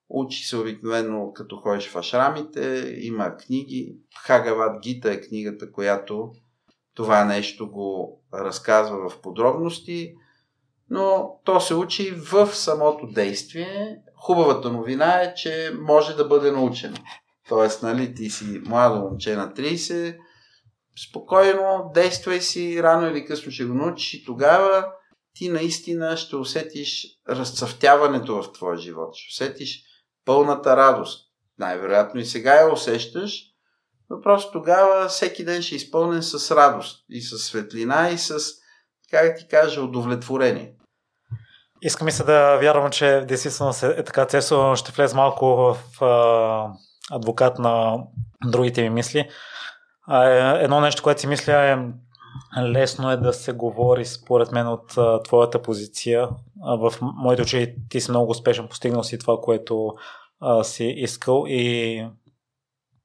учи 0.09 0.44
се 0.44 0.57
обикновено 0.57 1.33
като 1.33 1.57
ходиш 1.57 1.88
в 1.88 1.96
ашрамите, 1.96 2.94
има 3.01 3.37
книги. 3.37 3.96
Хагават 4.25 4.81
Гита 4.83 5.12
е 5.12 5.20
книгата, 5.20 5.72
която 5.72 6.33
това 6.94 7.25
нещо 7.25 7.70
го 7.70 8.20
разказва 8.35 9.09
в 9.09 9.20
подробности, 9.20 10.14
но 10.90 11.38
то 11.44 11.61
се 11.61 11.75
учи 11.75 12.11
в 12.11 12.46
самото 12.46 13.07
действие. 13.07 13.99
Хубавата 14.16 14.72
новина 14.72 15.20
е, 15.20 15.35
че 15.35 15.72
може 15.81 16.16
да 16.16 16.25
бъде 16.25 16.51
научено. 16.51 16.96
Тоест, 17.48 17.82
нали, 17.82 18.14
ти 18.14 18.30
си 18.30 18.61
младо 18.66 19.00
момче 19.00 19.37
на 19.37 19.52
30, 19.52 20.18
спокойно 21.09 21.90
действай 21.94 22.40
си, 22.40 22.82
рано 22.82 23.06
или 23.06 23.26
късно 23.26 23.52
ще 23.52 23.64
го 23.64 23.74
научиш 23.74 24.14
и 24.14 24.24
тогава 24.24 24.87
ти 25.35 25.48
наистина 25.48 26.16
ще 26.16 26.37
усетиш 26.37 27.06
разцъфтяването 27.28 28.42
в 28.42 28.52
твоя 28.52 28.76
живот. 28.76 29.14
Ще 29.14 29.44
усетиш 29.44 29.82
пълната 30.24 30.76
радост. 30.76 31.26
Най-вероятно 31.59 32.20
и 32.20 32.24
сега 32.24 32.54
я 32.54 32.72
усещаш, 32.72 33.42
но 34.11 34.20
просто 34.20 34.52
тогава 34.52 35.09
всеки 35.09 35.44
ден 35.44 35.62
ще 35.62 35.74
е 35.74 35.76
изпълнен 35.76 36.22
с 36.22 36.56
радост 36.56 37.04
и 37.11 37.20
с 37.20 37.38
светлина 37.38 38.11
и 38.11 38.18
с, 38.18 38.38
как 39.11 39.38
ти 39.38 39.48
кажа, 39.48 39.80
удовлетворение. 39.80 40.72
Искам 41.82 42.09
и 42.09 42.12
се 42.12 42.24
да 42.24 42.56
вярвам, 42.56 42.90
че 42.90 43.24
действително 43.28 43.72
е 43.82 44.04
така. 44.04 44.26
Цесо 44.26 44.76
ще 44.76 44.92
влез 44.92 45.14
малко 45.14 45.46
в 45.46 45.76
адвокат 47.10 47.58
на 47.58 47.98
другите 48.46 48.82
ми 48.82 48.90
мисли. 48.90 49.18
Е, 49.18 49.28
едно 50.64 50.80
нещо, 50.80 51.02
което 51.02 51.20
си 51.20 51.26
мисля 51.26 51.52
е 51.54 51.76
лесно 52.62 53.10
е 53.10 53.16
да 53.16 53.32
се 53.32 53.52
говори 53.52 54.04
според 54.04 54.52
мен 54.52 54.66
от 54.68 54.94
твоята 55.24 55.62
позиция. 55.62 56.28
В 56.80 56.92
моите 57.00 57.42
очи 57.42 57.74
ти 57.88 58.00
си 58.00 58.10
много 58.10 58.30
успешен, 58.30 58.68
постигнал 58.68 59.02
си 59.02 59.18
това, 59.18 59.36
което 59.40 59.92
си 60.62 60.84
искал 60.84 61.44
и 61.48 62.00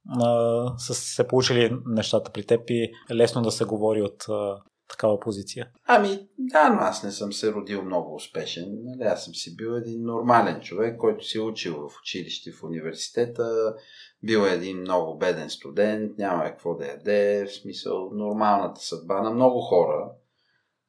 а, 0.10 0.74
са 0.78 0.94
се 0.94 1.28
получили 1.28 1.78
нещата 1.86 2.32
при 2.32 2.46
теб 2.46 2.70
и 2.70 2.84
е 3.12 3.16
лесно 3.16 3.42
да 3.42 3.52
се 3.52 3.66
говори 3.66 4.02
от 4.02 4.26
а, 4.30 4.58
такава 4.92 5.20
позиция. 5.20 5.70
Ами, 5.88 6.28
да, 6.38 6.70
но 6.70 6.80
аз 6.80 7.04
не 7.04 7.12
съм 7.12 7.34
се 7.34 7.54
родил 7.54 7.84
много 7.84 8.16
успешен. 8.16 8.66
Нали, 8.84 9.04
аз 9.04 9.26
съм 9.26 9.36
си 9.36 9.56
бил 9.56 9.70
един 9.70 10.04
нормален 10.04 10.62
човек, 10.62 10.98
който 10.98 11.26
си 11.26 11.38
е 11.38 11.42
учил 11.42 11.74
в 11.76 12.00
училище, 12.02 12.52
в 12.52 12.64
университета, 12.64 13.76
бил 14.24 14.40
е 14.40 14.54
един 14.54 14.78
много 14.78 15.18
беден 15.18 15.50
студент, 15.50 16.18
няма 16.18 16.44
какво 16.44 16.76
да 16.76 16.88
яде, 16.88 17.46
в 17.46 17.54
смисъл 17.54 18.10
нормалната 18.14 18.82
съдба 18.82 19.22
на 19.22 19.32
много 19.32 19.62
хора. 19.62 20.12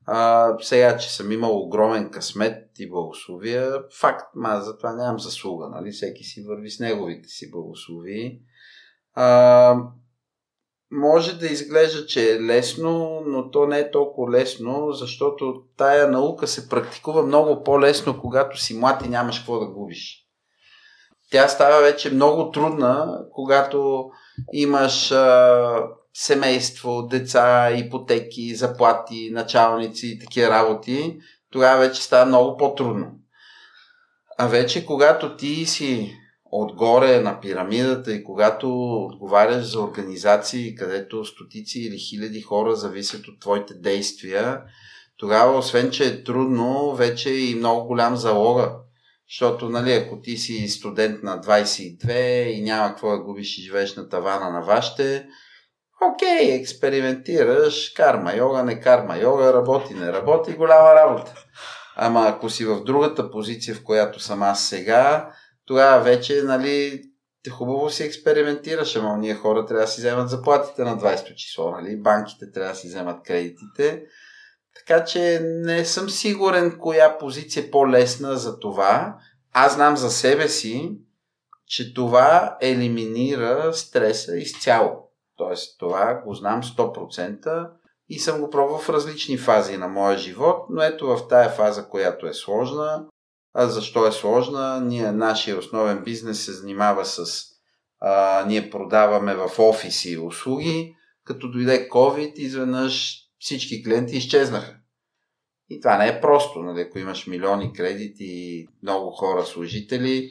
А, 0.06 0.56
сега, 0.60 0.96
че 0.96 1.14
съм 1.14 1.32
имал 1.32 1.62
огромен 1.62 2.10
късмет 2.10 2.68
и 2.78 2.90
благословия, 2.90 3.82
факт, 4.00 4.26
ма 4.34 4.60
за 4.60 4.76
това 4.76 4.92
нямам 4.92 5.20
заслуга, 5.20 5.68
нали? 5.68 5.90
Всеки 5.90 6.24
си 6.24 6.42
върви 6.42 6.70
с 6.70 6.80
неговите 6.80 7.28
си 7.28 7.50
благословии. 7.50 8.40
А, 9.14 9.76
може 10.92 11.38
да 11.38 11.46
изглежда, 11.46 12.06
че 12.06 12.32
е 12.32 12.40
лесно, 12.40 13.22
но 13.26 13.50
то 13.50 13.66
не 13.66 13.78
е 13.78 13.90
толкова 13.90 14.32
лесно, 14.32 14.92
защото 14.92 15.62
тая 15.76 16.10
наука 16.10 16.46
се 16.46 16.68
практикува 16.68 17.22
много 17.22 17.62
по-лесно, 17.64 18.20
когато 18.20 18.60
си 18.60 18.78
млад 18.78 19.06
и 19.06 19.08
нямаш 19.08 19.38
какво 19.38 19.58
да 19.58 19.66
губиш. 19.66 20.18
Тя 21.30 21.48
става 21.48 21.80
вече 21.80 22.14
много 22.14 22.50
трудна, 22.50 23.18
когато 23.32 24.10
имаш 24.52 25.12
а, 25.12 25.86
семейство, 26.14 27.02
деца, 27.02 27.70
ипотеки, 27.70 28.54
заплати, 28.54 29.30
началници 29.32 30.06
и 30.06 30.18
такива 30.18 30.50
работи. 30.50 31.16
Тогава 31.52 31.80
вече 31.80 32.02
става 32.02 32.26
много 32.26 32.56
по-трудно. 32.56 33.06
А 34.38 34.46
вече 34.46 34.86
когато 34.86 35.36
ти 35.36 35.66
си 35.66 36.16
отгоре 36.52 37.20
на 37.20 37.40
пирамидата 37.40 38.12
и 38.12 38.24
когато 38.24 38.96
отговаряш 38.96 39.64
за 39.64 39.80
организации, 39.80 40.74
където 40.74 41.24
стотици 41.24 41.80
или 41.80 41.98
хиляди 41.98 42.40
хора 42.40 42.76
зависят 42.76 43.28
от 43.28 43.40
твоите 43.40 43.74
действия, 43.74 44.62
тогава, 45.16 45.58
освен 45.58 45.90
че 45.90 46.04
е 46.04 46.24
трудно, 46.24 46.94
вече 46.94 47.30
е 47.30 47.38
и 47.38 47.54
много 47.54 47.86
голям 47.86 48.16
залога. 48.16 48.72
Защото, 49.28 49.68
нали, 49.68 49.92
ако 49.92 50.20
ти 50.20 50.36
си 50.36 50.68
студент 50.68 51.22
на 51.22 51.40
22 51.40 52.44
и 52.44 52.62
няма 52.62 52.88
какво 52.88 53.10
да 53.10 53.18
губиш 53.18 53.58
и 53.58 53.62
живееш 53.62 53.96
на 53.96 54.08
тавана 54.08 54.50
на 54.50 54.60
вашите, 54.60 55.26
окей, 56.14 56.54
експериментираш, 56.54 57.92
карма 57.96 58.34
йога, 58.34 58.64
не 58.64 58.80
карма 58.80 59.16
йога, 59.16 59.52
работи, 59.52 59.94
не 59.94 60.12
работи, 60.12 60.52
голяма 60.52 60.94
работа. 60.94 61.34
Ама 61.96 62.26
ако 62.28 62.50
си 62.50 62.64
в 62.64 62.84
другата 62.84 63.30
позиция, 63.30 63.74
в 63.74 63.84
която 63.84 64.20
съм 64.20 64.42
аз 64.42 64.68
сега, 64.68 65.32
тогава 65.66 66.02
вече, 66.02 66.42
нали, 66.42 67.02
хубаво 67.50 67.90
си 67.90 68.02
експериментираш, 68.02 68.96
ама 68.96 69.18
ние 69.18 69.34
хора 69.34 69.66
трябва 69.66 69.84
да 69.84 69.88
си 69.88 70.00
вземат 70.00 70.28
заплатите 70.28 70.84
на 70.84 70.98
20 70.98 71.34
число, 71.34 71.70
нали? 71.70 71.96
Банките 71.96 72.50
трябва 72.50 72.72
да 72.72 72.76
си 72.78 72.86
вземат 72.88 73.22
кредитите. 73.22 74.02
Така 74.74 75.04
че 75.04 75.40
не 75.42 75.84
съм 75.84 76.10
сигурен 76.10 76.78
коя 76.78 77.18
позиция 77.18 77.64
е 77.64 77.70
по-лесна 77.70 78.36
за 78.36 78.58
това. 78.58 79.16
Аз 79.52 79.74
знам 79.74 79.96
за 79.96 80.10
себе 80.10 80.48
си, 80.48 80.98
че 81.66 81.94
това 81.94 82.56
елиминира 82.60 83.72
стреса 83.72 84.36
изцяло. 84.36 85.08
Тоест, 85.36 85.78
това 85.78 86.22
го 86.26 86.34
знам 86.34 86.62
100% 86.62 87.68
и 88.08 88.18
съм 88.18 88.40
го 88.40 88.50
пробвал 88.50 88.78
в 88.78 88.88
различни 88.88 89.38
фази 89.38 89.76
на 89.76 89.88
моя 89.88 90.18
живот, 90.18 90.66
но 90.70 90.82
ето 90.82 91.06
в 91.06 91.28
тая 91.28 91.48
фаза, 91.48 91.88
която 91.88 92.26
е 92.26 92.34
сложна, 92.34 93.06
а 93.54 93.66
защо 93.66 94.06
е 94.06 94.12
сложна? 94.12 94.80
Ние, 94.80 95.12
нашия 95.12 95.58
основен 95.58 96.04
бизнес 96.04 96.44
се 96.44 96.52
занимава 96.52 97.04
с... 97.04 97.44
А, 98.00 98.44
ние 98.46 98.70
продаваме 98.70 99.34
в 99.34 99.50
офиси 99.58 100.18
услуги. 100.18 100.96
Като 101.24 101.50
дойде 101.50 101.88
COVID, 101.88 102.32
изведнъж 102.34 103.18
всички 103.38 103.84
клиенти 103.84 104.16
изчезнаха. 104.16 104.76
И 105.70 105.80
това 105.80 105.98
не 105.98 106.08
е 106.08 106.20
просто, 106.20 106.62
нали? 106.62 106.80
ако 106.80 106.98
имаш 106.98 107.26
милиони 107.26 107.72
кредити 107.72 108.66
много 108.82 109.10
хора 109.10 109.46
служители, 109.46 110.30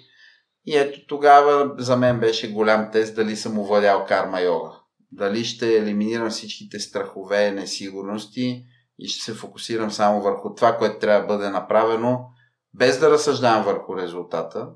И 0.65 0.77
ето 0.77 1.05
тогава 1.07 1.75
за 1.77 1.97
мен 1.97 2.19
беше 2.19 2.51
голям 2.51 2.91
тест 2.91 3.15
дали 3.15 3.35
съм 3.35 3.59
овладял 3.59 4.05
карма 4.05 4.41
йога. 4.41 4.71
Дали 5.11 5.45
ще 5.45 5.77
елиминирам 5.77 6.29
всичките 6.29 6.79
страхове, 6.79 7.51
несигурности 7.51 8.65
и 8.99 9.07
ще 9.07 9.23
се 9.23 9.33
фокусирам 9.33 9.91
само 9.91 10.21
върху 10.21 10.55
това, 10.55 10.77
което 10.77 10.99
трябва 10.99 11.21
да 11.21 11.27
бъде 11.27 11.49
направено, 11.49 12.19
без 12.73 12.99
да 12.99 13.11
разсъждавам 13.11 13.65
върху 13.65 13.97
резултата. 13.97 14.67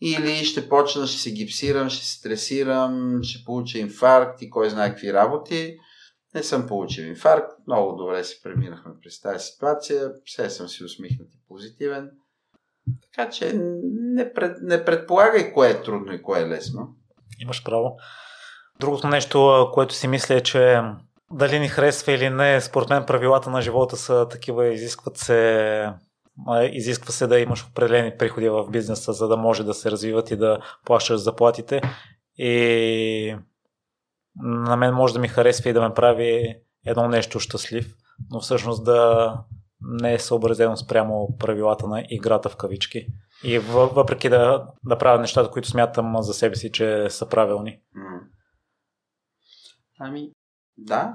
Или 0.00 0.44
ще 0.44 0.68
почна, 0.68 1.06
ще 1.06 1.20
се 1.20 1.32
гипсирам, 1.32 1.88
ще 1.88 2.06
се 2.06 2.12
стресирам, 2.12 3.20
ще 3.22 3.44
получа 3.44 3.78
инфаркт 3.78 4.42
и 4.42 4.50
кой 4.50 4.70
знае 4.70 4.90
какви 4.90 5.12
работи. 5.12 5.76
Не 6.34 6.42
съм 6.42 6.66
получил 6.66 7.02
инфаркт, 7.02 7.52
много 7.66 7.96
добре 7.96 8.24
си 8.24 8.40
преминахме 8.42 8.92
през 9.02 9.20
тази 9.20 9.44
ситуация, 9.44 10.10
все 10.24 10.50
съм 10.50 10.68
си 10.68 10.84
усмихнат 10.84 11.34
и 11.34 11.38
позитивен. 11.48 12.10
Така 13.02 13.30
че 13.30 13.52
не, 13.92 14.32
пред, 14.32 14.56
не 14.62 14.84
предполагай 14.84 15.52
кое 15.52 15.70
е 15.70 15.82
трудно 15.82 16.12
и 16.12 16.22
кое 16.22 16.40
е 16.40 16.48
лесно. 16.48 16.96
Имаш 17.38 17.64
право. 17.64 17.96
Другото 18.80 19.08
нещо, 19.08 19.70
което 19.74 19.94
си 19.94 20.08
мисля 20.08 20.34
е, 20.34 20.40
че 20.40 20.80
дали 21.30 21.58
ни 21.58 21.68
харесва 21.68 22.12
или 22.12 22.30
не, 22.30 22.60
според 22.60 22.90
мен 22.90 23.06
правилата 23.06 23.50
на 23.50 23.62
живота 23.62 23.96
са 23.96 24.28
такива, 24.28 24.66
изискват 24.66 25.16
се 25.16 25.92
изисква 26.72 27.12
се 27.12 27.26
да 27.26 27.40
имаш 27.40 27.66
определени 27.66 28.18
приходи 28.18 28.48
в 28.48 28.70
бизнеса, 28.70 29.12
за 29.12 29.28
да 29.28 29.36
може 29.36 29.64
да 29.64 29.74
се 29.74 29.90
развиват 29.90 30.30
и 30.30 30.36
да 30.36 30.58
плащаш 30.84 31.20
заплатите. 31.20 31.80
И 32.36 33.36
на 34.36 34.76
мен 34.76 34.94
може 34.94 35.14
да 35.14 35.20
ми 35.20 35.28
харесва 35.28 35.70
и 35.70 35.72
да 35.72 35.88
ме 35.88 35.94
прави 35.94 36.56
едно 36.86 37.08
нещо 37.08 37.40
щастлив, 37.40 37.94
но 38.30 38.40
всъщност 38.40 38.84
да 38.84 39.32
не 39.80 40.14
е 40.14 40.18
съобразено 40.18 40.76
спрямо 40.76 41.36
правилата 41.38 41.86
на 41.86 42.04
играта 42.10 42.48
в 42.48 42.56
кавички. 42.56 43.06
И 43.44 43.58
въпреки 43.58 44.28
да, 44.28 44.66
да 44.84 44.98
правя 44.98 45.20
нещата, 45.20 45.50
които 45.50 45.68
смятам 45.68 46.22
за 46.22 46.34
себе 46.34 46.56
си, 46.56 46.72
че 46.72 47.10
са 47.10 47.28
правилни. 47.28 47.80
Ами, 49.98 50.30
да. 50.76 51.14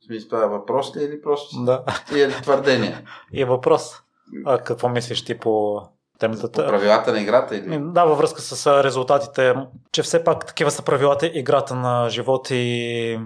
В 0.00 0.04
смисъл, 0.04 0.28
това 0.28 0.44
е 0.44 0.48
въпрос 0.48 0.96
ли 0.96 1.04
или 1.04 1.22
просто 1.22 1.64
да. 1.64 1.84
ти 2.08 2.20
е 2.20 2.28
твърдение? 2.28 3.04
И 3.32 3.42
е 3.42 3.44
въпрос. 3.44 4.02
А 4.44 4.58
какво 4.58 4.88
мислиш 4.88 5.24
ти 5.24 5.38
по 5.38 5.80
темата? 6.18 6.52
По 6.52 6.66
правилата 6.66 7.12
на 7.12 7.20
играта 7.20 7.56
или? 7.56 7.78
Да, 7.82 8.04
във 8.04 8.18
връзка 8.18 8.40
с 8.40 8.84
резултатите, 8.84 9.54
че 9.92 10.02
все 10.02 10.24
пак 10.24 10.46
такива 10.46 10.70
са 10.70 10.82
правилата 10.82 11.26
играта 11.26 11.74
на 11.74 12.08
живота 12.08 12.54
и 12.54 13.18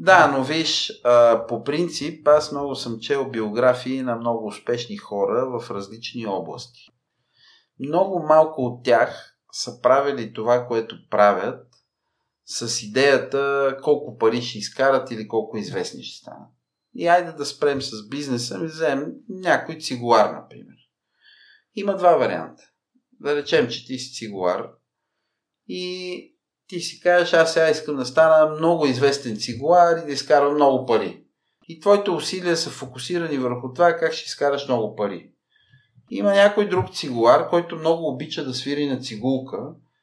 да, 0.00 0.26
но 0.26 0.44
виж, 0.44 0.92
по 1.48 1.64
принцип 1.64 2.28
аз 2.28 2.52
много 2.52 2.74
съм 2.74 3.00
чел 3.00 3.30
биографии 3.30 4.02
на 4.02 4.16
много 4.16 4.46
успешни 4.46 4.96
хора 4.96 5.60
в 5.60 5.70
различни 5.70 6.26
области. 6.26 6.80
Много 7.80 8.22
малко 8.22 8.62
от 8.62 8.84
тях 8.84 9.36
са 9.52 9.80
правили 9.82 10.32
това, 10.32 10.66
което 10.66 10.96
правят 11.10 11.66
с 12.46 12.82
идеята 12.82 13.76
колко 13.82 14.18
пари 14.18 14.42
ще 14.42 14.58
изкарат 14.58 15.10
или 15.10 15.28
колко 15.28 15.56
известни 15.56 16.02
ще 16.02 16.18
станат. 16.18 16.48
И 16.94 17.06
айде 17.06 17.32
да 17.32 17.46
спрем 17.46 17.82
с 17.82 18.08
бизнеса 18.08 18.60
и 18.62 18.66
вземем 18.66 19.12
някой 19.28 19.78
цигуар, 19.78 20.30
например. 20.30 20.74
Има 21.74 21.96
два 21.96 22.16
варианта. 22.16 22.62
Да 23.20 23.36
речем, 23.36 23.68
че 23.68 23.86
ти 23.86 23.98
си 23.98 24.14
цигуар 24.14 24.68
и 25.68 26.34
ти 26.68 26.80
си 26.80 27.00
кажеш, 27.00 27.32
аз 27.32 27.52
сега 27.52 27.70
искам 27.70 27.96
да 27.96 28.06
стана 28.06 28.54
много 28.54 28.86
известен 28.86 29.36
цигуар 29.36 29.96
и 29.96 30.06
да 30.06 30.12
изкарам 30.12 30.54
много 30.54 30.86
пари. 30.86 31.24
И 31.68 31.80
твоите 31.80 32.10
усилия 32.10 32.56
са 32.56 32.70
фокусирани 32.70 33.38
върху 33.38 33.72
това 33.72 33.96
как 33.96 34.12
ще 34.12 34.24
изкараш 34.26 34.68
много 34.68 34.96
пари. 34.96 35.30
Има 36.10 36.30
някой 36.30 36.68
друг 36.68 36.94
цигуар, 36.94 37.48
който 37.48 37.76
много 37.76 38.08
обича 38.08 38.44
да 38.44 38.54
свири 38.54 38.86
на 38.86 39.00
цигулка 39.00 39.58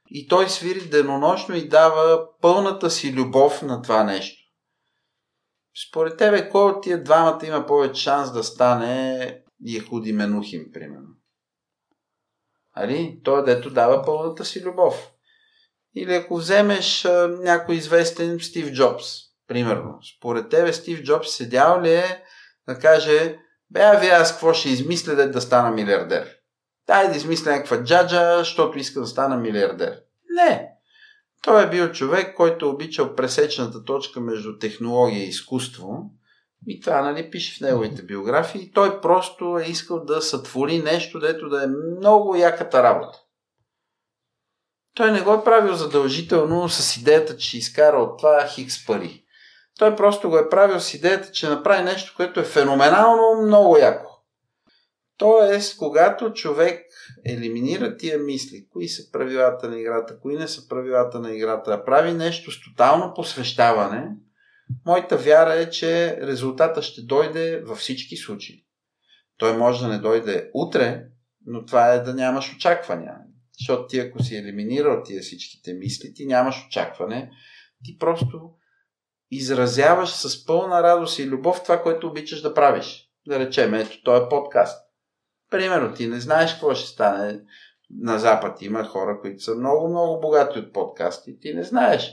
и 0.10 0.28
той 0.28 0.50
свири 0.50 0.89
денонощно 0.89 1.56
и 1.56 1.67
дава 1.67 2.28
пълната 2.41 2.89
си 2.89 3.13
любов 3.13 3.62
на 3.62 3.82
това 3.82 4.04
нещо. 4.04 4.44
Според 5.89 6.17
тебе, 6.17 6.49
кой 6.49 6.71
от 6.71 6.83
тия 6.83 7.03
двамата 7.03 7.39
има 7.43 7.65
повече 7.65 8.01
шанс 8.01 8.33
да 8.33 8.43
стане 8.43 9.41
Ехуди 9.75 10.13
Менухим, 10.13 10.71
примерно? 10.73 11.09
Али? 12.73 13.19
Той, 13.23 13.43
дето 13.43 13.69
дава 13.69 14.05
пълната 14.05 14.45
си 14.45 14.63
любов. 14.63 15.11
Или 15.95 16.13
ако 16.13 16.35
вземеш 16.35 17.05
а, 17.05 17.27
някой 17.27 17.75
известен 17.75 18.39
Стив 18.39 18.73
Джобс, 18.73 19.05
примерно. 19.47 19.99
Според 20.17 20.49
тебе 20.49 20.73
Стив 20.73 21.03
Джобс 21.03 21.31
седял 21.31 21.81
ли 21.81 21.93
е 21.93 22.23
да 22.67 22.79
каже, 22.79 23.39
бе, 23.69 23.81
а 23.81 23.99
вие 23.99 24.09
аз 24.09 24.31
какво 24.31 24.53
ще 24.53 24.69
измисля 24.69 25.15
да 25.15 25.41
стана 25.41 25.71
милиардер? 25.71 26.35
Дай 26.88 27.09
да 27.09 27.17
измисля 27.17 27.51
някаква 27.51 27.83
джаджа, 27.83 28.38
защото 28.38 28.79
иска 28.79 28.99
да 28.99 29.07
стана 29.07 29.38
милиардер. 29.38 30.01
Не. 30.29 30.74
Той 31.45 31.63
е 31.63 31.69
бил 31.69 31.91
човек, 31.91 32.36
който 32.36 32.65
е 32.65 32.69
обичал 32.69 33.15
пресечната 33.15 33.84
точка 33.84 34.19
между 34.19 34.58
технология 34.58 35.23
и 35.23 35.29
изкуство. 35.29 36.03
И 36.67 36.81
това 36.81 37.01
нали, 37.01 37.31
пише 37.31 37.58
в 37.58 37.62
неговите 37.62 38.03
биографии. 38.03 38.71
Той 38.71 39.01
просто 39.01 39.60
е 39.60 39.69
искал 39.69 40.05
да 40.05 40.21
сътвори 40.21 40.79
нещо, 40.79 41.19
дето 41.19 41.49
да 41.49 41.63
е 41.63 41.97
много 41.97 42.36
яката 42.36 42.84
работа. 42.84 43.17
Той 44.95 45.12
не 45.12 45.21
го 45.21 45.34
е 45.34 45.43
правил 45.43 45.73
задължително 45.73 46.69
с 46.69 46.97
идеята, 46.97 47.38
че 47.38 47.58
изкара 47.58 47.97
от 47.97 48.17
това 48.19 48.47
хикс 48.47 48.86
пари. 48.86 49.23
Той 49.79 49.95
просто 49.95 50.29
го 50.29 50.38
е 50.38 50.49
правил 50.49 50.79
с 50.79 50.93
идеята, 50.93 51.31
че 51.31 51.49
направи 51.49 51.84
нещо, 51.84 52.13
което 52.15 52.39
е 52.39 52.43
феноменално 52.43 53.41
много 53.47 53.77
яко. 53.77 54.12
Тоест, 55.17 55.77
когато 55.77 56.34
човек 56.34 56.85
елиминира 57.25 57.97
тия 57.97 58.19
мисли, 58.19 58.67
кои 58.69 58.87
са 58.87 59.11
правилата 59.11 59.69
на 59.69 59.79
играта, 59.79 60.19
кои 60.19 60.35
не 60.35 60.47
са 60.47 60.67
правилата 60.67 61.19
на 61.19 61.35
играта, 61.35 61.71
а 61.71 61.85
прави 61.85 62.13
нещо 62.13 62.51
с 62.51 62.61
тотално 62.61 63.13
посвещаване, 63.15 64.09
моята 64.85 65.17
вяра 65.17 65.53
е, 65.53 65.69
че 65.69 66.17
резултата 66.21 66.81
ще 66.81 67.01
дойде 67.01 67.61
във 67.61 67.77
всички 67.77 68.17
случаи. 68.17 68.65
Той 69.37 69.57
може 69.57 69.81
да 69.81 69.87
не 69.87 69.99
дойде 69.99 70.49
утре, 70.53 71.05
но 71.45 71.65
това 71.65 71.93
е 71.93 71.99
да 71.99 72.13
нямаш 72.13 72.53
очаквания. 72.55 73.15
Защото 73.59 73.87
ти 73.87 73.99
ако 73.99 74.23
си 74.23 74.35
елиминирал 74.35 75.03
тия 75.03 75.21
всичките 75.21 75.73
мисли, 75.73 76.13
ти 76.13 76.25
нямаш 76.25 76.65
очакване, 76.67 77.31
ти 77.83 77.97
просто 77.97 78.51
изразяваш 79.31 80.09
с 80.09 80.45
пълна 80.45 80.83
радост 80.83 81.19
и 81.19 81.27
любов 81.27 81.63
това, 81.63 81.81
което 81.81 82.07
обичаш 82.07 82.41
да 82.41 82.53
правиш. 82.53 83.09
Да 83.27 83.39
речем, 83.39 83.73
ето, 83.73 84.03
този 84.03 84.25
е 84.25 84.29
подкаст. 84.29 84.85
Примерно, 85.49 85.93
ти 85.93 86.08
не 86.08 86.19
знаеш 86.19 86.51
какво 86.51 86.75
ще 86.75 86.89
стане 86.89 87.39
на 87.89 88.19
Запад. 88.19 88.62
Има 88.62 88.84
хора, 88.84 89.19
които 89.21 89.43
са 89.43 89.55
много, 89.55 89.89
много 89.89 90.19
богати 90.19 90.60
от 90.60 90.73
подкасти. 90.73 91.39
Ти 91.39 91.53
не 91.53 91.63
знаеш. 91.63 92.12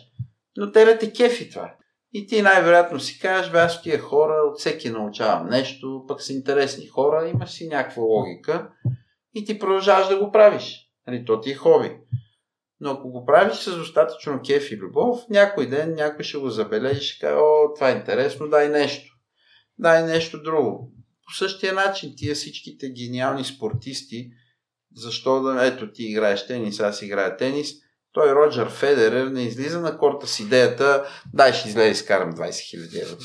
Но 0.57 0.73
тебе 0.73 0.99
те 0.99 1.13
кефи 1.13 1.51
това. 1.51 1.75
И 2.13 2.27
ти 2.27 2.43
най-вероятно 2.43 3.01
си 3.01 3.19
кажеш, 3.19 3.53
бе, 3.53 3.59
аз 3.59 3.83
тия 3.83 3.99
хора 3.99 4.35
от 4.51 4.59
всеки 4.59 4.91
научавам 4.91 5.49
нещо, 5.49 6.05
пък 6.09 6.23
са 6.23 6.33
интересни 6.33 6.87
хора, 6.87 7.29
имаш 7.29 7.51
си 7.51 7.69
някаква 7.69 8.03
логика 8.03 8.71
и 9.35 9.45
ти 9.45 9.59
продължаваш 9.59 10.09
да 10.09 10.19
го 10.19 10.33
правиш. 10.33 10.91
Нали, 11.07 11.25
то 11.25 11.41
ти 11.41 11.51
е 11.51 11.55
хоби. 11.55 11.97
Но 12.81 12.91
ако 12.91 13.11
го 13.11 13.25
правиш 13.25 13.55
с 13.55 13.77
достатъчно 13.77 14.41
кеф 14.47 14.71
и 14.71 14.77
любов, 14.77 15.21
някой 15.31 15.69
ден 15.69 15.95
някой 15.95 16.25
ще 16.25 16.39
го 16.39 16.51
забележи 16.51 17.01
ще 17.01 17.21
каже, 17.21 17.37
о, 17.37 17.75
това 17.75 17.91
е 17.91 17.97
интересно, 17.97 18.49
дай 18.49 18.69
нещо. 18.69 19.15
Дай 19.79 20.03
нещо 20.03 20.43
друго. 20.43 20.93
По 21.33 21.37
същия 21.37 21.75
начин, 21.75 22.15
тия 22.17 22.35
всичките 22.35 22.91
гениални 22.91 23.45
спортисти, 23.45 24.31
защо 24.97 25.43
да, 25.43 25.67
ето 25.67 25.93
ти 25.93 26.05
играеш 26.05 26.47
тенис, 26.47 26.81
аз 26.81 27.03
играя 27.03 27.37
тенис, 27.37 27.73
той 28.13 28.35
Роджер 28.35 28.69
Федерер 28.69 29.27
не 29.27 29.43
излиза 29.43 29.81
на 29.81 29.99
корта 29.99 30.27
с 30.27 30.41
идеята, 30.41 31.07
дай 31.35 31.53
ще 31.53 31.69
излезе 31.69 31.91
и 31.91 31.95
скарам 31.95 32.33
20 32.33 32.51
000 32.51 33.03
евро. 33.03 33.17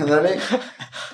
нали? 0.06 0.40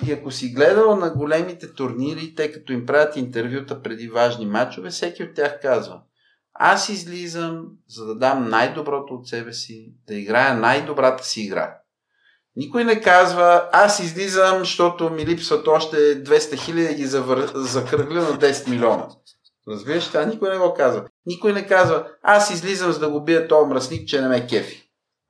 И 0.07 0.11
ако 0.11 0.31
си 0.31 0.49
гледал 0.49 0.95
на 0.95 1.09
големите 1.09 1.73
турнири, 1.73 2.35
тъй 2.35 2.51
като 2.51 2.73
им 2.73 2.85
правят 2.85 3.15
интервюта 3.15 3.81
преди 3.81 4.07
важни 4.07 4.45
матчове, 4.45 4.89
всеки 4.89 5.23
от 5.23 5.33
тях 5.35 5.61
казва, 5.61 6.01
аз 6.53 6.89
излизам, 6.89 7.65
за 7.87 8.05
да 8.05 8.15
дам 8.15 8.49
най-доброто 8.49 9.13
от 9.13 9.27
себе 9.27 9.53
си, 9.53 9.93
да 10.07 10.15
играя 10.15 10.53
най-добрата 10.53 11.25
си 11.25 11.41
игра. 11.41 11.78
Никой 12.55 12.83
не 12.83 13.01
казва, 13.01 13.69
аз 13.71 13.99
излизам, 13.99 14.59
защото 14.59 15.09
ми 15.09 15.25
липсват 15.25 15.67
още 15.67 16.23
200 16.23 16.57
хиляди 16.57 16.87
да 16.87 16.93
ги 16.93 17.05
завър... 17.05 17.51
закръгля 17.55 18.21
на 18.21 18.37
10 18.37 18.69
милиона. 18.69 19.07
Разбираш, 19.67 20.07
това 20.07 20.25
никой 20.25 20.49
не 20.49 20.57
го 20.57 20.73
казва. 20.73 21.05
Никой 21.25 21.53
не 21.53 21.67
казва, 21.67 22.07
аз 22.23 22.51
излизам 22.51 22.91
за 22.91 22.99
да 22.99 23.09
го 23.09 23.23
бия 23.23 23.47
този 23.47 23.69
мръсник, 23.69 24.07
че 24.07 24.21
не 24.21 24.27
ме 24.27 24.47
кефи. 24.47 24.89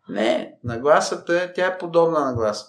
Не, 0.09 0.53
нагласата 0.63 1.41
е, 1.41 1.53
тя 1.53 1.65
е 1.65 1.77
подобна 1.77 2.25
нагласа. 2.25 2.65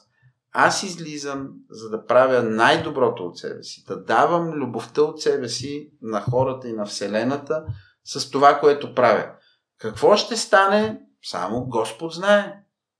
Аз 0.52 0.82
излизам, 0.82 1.48
за 1.70 1.90
да 1.90 2.06
правя 2.06 2.42
най-доброто 2.42 3.24
от 3.24 3.38
себе 3.38 3.62
си, 3.62 3.84
да 3.88 4.04
давам 4.04 4.52
любовта 4.52 5.02
от 5.02 5.22
себе 5.22 5.48
си 5.48 5.90
на 6.02 6.20
хората 6.20 6.68
и 6.68 6.72
на 6.72 6.86
Вселената 6.86 7.64
с 8.04 8.30
това, 8.30 8.58
което 8.58 8.94
правя. 8.94 9.30
Какво 9.78 10.16
ще 10.16 10.36
стане, 10.36 11.00
само 11.22 11.64
Господ 11.64 12.12
знае. 12.12 12.54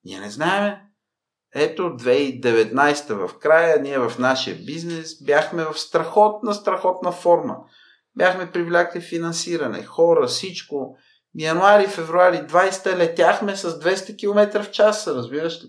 Ние 0.05 0.20
не 0.20 0.30
знаеме. 0.30 0.89
Ето 1.55 1.82
2019 1.82 3.26
в 3.26 3.38
края, 3.38 3.82
ние 3.82 3.98
в 3.98 4.18
нашия 4.18 4.57
бизнес 4.57 5.24
бяхме 5.24 5.64
в 5.64 5.78
страхотна, 5.78 6.55
страхотна 6.55 7.12
форма. 7.12 7.57
Бяхме 8.16 8.53
привлякли 8.53 9.01
финансиране, 9.01 9.84
хора, 9.84 10.26
всичко. 10.26 10.96
Януари, 11.34 11.86
февруари 11.86 12.36
20 12.36 12.96
летяхме 12.96 13.57
с 13.57 13.80
200 13.80 14.18
км 14.18 14.62
в 14.62 14.70
час, 14.70 15.07
разбираш 15.07 15.64
ли? 15.64 15.68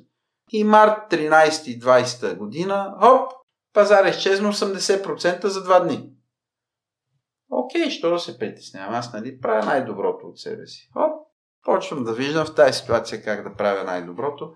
И 0.51 0.63
март 0.63 1.11
13-20 1.11 2.37
година, 2.37 2.95
хоп, 3.01 3.31
пазар 3.73 4.05
изчезна 4.05 4.53
80% 4.53 5.45
за 5.45 5.63
два 5.63 5.79
дни. 5.79 6.09
Окей, 7.49 7.89
що 7.89 8.09
да 8.09 8.19
се 8.19 8.37
притеснявам? 8.37 8.95
Аз 8.95 9.13
нали 9.13 9.39
правя 9.39 9.65
най-доброто 9.65 10.27
от 10.27 10.39
себе 10.39 10.67
си. 10.67 10.89
Хоп, 10.93 11.27
почвам 11.63 12.03
да 12.03 12.13
виждам 12.13 12.45
в 12.45 12.55
тази 12.55 12.79
ситуация 12.79 13.23
как 13.23 13.49
да 13.49 13.55
правя 13.55 13.83
най-доброто. 13.83 14.53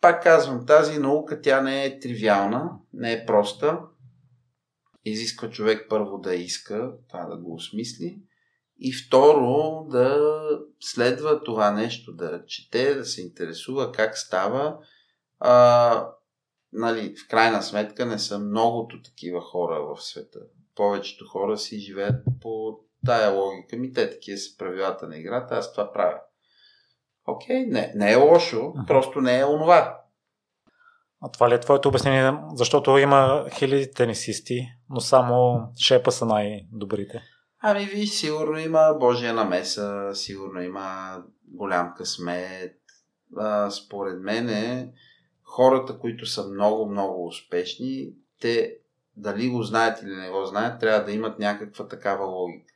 Пак 0.00 0.22
казвам, 0.22 0.66
тази 0.66 0.98
наука 0.98 1.40
тя 1.40 1.60
не 1.60 1.84
е 1.84 1.98
тривиална, 1.98 2.70
не 2.92 3.12
е 3.12 3.26
проста. 3.26 3.80
Изисква 5.04 5.50
човек 5.50 5.86
първо 5.88 6.18
да 6.18 6.34
иска 6.34 6.92
това 7.08 7.24
да 7.24 7.36
го 7.36 7.54
осмисли 7.54 8.22
и 8.80 8.92
второ 8.92 9.84
да 9.90 10.18
следва 10.80 11.42
това 11.42 11.70
нещо, 11.70 12.12
да 12.12 12.44
чете, 12.46 12.94
да 12.94 13.04
се 13.04 13.22
интересува 13.22 13.92
как 13.92 14.18
става. 14.18 14.78
А, 15.38 16.12
нали, 16.72 17.14
в 17.16 17.28
крайна 17.28 17.62
сметка 17.62 18.06
не 18.06 18.18
са 18.18 18.38
многото 18.38 19.02
такива 19.02 19.40
хора 19.40 19.82
в 19.82 20.02
света. 20.02 20.38
Повечето 20.74 21.26
хора 21.26 21.58
си 21.58 21.78
живеят 21.78 22.24
по 22.40 22.80
тая 23.06 23.30
логика. 23.30 23.76
Ми 23.76 23.92
те 23.92 24.10
такива 24.10 24.38
са 24.38 24.56
правилата 24.56 25.08
на 25.08 25.16
играта, 25.16 25.54
аз 25.54 25.72
това 25.72 25.92
правя. 25.92 26.20
Окей, 27.28 27.66
не, 27.66 27.92
не 27.94 28.12
е 28.12 28.16
лошо, 28.16 28.72
просто 28.86 29.20
не 29.20 29.38
е 29.38 29.44
онова. 29.44 30.00
А 31.20 31.30
това 31.30 31.50
ли 31.50 31.54
е 31.54 31.60
твоето 31.60 31.88
обяснение? 31.88 32.32
Защото 32.54 32.98
има 32.98 33.46
хиляди 33.50 33.90
тенисисти, 33.90 34.68
но 34.90 35.00
само 35.00 35.68
шепа 35.80 36.12
са 36.12 36.26
най-добрите. 36.26 37.22
Ами 37.60 37.84
ви, 37.84 38.06
сигурно 38.06 38.58
има 38.58 38.96
Божия 39.00 39.34
намеса, 39.34 40.10
сигурно 40.14 40.62
има 40.62 41.16
голям 41.48 41.94
късмет. 41.96 42.78
А, 43.36 43.70
според 43.70 44.20
мен 44.20 44.48
е, 44.48 44.92
хората, 45.42 45.98
които 45.98 46.26
са 46.26 46.48
много, 46.48 46.90
много 46.90 47.26
успешни, 47.26 48.08
те 48.40 48.74
дали 49.16 49.48
го 49.48 49.62
знаят 49.62 50.02
или 50.02 50.16
не 50.16 50.30
го 50.30 50.44
знаят, 50.44 50.80
трябва 50.80 51.04
да 51.04 51.12
имат 51.12 51.38
някаква 51.38 51.88
такава 51.88 52.26
логика. 52.26 52.74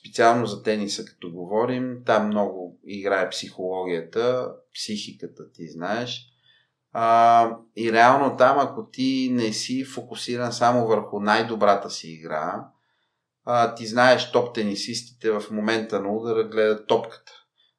Специално 0.00 0.46
за 0.46 0.62
тениса, 0.62 1.04
като 1.04 1.32
говорим, 1.32 2.02
там 2.06 2.26
много 2.26 2.80
играе 2.86 3.30
психологията, 3.30 4.52
психиката, 4.74 5.52
ти 5.52 5.68
знаеш. 5.68 6.28
А, 6.92 7.56
и 7.76 7.92
реално 7.92 8.36
там, 8.36 8.58
ако 8.58 8.90
ти 8.90 9.28
не 9.32 9.52
си 9.52 9.84
фокусиран 9.84 10.52
само 10.52 10.86
върху 10.86 11.20
най-добрата 11.20 11.90
си 11.90 12.10
игра, 12.10 12.68
а, 13.44 13.74
ти 13.74 13.86
знаеш 13.86 14.32
топ 14.32 14.54
тенисистите 14.54 15.30
в 15.30 15.42
момента 15.50 16.00
на 16.00 16.12
удара 16.12 16.44
гледат 16.44 16.86
топката. 16.86 17.32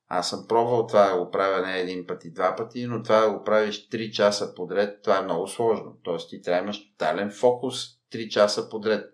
Аз 0.07 0.29
съм 0.29 0.45
пробвал 0.47 0.87
това 0.87 1.09
да 1.09 1.17
го 1.17 1.31
правя 1.31 1.67
не 1.67 1.79
един 1.79 2.07
път 2.07 2.25
и 2.25 2.31
два 2.31 2.55
пъти, 2.55 2.87
но 2.87 3.03
това 3.03 3.21
да 3.21 3.31
го 3.31 3.43
правиш 3.43 3.89
3 3.89 4.11
часа 4.11 4.55
подред, 4.55 5.01
това 5.01 5.17
е 5.17 5.21
много 5.21 5.47
сложно. 5.47 5.97
Тоест 6.03 6.29
ти 6.29 6.41
трябва 6.41 6.61
да 6.61 6.63
имаш 6.63 6.91
тотален 6.91 7.31
фокус 7.31 7.75
3 8.11 8.29
часа 8.29 8.69
подред. 8.69 9.13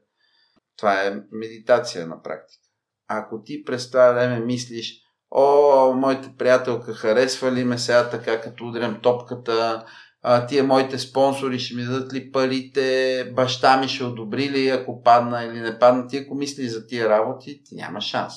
Това 0.78 1.04
е 1.04 1.22
медитация 1.32 2.08
на 2.08 2.24
практика. 2.24 2.69
Ако 3.10 3.44
ти 3.44 3.64
през 3.64 3.92
това 3.92 4.12
време 4.12 4.40
мислиш, 4.40 5.02
о, 5.32 5.94
моята 5.94 6.30
приятелка 6.38 6.94
харесва 6.94 7.52
ли 7.52 7.64
ме 7.64 7.78
сега 7.78 8.10
така, 8.10 8.42
като 8.42 8.68
удрям 8.68 9.00
топката, 9.02 9.86
а, 10.22 10.46
тия 10.46 10.64
моите 10.64 11.00
спонсори 11.00 11.60
ще 11.60 11.76
ми 11.76 11.84
дадат 11.84 12.14
ли 12.14 12.32
парите, 12.32 13.32
баща 13.36 13.78
ми 13.78 13.88
ще 13.88 14.04
одобри 14.04 14.50
ли, 14.50 14.70
ако 14.70 15.04
падна 15.04 15.44
или 15.44 15.60
не 15.60 15.80
падна. 15.80 16.08
Ти 16.08 16.18
ако 16.18 16.36
мислиш 16.36 16.72
за 16.72 16.88
тия 16.88 17.10
работи, 17.10 17.62
ти 17.64 17.76
няма 17.76 18.02
шанс. 18.02 18.34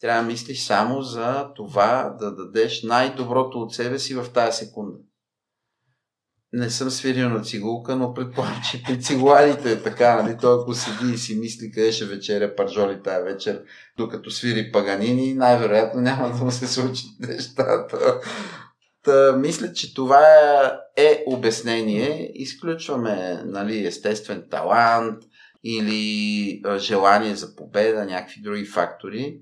Трябва 0.00 0.22
да 0.22 0.26
мислиш 0.26 0.66
само 0.66 1.02
за 1.02 1.52
това 1.56 2.16
да 2.18 2.34
дадеш 2.34 2.82
най-доброто 2.82 3.58
от 3.58 3.74
себе 3.74 3.98
си 3.98 4.14
в 4.14 4.32
тази 4.32 4.56
секунда. 4.56 4.98
Не 6.56 6.70
съм 6.70 6.90
свирил 6.90 7.28
на 7.28 7.42
цигулка, 7.42 7.96
но 7.96 8.14
предполагам, 8.14 8.60
че 8.70 8.82
при 8.82 9.02
цигуланите 9.02 9.72
е 9.72 9.82
така, 9.82 10.22
нали? 10.22 10.36
Той 10.40 10.62
ако 10.62 10.74
седи 10.74 11.12
и 11.12 11.18
си 11.18 11.38
мисли 11.38 11.70
къде 11.70 11.92
ще 11.92 12.04
вечеря 12.04 12.56
паржоли 12.56 13.02
тая 13.02 13.24
вечер, 13.24 13.62
докато 13.96 14.30
свири 14.30 14.72
паганини, 14.72 15.34
най-вероятно 15.34 16.00
няма 16.00 16.28
да 16.28 16.44
му 16.44 16.50
се 16.50 16.66
случи 16.66 17.04
нещата. 17.20 18.20
Та, 19.02 19.36
мисля, 19.36 19.72
че 19.72 19.94
това 19.94 20.26
е 20.96 21.24
обяснение. 21.26 22.30
Изключваме 22.34 23.42
нали, 23.44 23.86
естествен 23.86 24.44
талант 24.50 25.22
или 25.64 26.62
желание 26.78 27.34
за 27.34 27.56
победа, 27.56 28.04
някакви 28.04 28.42
други 28.42 28.64
фактори. 28.64 29.40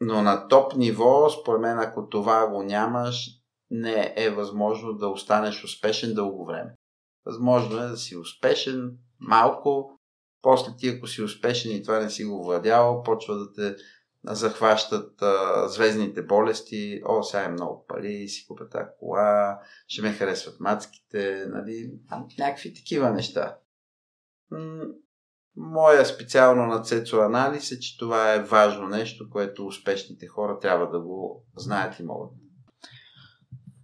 Но 0.00 0.22
на 0.22 0.48
топ 0.48 0.76
ниво, 0.76 1.30
според 1.30 1.60
мен, 1.60 1.78
ако 1.78 2.08
това 2.08 2.46
го 2.46 2.62
нямаш, 2.62 3.37
не 3.70 4.14
е 4.16 4.30
възможно 4.30 4.92
да 4.92 5.08
останеш 5.08 5.64
успешен 5.64 6.14
дълго 6.14 6.46
време. 6.46 6.74
Възможно 7.26 7.82
е 7.82 7.86
да 7.86 7.96
си 7.96 8.16
успешен 8.16 8.96
малко, 9.20 9.98
после 10.42 10.72
ти 10.78 10.88
ако 10.88 11.06
си 11.06 11.22
успешен 11.22 11.76
и 11.76 11.82
това 11.82 11.98
не 11.98 12.10
си 12.10 12.24
го 12.24 12.44
владял, 12.44 13.02
почва 13.02 13.34
да 13.34 13.52
те 13.52 13.76
захващат 14.24 15.22
а, 15.22 15.68
звездните 15.68 16.22
болести, 16.22 17.02
о, 17.06 17.22
сега 17.22 17.44
е 17.44 17.48
много 17.48 17.84
пари, 17.88 18.28
си 18.28 18.46
купя 18.46 18.68
тази 18.68 18.88
кола, 18.98 19.60
ще 19.86 20.02
ме 20.02 20.12
харесват 20.12 20.60
мацките, 20.60 21.44
нали, 21.48 21.92
някакви 22.38 22.74
такива 22.74 23.10
неща. 23.10 23.58
Моя 25.56 26.06
специално 26.06 26.66
на 26.66 26.82
Цецо 26.82 27.20
анализ 27.20 27.72
е, 27.72 27.80
че 27.80 27.98
това 27.98 28.34
е 28.34 28.42
важно 28.42 28.88
нещо, 28.88 29.30
което 29.30 29.66
успешните 29.66 30.26
хора 30.26 30.58
трябва 30.58 30.90
да 30.90 31.00
го 31.00 31.44
знаят 31.56 31.98
и 31.98 32.02
могат. 32.02 32.30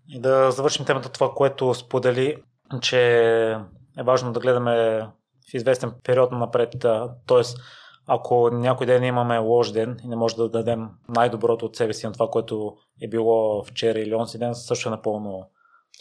И 0.08 0.20
да 0.20 0.50
завършим 0.50 0.86
темата 0.86 1.08
това, 1.08 1.30
което 1.36 1.74
сподели, 1.74 2.36
че 2.80 3.00
е 3.98 4.02
важно 4.02 4.32
да 4.32 4.40
гледаме 4.40 5.00
в 5.50 5.54
известен 5.54 5.92
период 6.04 6.32
напред, 6.32 6.70
т.е. 7.26 7.42
ако 8.06 8.50
някой 8.50 8.86
ден 8.86 9.04
имаме 9.04 9.38
лош 9.38 9.72
ден 9.72 9.96
и 10.04 10.08
не 10.08 10.16
може 10.16 10.36
да 10.36 10.48
дадем 10.48 10.88
най-доброто 11.08 11.66
от 11.66 11.76
себе 11.76 11.94
си 11.94 12.06
на 12.06 12.12
това, 12.12 12.28
което 12.30 12.76
е 13.02 13.08
било 13.08 13.64
вчера 13.64 13.98
или 13.98 14.14
онзи 14.14 14.38
ден, 14.38 14.54
също 14.54 14.88
е 14.88 14.90
напълно 14.90 15.50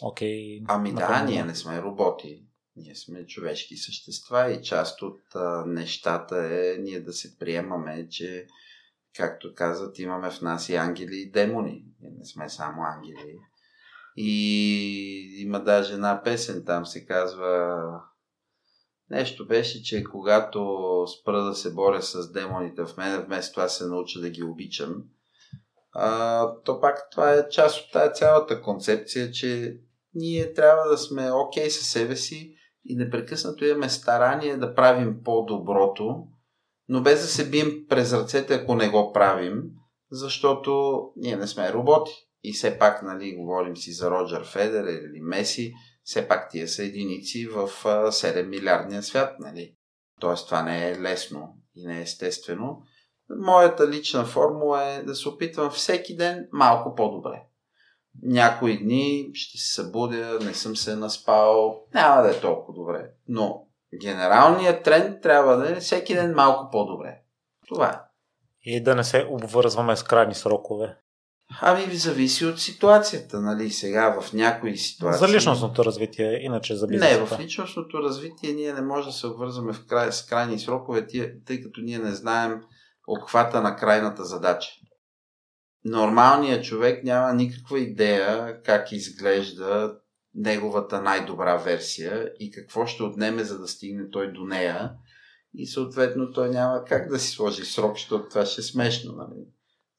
окей. 0.02 0.60
Okay, 0.60 0.64
ами 0.68 0.92
напълно... 0.92 1.26
да, 1.26 1.30
ние 1.30 1.44
не 1.44 1.54
сме 1.54 1.82
роботи. 1.82 2.44
Ние 2.76 2.94
сме 2.94 3.26
човешки 3.26 3.76
същества 3.76 4.50
и 4.50 4.62
част 4.62 5.02
от 5.02 5.20
а, 5.34 5.64
нещата 5.66 6.36
е 6.36 6.76
ние 6.78 7.00
да 7.00 7.12
се 7.12 7.38
приемаме, 7.38 8.08
че, 8.08 8.46
както 9.16 9.54
казват, 9.54 9.98
имаме 9.98 10.30
в 10.30 10.40
нас 10.40 10.68
и 10.68 10.76
ангели 10.76 11.16
и 11.16 11.30
демони. 11.30 11.84
Ние 12.00 12.10
не 12.18 12.24
сме 12.24 12.48
само 12.48 12.82
ангели. 12.82 13.38
И 14.16 15.42
има 15.42 15.64
даже 15.64 15.94
една 15.94 16.22
песен, 16.24 16.62
там 16.66 16.86
се 16.86 17.06
казва 17.06 17.76
Нещо 19.10 19.46
беше, 19.46 19.82
че 19.82 20.04
когато 20.04 20.68
спра 21.06 21.42
да 21.42 21.54
се 21.54 21.74
боря 21.74 22.02
с 22.02 22.32
демоните 22.32 22.84
в 22.84 22.96
мен, 22.96 23.24
вместо 23.24 23.54
това 23.54 23.68
се 23.68 23.86
науча 23.86 24.20
да 24.20 24.30
ги 24.30 24.42
обичам, 24.42 24.94
а, 25.92 26.50
то 26.64 26.80
пак 26.80 27.10
това 27.10 27.32
е 27.32 27.48
част 27.48 27.80
от 27.80 27.92
тази 27.92 28.14
цялата 28.14 28.62
концепция, 28.62 29.30
че 29.30 29.78
ние 30.14 30.52
трябва 30.52 30.88
да 30.90 30.98
сме 30.98 31.32
окей 31.32 31.66
okay 31.66 31.68
със 31.68 31.86
себе 31.86 32.16
си 32.16 32.54
и 32.84 32.96
непрекъснато 32.96 33.64
имаме 33.64 33.88
старание 33.88 34.56
да 34.56 34.74
правим 34.74 35.22
по-доброто, 35.24 36.26
но 36.88 37.02
без 37.02 37.20
да 37.20 37.26
се 37.26 37.50
бием 37.50 37.86
през 37.88 38.12
ръцете, 38.12 38.54
ако 38.54 38.74
не 38.74 38.88
го 38.88 39.12
правим, 39.12 39.62
защото 40.10 41.00
ние 41.16 41.36
не 41.36 41.46
сме 41.46 41.72
роботи. 41.72 42.12
И 42.44 42.52
все 42.52 42.78
пак, 42.78 43.02
нали, 43.02 43.36
говорим 43.36 43.76
си 43.76 43.92
за 43.92 44.10
Роджер 44.10 44.44
Федер 44.44 44.84
или 44.84 45.20
Меси, 45.20 45.74
все 46.02 46.28
пак 46.28 46.50
тия 46.50 46.68
са 46.68 46.84
единици 46.84 47.46
в 47.46 47.68
7 47.84 48.46
милиардния 48.46 49.02
свят, 49.02 49.36
нали. 49.40 49.74
Тоест 50.20 50.46
това 50.46 50.62
не 50.62 50.90
е 50.90 51.00
лесно 51.00 51.56
и 51.74 51.86
не 51.86 51.98
е 51.98 52.02
естествено. 52.02 52.82
Моята 53.30 53.88
лична 53.88 54.24
формула 54.24 54.84
е 54.84 55.02
да 55.02 55.14
се 55.14 55.28
опитвам 55.28 55.70
всеки 55.70 56.16
ден 56.16 56.48
малко 56.52 56.94
по-добре. 56.94 57.42
Някои 58.22 58.82
дни 58.82 59.30
ще 59.34 59.58
се 59.58 59.74
събудя, 59.74 60.38
не 60.44 60.54
съм 60.54 60.76
се 60.76 60.96
наспал, 60.96 61.84
няма 61.94 62.22
да 62.22 62.30
е 62.30 62.40
толкова 62.40 62.74
добре. 62.74 63.10
Но 63.28 63.66
генералният 64.00 64.84
тренд 64.84 65.22
трябва 65.22 65.56
да 65.56 65.70
е 65.70 65.80
всеки 65.80 66.14
ден 66.14 66.34
малко 66.34 66.70
по-добре. 66.70 67.20
Това 67.68 67.90
е. 67.90 67.98
И 68.62 68.82
да 68.82 68.94
не 68.94 69.04
се 69.04 69.26
обвързваме 69.30 69.96
с 69.96 70.02
крайни 70.02 70.34
срокове. 70.34 70.96
Ами 71.60 71.94
зависи 71.94 72.46
от 72.46 72.60
ситуацията, 72.60 73.40
нали? 73.40 73.70
Сега 73.70 74.20
в 74.20 74.32
някои 74.32 74.76
ситуации. 74.76 75.26
За 75.26 75.34
личностното 75.36 75.84
развитие, 75.84 76.44
иначе 76.44 76.76
за 76.76 76.86
бизнеса. 76.86 77.20
Не, 77.20 77.26
в 77.26 77.40
личностното 77.40 78.02
развитие 78.02 78.52
ние 78.52 78.72
не 78.72 78.82
можем 78.82 79.10
да 79.10 79.12
се 79.12 79.26
обвързваме 79.26 79.72
в 79.72 79.86
край, 79.86 80.12
с 80.12 80.26
крайни 80.26 80.58
срокове, 80.58 81.06
тъй 81.46 81.62
като 81.62 81.80
ние 81.80 81.98
не 81.98 82.14
знаем 82.14 82.62
обхвата 83.06 83.62
на 83.62 83.76
крайната 83.76 84.24
задача. 84.24 84.70
Нормалният 85.84 86.64
човек 86.64 87.04
няма 87.04 87.34
никаква 87.34 87.78
идея 87.78 88.62
как 88.62 88.92
изглежда 88.92 89.94
неговата 90.34 91.02
най-добра 91.02 91.56
версия 91.56 92.32
и 92.40 92.50
какво 92.50 92.86
ще 92.86 93.02
отнеме 93.02 93.44
за 93.44 93.58
да 93.58 93.68
стигне 93.68 94.10
той 94.10 94.32
до 94.32 94.44
нея 94.44 94.92
и 95.54 95.66
съответно 95.66 96.32
той 96.32 96.50
няма 96.50 96.84
как 96.84 97.08
да 97.08 97.18
си 97.18 97.30
сложи 97.30 97.64
срок, 97.64 97.96
защото 97.96 98.28
това 98.28 98.46
ще 98.46 98.60
е 98.60 98.64
смешно. 98.64 99.12
Нали? 99.12 99.46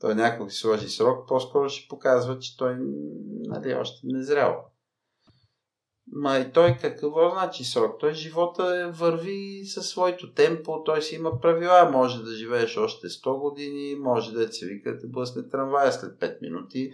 Той 0.06 0.16
някой 0.16 0.51
си 0.51 0.58
сложи 0.58 0.89
срок, 0.89 1.28
по-скоро 1.28 1.70
ще 1.70 1.88
показва, 1.88 2.39
че 2.39 2.58
той 2.58 2.78
нали, 3.47 3.74
още 3.74 3.99
не 4.03 4.20
е 4.20 4.24
зрял. 4.24 4.66
Ма 6.08 6.38
и 6.38 6.51
той 6.51 6.78
какво 6.82 7.30
значи 7.30 7.64
срок? 7.64 7.99
Той 7.99 8.14
живота 8.14 8.91
върви 8.93 9.66
със 9.66 9.88
своето 9.88 10.34
темпо, 10.34 10.84
той 10.84 11.01
си 11.01 11.16
има 11.16 11.39
правила. 11.41 11.89
Може 11.91 12.24
да 12.24 12.36
живееш 12.36 12.78
още 12.78 13.08
100 13.08 13.39
години, 13.39 13.95
може 13.95 14.32
да 14.32 14.53
се 14.53 14.66
вика 14.66 14.97
да 14.97 15.08
блъсне 15.08 15.49
трамвая 15.49 15.91
след 15.91 16.20
5 16.20 16.41
минути. 16.41 16.91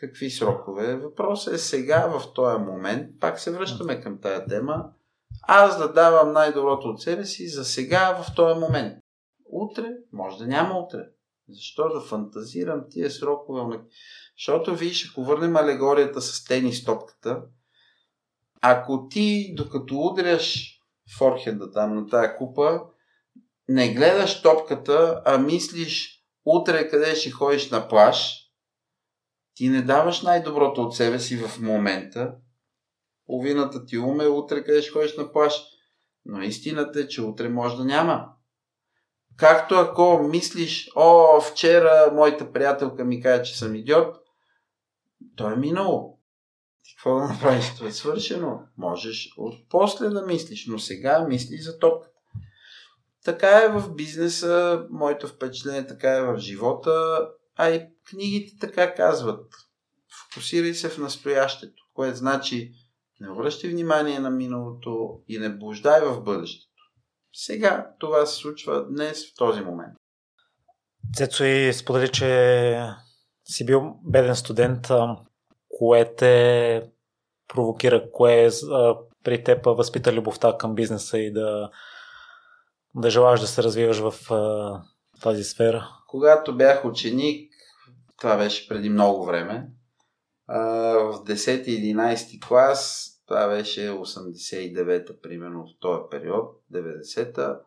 Какви 0.00 0.30
срокове? 0.30 0.96
Въпросът 0.96 1.54
е 1.54 1.58
сега, 1.58 2.18
в 2.18 2.32
този 2.34 2.58
момент, 2.58 3.20
пак 3.20 3.40
се 3.40 3.52
връщаме 3.52 4.00
към 4.00 4.20
тая 4.20 4.46
тема, 4.46 4.84
аз 5.42 5.78
да 5.78 5.92
давам 5.92 6.32
най-доброто 6.32 6.88
от 6.88 7.02
себе 7.02 7.24
си 7.24 7.48
за 7.48 7.64
сега, 7.64 8.22
в 8.22 8.34
този 8.34 8.60
момент. 8.60 8.98
Утре, 9.44 9.88
може 10.12 10.38
да 10.38 10.46
няма 10.46 10.78
утре. 10.78 11.08
Защо 11.48 11.88
да 11.88 12.00
фантазирам 12.00 12.84
тия 12.90 13.10
срокове? 13.10 13.80
Защото, 14.36 14.76
виж, 14.76 15.10
ако 15.10 15.24
върнем 15.24 15.56
алегорията 15.56 16.20
с 16.20 16.44
тенис 16.44 16.84
топката, 16.84 17.42
ако 18.60 19.08
ти, 19.10 19.54
докато 19.54 19.94
удряш 19.94 20.78
форхеда 21.18 21.72
там 21.72 21.94
на 21.94 22.06
тая 22.06 22.36
купа, 22.36 22.80
не 23.68 23.94
гледаш 23.94 24.42
топката, 24.42 25.22
а 25.24 25.38
мислиш 25.38 26.24
утре 26.44 26.88
къде 26.88 27.14
ще 27.14 27.30
ходиш 27.30 27.70
на 27.70 27.88
плаж, 27.88 28.42
ти 29.54 29.68
не 29.68 29.82
даваш 29.82 30.22
най-доброто 30.22 30.82
от 30.82 30.96
себе 30.96 31.18
си 31.18 31.36
в 31.36 31.60
момента. 31.60 32.34
Половината 33.26 33.86
ти 33.86 33.98
ум 33.98 34.20
е 34.20 34.26
утре 34.26 34.64
къде 34.64 34.82
ще 34.82 34.90
ходиш 34.90 35.16
на 35.16 35.32
плаж. 35.32 35.62
Но 36.24 36.42
истината 36.42 37.00
е, 37.00 37.08
че 37.08 37.22
утре 37.22 37.48
може 37.48 37.76
да 37.76 37.84
няма. 37.84 38.28
Както 39.36 39.74
ако 39.74 40.18
мислиш, 40.18 40.90
о, 40.96 41.40
вчера 41.40 42.10
моята 42.12 42.52
приятелка 42.52 43.04
ми 43.04 43.22
каже, 43.22 43.42
че 43.42 43.58
съм 43.58 43.74
идиот, 43.74 44.16
то 45.36 45.50
е 45.50 45.56
минало. 45.56 46.18
Ти 46.84 46.94
какво 46.96 47.18
да 47.18 47.24
направиш? 47.24 47.74
Това 47.74 47.88
е 47.88 47.92
свършено. 47.92 48.60
Можеш 48.78 49.34
от 49.36 49.54
после 49.70 50.08
да 50.08 50.26
мислиш, 50.26 50.66
но 50.66 50.78
сега 50.78 51.26
мисли 51.28 51.56
за 51.56 51.78
топката. 51.78 52.12
Така 53.24 53.58
е 53.58 53.68
в 53.68 53.94
бизнеса, 53.94 54.86
моето 54.90 55.28
впечатление 55.28 55.86
така 55.86 56.10
е 56.10 56.22
в 56.22 56.38
живота, 56.38 57.28
а 57.56 57.70
и 57.70 57.86
книгите 58.10 58.58
така 58.60 58.94
казват. 58.94 59.54
Фокусирай 60.30 60.74
се 60.74 60.88
в 60.88 60.98
настоящето, 60.98 61.82
което 61.94 62.16
значи 62.16 62.72
не 63.20 63.30
обръщай 63.30 63.70
внимание 63.70 64.18
на 64.18 64.30
миналото 64.30 65.20
и 65.28 65.38
не 65.38 65.56
блуждай 65.56 66.00
в 66.00 66.22
бъдещето. 66.22 66.71
Сега 67.32 67.90
това 67.98 68.26
се 68.26 68.36
случва 68.36 68.86
днес, 68.88 69.30
в 69.30 69.34
този 69.36 69.60
момент. 69.60 69.94
Цецо 71.16 71.44
и 71.44 71.72
сподели, 71.72 72.08
че 72.08 72.78
си 73.44 73.66
бил 73.66 73.94
беден 74.04 74.36
студент. 74.36 74.88
Кое 75.68 76.14
те 76.14 76.82
провокира? 77.48 78.10
Кое 78.12 78.50
при 79.24 79.44
теб 79.44 79.64
възпита 79.64 80.12
любовта 80.12 80.58
към 80.58 80.74
бизнеса 80.74 81.18
и 81.18 81.32
да, 81.32 81.70
да 82.94 83.10
желаш 83.10 83.40
да 83.40 83.46
се 83.46 83.62
развиваш 83.62 83.98
в 83.98 84.14
тази 85.22 85.44
сфера? 85.44 85.88
Когато 86.08 86.56
бях 86.56 86.84
ученик, 86.84 87.52
това 88.18 88.36
беше 88.36 88.68
преди 88.68 88.88
много 88.88 89.24
време, 89.24 89.68
в 90.48 91.22
10-11 91.26 92.48
клас 92.48 93.11
това 93.32 93.48
беше 93.48 93.90
89-та, 93.90 95.12
примерно 95.22 95.66
в 95.66 95.80
този 95.80 96.00
период, 96.10 96.62
90-та. 96.72 97.60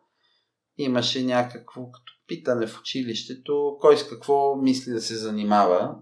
Имаше 0.78 1.24
някакво 1.24 1.92
като 1.92 2.14
питане 2.28 2.68
в 2.68 2.80
училището, 2.80 3.78
кой 3.82 3.98
с 3.98 4.08
какво 4.08 4.56
мисли 4.56 4.92
да 4.92 5.02
се 5.02 5.16
занимава. 5.16 5.96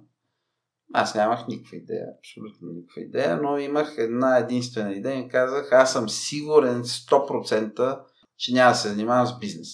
Аз 0.94 1.16
нямах 1.16 1.48
никаква 1.48 1.78
идея, 1.78 2.06
абсолютно 2.20 2.68
никаква 2.74 3.02
идея, 3.02 3.40
но 3.44 3.58
имах 3.58 3.96
една 3.98 4.38
единствена 4.38 4.94
идея 4.94 5.20
и 5.20 5.28
казах, 5.28 5.72
аз 5.72 5.94
съм 5.94 6.10
сигурен 6.10 6.84
100%, 6.84 8.00
че 8.38 8.54
няма 8.54 8.72
да 8.72 8.76
се 8.76 8.90
занимавам 8.90 9.28
с 9.28 9.40
бизнес. 9.40 9.70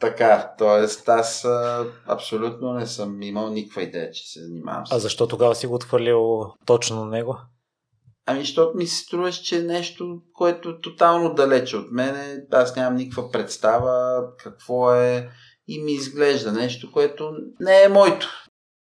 Така, 0.00 0.54
т.е. 0.58 1.10
аз 1.10 1.46
абсолютно 2.06 2.72
не 2.72 2.86
съм 2.86 3.22
имал 3.22 3.50
никаква 3.50 3.82
идея, 3.82 4.10
че 4.10 4.32
се 4.32 4.44
занимавам 4.44 4.86
с 4.86 4.92
А 4.92 4.98
защо 4.98 5.26
тогава 5.28 5.54
си 5.54 5.66
го 5.66 5.74
отхвърлил 5.74 6.52
точно 6.66 7.04
на 7.04 7.10
него? 7.10 7.36
Ами, 8.26 8.40
защото 8.40 8.76
ми 8.76 8.86
се 8.86 9.04
струваш, 9.04 9.36
че 9.36 9.58
е 9.58 9.62
нещо, 9.62 10.22
което 10.32 10.68
е 10.68 10.80
тотално 10.80 11.34
далече 11.34 11.76
от 11.76 11.92
мене. 11.92 12.44
Аз 12.52 12.76
нямам 12.76 12.94
никаква 12.94 13.30
представа 13.30 14.22
какво 14.38 14.94
е 14.94 15.30
и 15.68 15.82
ми 15.82 15.92
изглежда 15.92 16.52
нещо, 16.52 16.92
което 16.92 17.32
не 17.60 17.82
е 17.82 17.88
моето. 17.88 18.28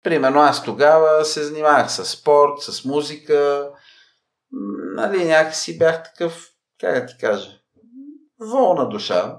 Примерно 0.03 0.41
аз 0.41 0.65
тогава 0.65 1.25
се 1.25 1.45
занимавах 1.45 1.93
с 1.93 2.05
спорт, 2.05 2.61
с 2.61 2.85
музика. 2.85 3.71
Нали, 4.95 5.25
някакси 5.25 5.79
бях 5.79 6.03
такъв, 6.03 6.49
как 6.81 7.01
да 7.01 7.07
ти 7.07 7.15
кажа, 7.21 7.51
волна 8.41 8.89
душа. 8.89 9.39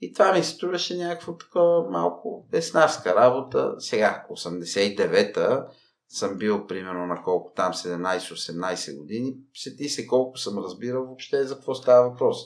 И 0.00 0.12
това 0.12 0.32
ми 0.32 0.44
струваше 0.44 0.96
някакво 0.96 1.36
такова 1.36 1.90
малко 1.90 2.48
еснарска 2.52 3.14
работа. 3.14 3.74
Сега, 3.78 4.24
89-та, 4.30 5.66
съм 6.08 6.38
бил 6.38 6.66
примерно 6.66 7.06
на 7.06 7.22
колко 7.22 7.52
там 7.56 7.72
17-18 7.72 8.98
години, 8.98 9.36
сети 9.54 9.88
се 9.88 10.06
колко 10.06 10.38
съм 10.38 10.58
разбирал 10.58 11.04
въобще 11.04 11.44
за 11.44 11.54
какво 11.54 11.74
става 11.74 12.10
въпрос. 12.10 12.38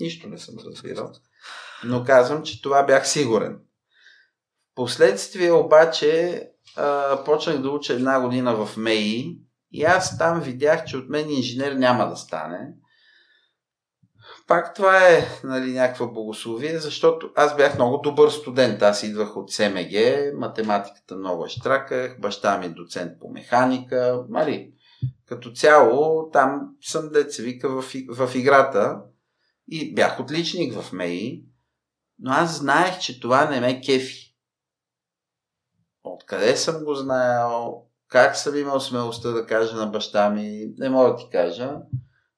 Нищо 0.00 0.28
не 0.28 0.38
съм 0.38 0.54
разбирал. 0.66 1.12
Но 1.84 2.04
казвам, 2.04 2.42
че 2.42 2.62
това 2.62 2.82
бях 2.82 3.08
сигурен. 3.08 3.60
Последствие 4.74 5.52
обаче 5.52 6.42
а, 6.76 7.24
почнах 7.24 7.58
да 7.58 7.70
уча 7.70 7.92
една 7.92 8.20
година 8.20 8.66
в 8.66 8.76
МЕИ 8.76 9.38
и 9.72 9.84
аз 9.84 10.18
там 10.18 10.40
видях, 10.40 10.84
че 10.84 10.96
от 10.96 11.08
мен 11.08 11.30
инженер 11.30 11.72
няма 11.72 12.08
да 12.08 12.16
стане 12.16 12.74
пак 14.52 14.74
това 14.74 15.08
е 15.08 15.26
нали, 15.44 15.72
някаква 15.72 16.06
богословие, 16.06 16.78
защото 16.78 17.30
аз 17.36 17.56
бях 17.56 17.74
много 17.74 17.96
добър 17.98 18.30
студент. 18.30 18.82
Аз 18.82 19.02
идвах 19.02 19.36
от 19.36 19.52
СМГ, 19.52 19.94
математиката 20.34 21.16
много 21.16 21.48
штраках, 21.48 22.20
баща 22.20 22.58
ми 22.58 22.66
е 22.66 22.68
доцент 22.68 23.20
по 23.20 23.28
механика. 23.28 24.24
Нали, 24.28 24.72
като 25.26 25.52
цяло 25.52 26.30
там 26.30 26.76
съм 26.80 27.08
деца 27.08 27.42
вика 27.42 27.68
в, 27.68 27.84
в 28.08 28.34
играта 28.34 29.02
и 29.68 29.94
бях 29.94 30.20
отличник 30.20 30.80
в 30.80 30.92
МЕИ, 30.92 31.44
но 32.18 32.30
аз 32.30 32.58
знаех, 32.58 32.98
че 32.98 33.20
това 33.20 33.50
не 33.50 33.60
ме 33.60 33.80
кефи. 33.80 34.36
Откъде 36.04 36.56
съм 36.56 36.84
го 36.84 36.94
знаел, 36.94 37.82
как 38.08 38.36
съм 38.36 38.56
имал 38.56 38.80
смелостта 38.80 39.30
да 39.30 39.46
кажа 39.46 39.76
на 39.76 39.86
баща 39.86 40.30
ми, 40.30 40.66
не 40.78 40.88
мога 40.88 41.10
да 41.10 41.16
ти 41.16 41.28
кажа. 41.32 41.76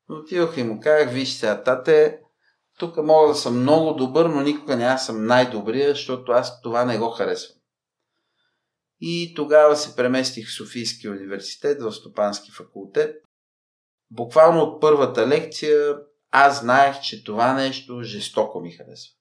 Отидох 0.08 0.56
и 0.56 0.62
му 0.62 0.80
казах, 0.80 1.12
виж 1.12 1.32
сега, 1.32 1.62
тате, 1.62 2.20
тук 2.78 2.96
мога 2.96 3.28
да 3.28 3.34
съм 3.34 3.60
много 3.60 3.92
добър, 3.92 4.26
но 4.26 4.40
никога 4.40 4.76
няма 4.76 4.98
съм 4.98 5.26
най-добрия, 5.26 5.90
защото 5.90 6.32
аз 6.32 6.62
това 6.62 6.84
не 6.84 6.98
го 6.98 7.10
харесвам. 7.10 7.58
И 9.00 9.34
тогава 9.36 9.76
се 9.76 9.96
преместих 9.96 10.48
в 10.48 10.56
Софийския 10.56 11.10
университет, 11.10 11.82
в 11.82 11.92
Стопански 11.92 12.50
факултет. 12.50 13.16
Буквално 14.10 14.62
от 14.62 14.80
първата 14.80 15.28
лекция 15.28 15.96
аз 16.30 16.60
знаех, 16.60 17.00
че 17.00 17.24
това 17.24 17.52
нещо 17.52 18.02
жестоко 18.02 18.60
ми 18.60 18.72
харесва. 18.72 19.14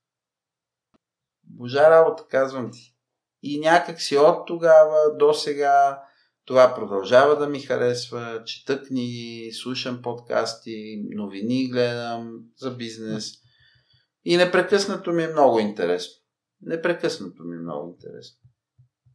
Божа 1.44 1.90
работа, 1.90 2.26
казвам 2.30 2.72
ти. 2.72 2.96
И 3.42 3.60
някак 3.60 4.02
си 4.02 4.18
от 4.18 4.48
тогава 4.48 5.18
до 5.18 5.34
сега 5.34 6.04
това 6.46 6.76
продължава 6.76 7.38
да 7.38 7.50
ми 7.50 7.60
харесва. 7.60 8.44
Чета 8.46 8.84
книги, 8.84 9.52
слушам 9.54 10.02
подкасти, 10.02 11.04
новини 11.16 11.70
гледам 11.70 12.40
за 12.58 12.72
бизнес. 12.72 13.32
И 14.26 14.38
непрекъснато 14.38 15.12
ми 15.12 15.24
е 15.24 15.32
много 15.32 15.60
интересно. 15.60 16.14
Непрекъснато 16.62 17.44
ми 17.44 17.56
е 17.56 17.60
много 17.60 17.90
интересно. 17.90 18.38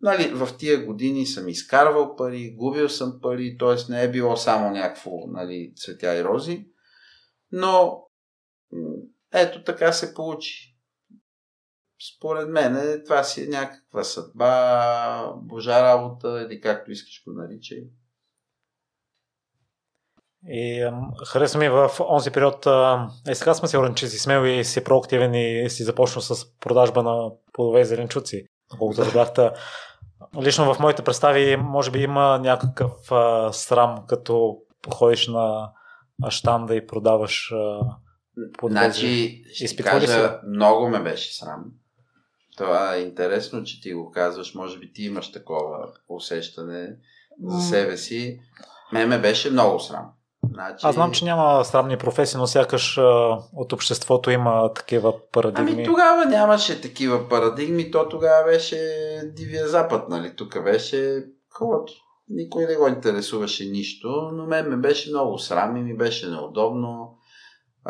Нали, 0.00 0.32
в 0.34 0.48
тия 0.58 0.86
години 0.86 1.26
съм 1.26 1.48
изкарвал 1.48 2.16
пари, 2.16 2.54
губил 2.56 2.88
съм 2.88 3.18
пари, 3.22 3.56
т.е. 3.58 3.92
не 3.92 4.02
е 4.02 4.10
било 4.10 4.36
само 4.36 4.70
някакво 4.70 5.10
нали, 5.26 5.72
цветя 5.76 6.16
и 6.16 6.24
рози. 6.24 6.66
Но 7.52 8.02
ето 9.32 9.64
така 9.64 9.92
се 9.92 10.14
получи. 10.14 10.67
Според 12.16 12.48
мен 12.48 13.02
това 13.04 13.22
си 13.22 13.44
е 13.44 13.46
някаква 13.46 14.04
съдба, 14.04 15.32
божа 15.36 15.82
работа 15.82 16.46
или 16.48 16.60
както 16.60 16.90
искаш 16.90 17.22
го 17.26 17.32
наричай. 17.32 17.78
И 20.48 20.90
хареса 21.26 21.58
ми 21.58 21.68
в 21.68 21.90
онзи 22.08 22.30
период, 22.30 22.66
е 23.28 23.34
сега 23.34 23.54
сме 23.54 23.68
сигурен, 23.68 23.94
че 23.94 24.08
си 24.08 24.18
смел 24.18 24.46
и 24.46 24.64
си 24.64 24.84
проактивен 24.84 25.34
и 25.34 25.70
си 25.70 25.84
започнал 25.84 26.22
с 26.22 26.58
продажба 26.60 27.02
на 27.02 27.30
плодове 27.52 27.80
и 27.80 27.84
зеленчуци. 27.84 28.46
Колкото 28.78 29.00
разбрахте, 29.04 29.50
лично 30.42 30.74
в 30.74 30.78
моите 30.80 31.04
представи 31.04 31.56
може 31.56 31.90
би 31.90 32.02
има 32.02 32.38
някакъв 32.38 33.12
а, 33.12 33.52
срам, 33.52 34.04
като 34.08 34.58
ходиш 34.94 35.28
на 35.28 35.70
щанда 36.28 36.74
и 36.74 36.86
продаваш 36.86 37.52
а, 37.52 37.80
Значи, 38.62 39.42
ще 39.52 39.66
ти 39.66 39.82
кажа, 39.82 40.40
много 40.48 40.88
ме 40.88 41.02
беше 41.02 41.34
срам. 41.34 41.64
Това 42.58 42.94
е 42.94 43.00
интересно, 43.00 43.64
че 43.64 43.80
ти 43.80 43.92
го 43.92 44.10
казваш. 44.10 44.54
Може 44.54 44.78
би 44.78 44.92
ти 44.92 45.02
имаш 45.02 45.32
такова 45.32 45.88
усещане 46.08 46.96
за 47.44 47.60
себе 47.60 47.96
си. 47.96 48.40
Ме 48.92 49.06
ме 49.06 49.18
беше 49.18 49.50
много 49.50 49.80
срам. 49.80 50.10
Значи... 50.52 50.86
Аз 50.86 50.94
знам, 50.94 51.12
че 51.12 51.24
няма 51.24 51.64
срамни 51.64 51.96
професии, 51.96 52.38
но 52.38 52.46
сякаш 52.46 52.98
а, 52.98 53.02
от 53.52 53.72
обществото 53.72 54.30
има 54.30 54.72
такива 54.74 55.30
парадигми. 55.32 55.72
Ами 55.72 55.84
тогава 55.84 56.24
нямаше 56.24 56.80
такива 56.80 57.28
парадигми, 57.28 57.90
то 57.90 58.08
тогава 58.08 58.44
беше 58.44 58.76
Дивия 59.36 59.68
Запад, 59.68 60.08
нали? 60.08 60.36
Тук 60.36 60.64
беше 60.64 61.24
хубаво. 61.50 61.84
Никой 62.28 62.66
не 62.66 62.76
го 62.76 62.88
интересуваше 62.88 63.64
нищо, 63.64 64.30
но 64.32 64.46
мен 64.46 64.68
ме 64.68 64.76
беше 64.76 65.10
много 65.10 65.38
срам 65.38 65.76
и 65.76 65.82
ми 65.82 65.96
беше 65.96 66.28
неудобно. 66.28 67.17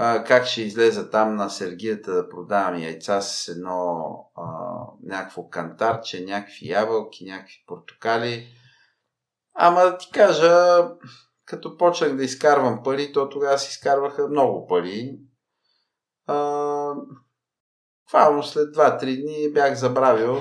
А, 0.00 0.24
как 0.24 0.46
ще 0.46 0.62
излеза 0.62 1.10
там 1.10 1.36
на 1.36 1.48
Сергията 1.50 2.12
да 2.12 2.28
продавам 2.28 2.82
яйца 2.82 3.20
с 3.20 3.48
едно 3.48 4.04
а, 4.36 4.44
някакво 5.02 5.48
кантарче, 5.48 6.24
някакви 6.24 6.68
ябълки, 6.68 7.24
някакви 7.24 7.64
портокали. 7.66 8.46
Ама 9.54 9.80
да 9.80 9.98
ти 9.98 10.10
кажа, 10.10 10.84
като 11.44 11.76
почнах 11.76 12.16
да 12.16 12.24
изкарвам 12.24 12.82
пари, 12.82 13.12
то 13.12 13.28
тогава 13.28 13.58
си 13.58 13.68
изкарваха 13.70 14.28
много 14.28 14.66
пари. 14.66 15.18
Фално 18.10 18.42
след 18.42 18.76
2-3 18.76 19.22
дни 19.22 19.52
бях 19.52 19.74
забравил. 19.74 20.40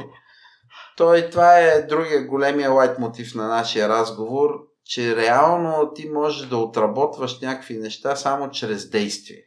Той, 0.97 1.29
това 1.29 1.59
е 1.59 1.81
другия 1.81 2.27
големия 2.27 2.71
лайт 2.71 2.99
мотив 2.99 3.35
на 3.35 3.47
нашия 3.47 3.89
разговор, 3.89 4.49
че 4.83 5.15
реално 5.15 5.93
ти 5.95 6.09
можеш 6.09 6.47
да 6.47 6.57
отработваш 6.57 7.39
някакви 7.41 7.77
неща 7.77 8.15
само 8.15 8.51
чрез 8.51 8.89
действие. 8.89 9.46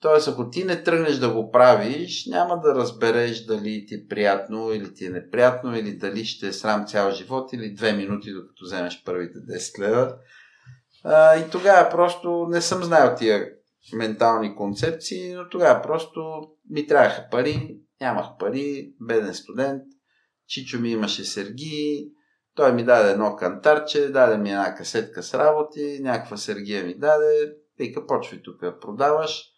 Тоест, 0.00 0.28
ако 0.28 0.50
ти 0.50 0.64
не 0.64 0.82
тръгнеш 0.82 1.16
да 1.16 1.32
го 1.32 1.50
правиш, 1.50 2.26
няма 2.26 2.60
да 2.60 2.74
разбереш 2.74 3.44
дали 3.44 3.86
ти 3.86 3.94
е 3.94 4.06
приятно 4.08 4.72
или 4.72 4.94
ти 4.94 5.06
е 5.06 5.10
неприятно, 5.10 5.76
или 5.76 5.96
дали 5.96 6.24
ще 6.24 6.46
е 6.46 6.52
срам 6.52 6.86
цял 6.86 7.10
живот, 7.10 7.52
или 7.52 7.74
две 7.74 7.92
минути, 7.92 8.32
докато 8.32 8.64
вземеш 8.64 9.02
първите 9.04 9.38
10 9.38 9.78
лева. 9.78 10.16
И 11.46 11.50
тогава 11.50 11.90
просто 11.90 12.46
не 12.50 12.60
съм 12.60 12.84
знаел 12.84 13.14
тия 13.18 13.48
ментални 13.92 14.56
концепции, 14.56 15.34
но 15.34 15.48
тогава 15.48 15.82
просто 15.82 16.42
ми 16.70 16.86
трябваха 16.86 17.28
пари, 17.30 17.78
нямах 18.00 18.26
пари, 18.38 18.92
беден 19.00 19.34
студент, 19.34 19.82
Чичо 20.50 20.80
ми 20.80 20.90
имаше 20.90 21.24
сергии, 21.24 22.12
той 22.54 22.72
ми 22.72 22.84
даде 22.84 23.10
едно 23.10 23.36
кантарче, 23.36 24.08
даде 24.08 24.38
ми 24.38 24.50
една 24.50 24.74
касетка 24.74 25.22
с 25.22 25.34
работи, 25.34 25.98
някаква 26.00 26.36
сергия 26.36 26.84
ми 26.84 26.98
даде, 26.98 27.52
вика, 27.78 28.06
почвай 28.06 28.42
тук 28.42 28.60
да 28.60 28.78
продаваш. 28.78 29.49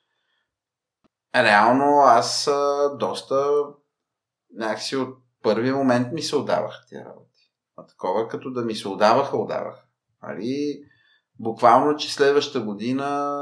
Реално 1.34 2.00
аз 2.00 2.48
а, 2.48 2.90
доста 2.96 3.50
някакси 4.54 4.96
от 4.96 5.18
първи 5.42 5.72
момент 5.72 6.12
ми 6.12 6.22
се 6.22 6.36
отдаваха 6.36 6.86
тия 6.88 7.04
работи. 7.04 7.52
А 7.76 7.86
такова 7.86 8.28
като 8.28 8.50
да 8.50 8.62
ми 8.62 8.74
се 8.74 8.88
отдаваха, 8.88 9.36
отдаваха. 9.36 9.82
Али, 10.20 10.82
буквално, 11.38 11.96
че 11.96 12.14
следващата 12.14 12.60
година 12.60 13.38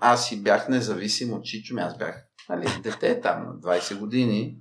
аз 0.00 0.28
си 0.28 0.42
бях 0.42 0.68
независим 0.68 1.32
от 1.32 1.44
Чичо, 1.44 1.76
аз 1.78 1.98
бях 1.98 2.26
нали, 2.48 2.66
дете 2.82 3.20
там 3.20 3.46
на 3.46 3.54
20 3.54 3.98
години. 3.98 4.58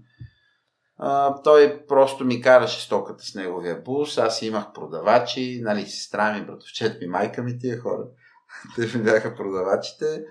А, 0.97 1.41
той 1.41 1.85
просто 1.87 2.25
ми 2.25 2.41
караше 2.41 2.85
стоката 2.85 3.23
с 3.23 3.35
неговия 3.35 3.81
бус, 3.81 4.17
аз 4.17 4.41
имах 4.41 4.73
продавачи, 4.73 5.59
нали, 5.63 5.85
сестра 5.85 6.33
ми, 6.33 6.45
братовчет 6.45 7.01
ми, 7.01 7.07
майка 7.07 7.43
ми, 7.43 7.59
тия 7.59 7.79
хора. 7.79 8.03
Те 8.75 8.97
ми 8.97 9.03
бяха 9.03 9.35
продавачите. 9.35 10.25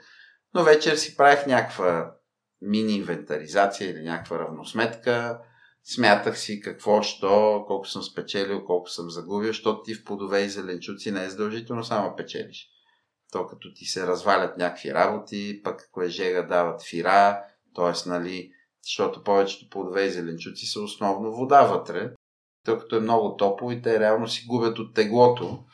Но 0.55 0.65
вечер 0.65 0.97
си 0.97 1.17
правих 1.17 1.47
някаква 1.47 2.15
мини 2.63 2.93
инвентаризация 2.93 3.91
или 3.91 4.03
някаква 4.03 4.39
равносметка 4.39 5.41
смятах 5.85 6.39
си 6.39 6.61
какво, 6.61 7.03
що, 7.03 7.65
колко 7.67 7.89
съм 7.89 8.03
спечелил, 8.03 8.65
колко 8.65 8.91
съм 8.91 9.11
загубил, 9.11 9.49
защото 9.49 9.83
ти 9.83 9.95
в 9.95 10.05
плодове 10.05 10.41
и 10.41 10.49
зеленчуци 10.49 11.11
не 11.11 11.25
е 11.25 11.31
задължително 11.31 11.85
само 11.85 12.17
печелиш. 12.17 12.69
То 13.33 13.47
като 13.47 13.75
ти 13.75 13.85
се 13.85 14.07
развалят 14.07 14.57
някакви 14.57 14.95
работи, 14.95 15.61
пък 15.65 15.83
ако 15.89 16.03
е 16.03 16.09
жега 16.09 16.43
дават 16.43 16.83
фира, 16.83 17.43
т.е. 17.75 18.09
нали, 18.09 18.51
защото 18.83 19.23
повечето 19.23 19.71
плодове 19.71 20.05
и 20.05 20.11
зеленчуци 20.11 20.67
са 20.67 20.81
основно 20.81 21.33
вода 21.33 21.63
вътре, 21.63 22.11
тъй 22.65 22.79
като 22.79 22.97
е 22.97 23.01
много 23.01 23.37
топло 23.37 23.73
и 23.73 23.83
те 23.83 24.01
реално 24.01 24.29
си 24.29 24.47
губят 24.49 24.79
от 24.79 24.95
теглото. 24.95 25.65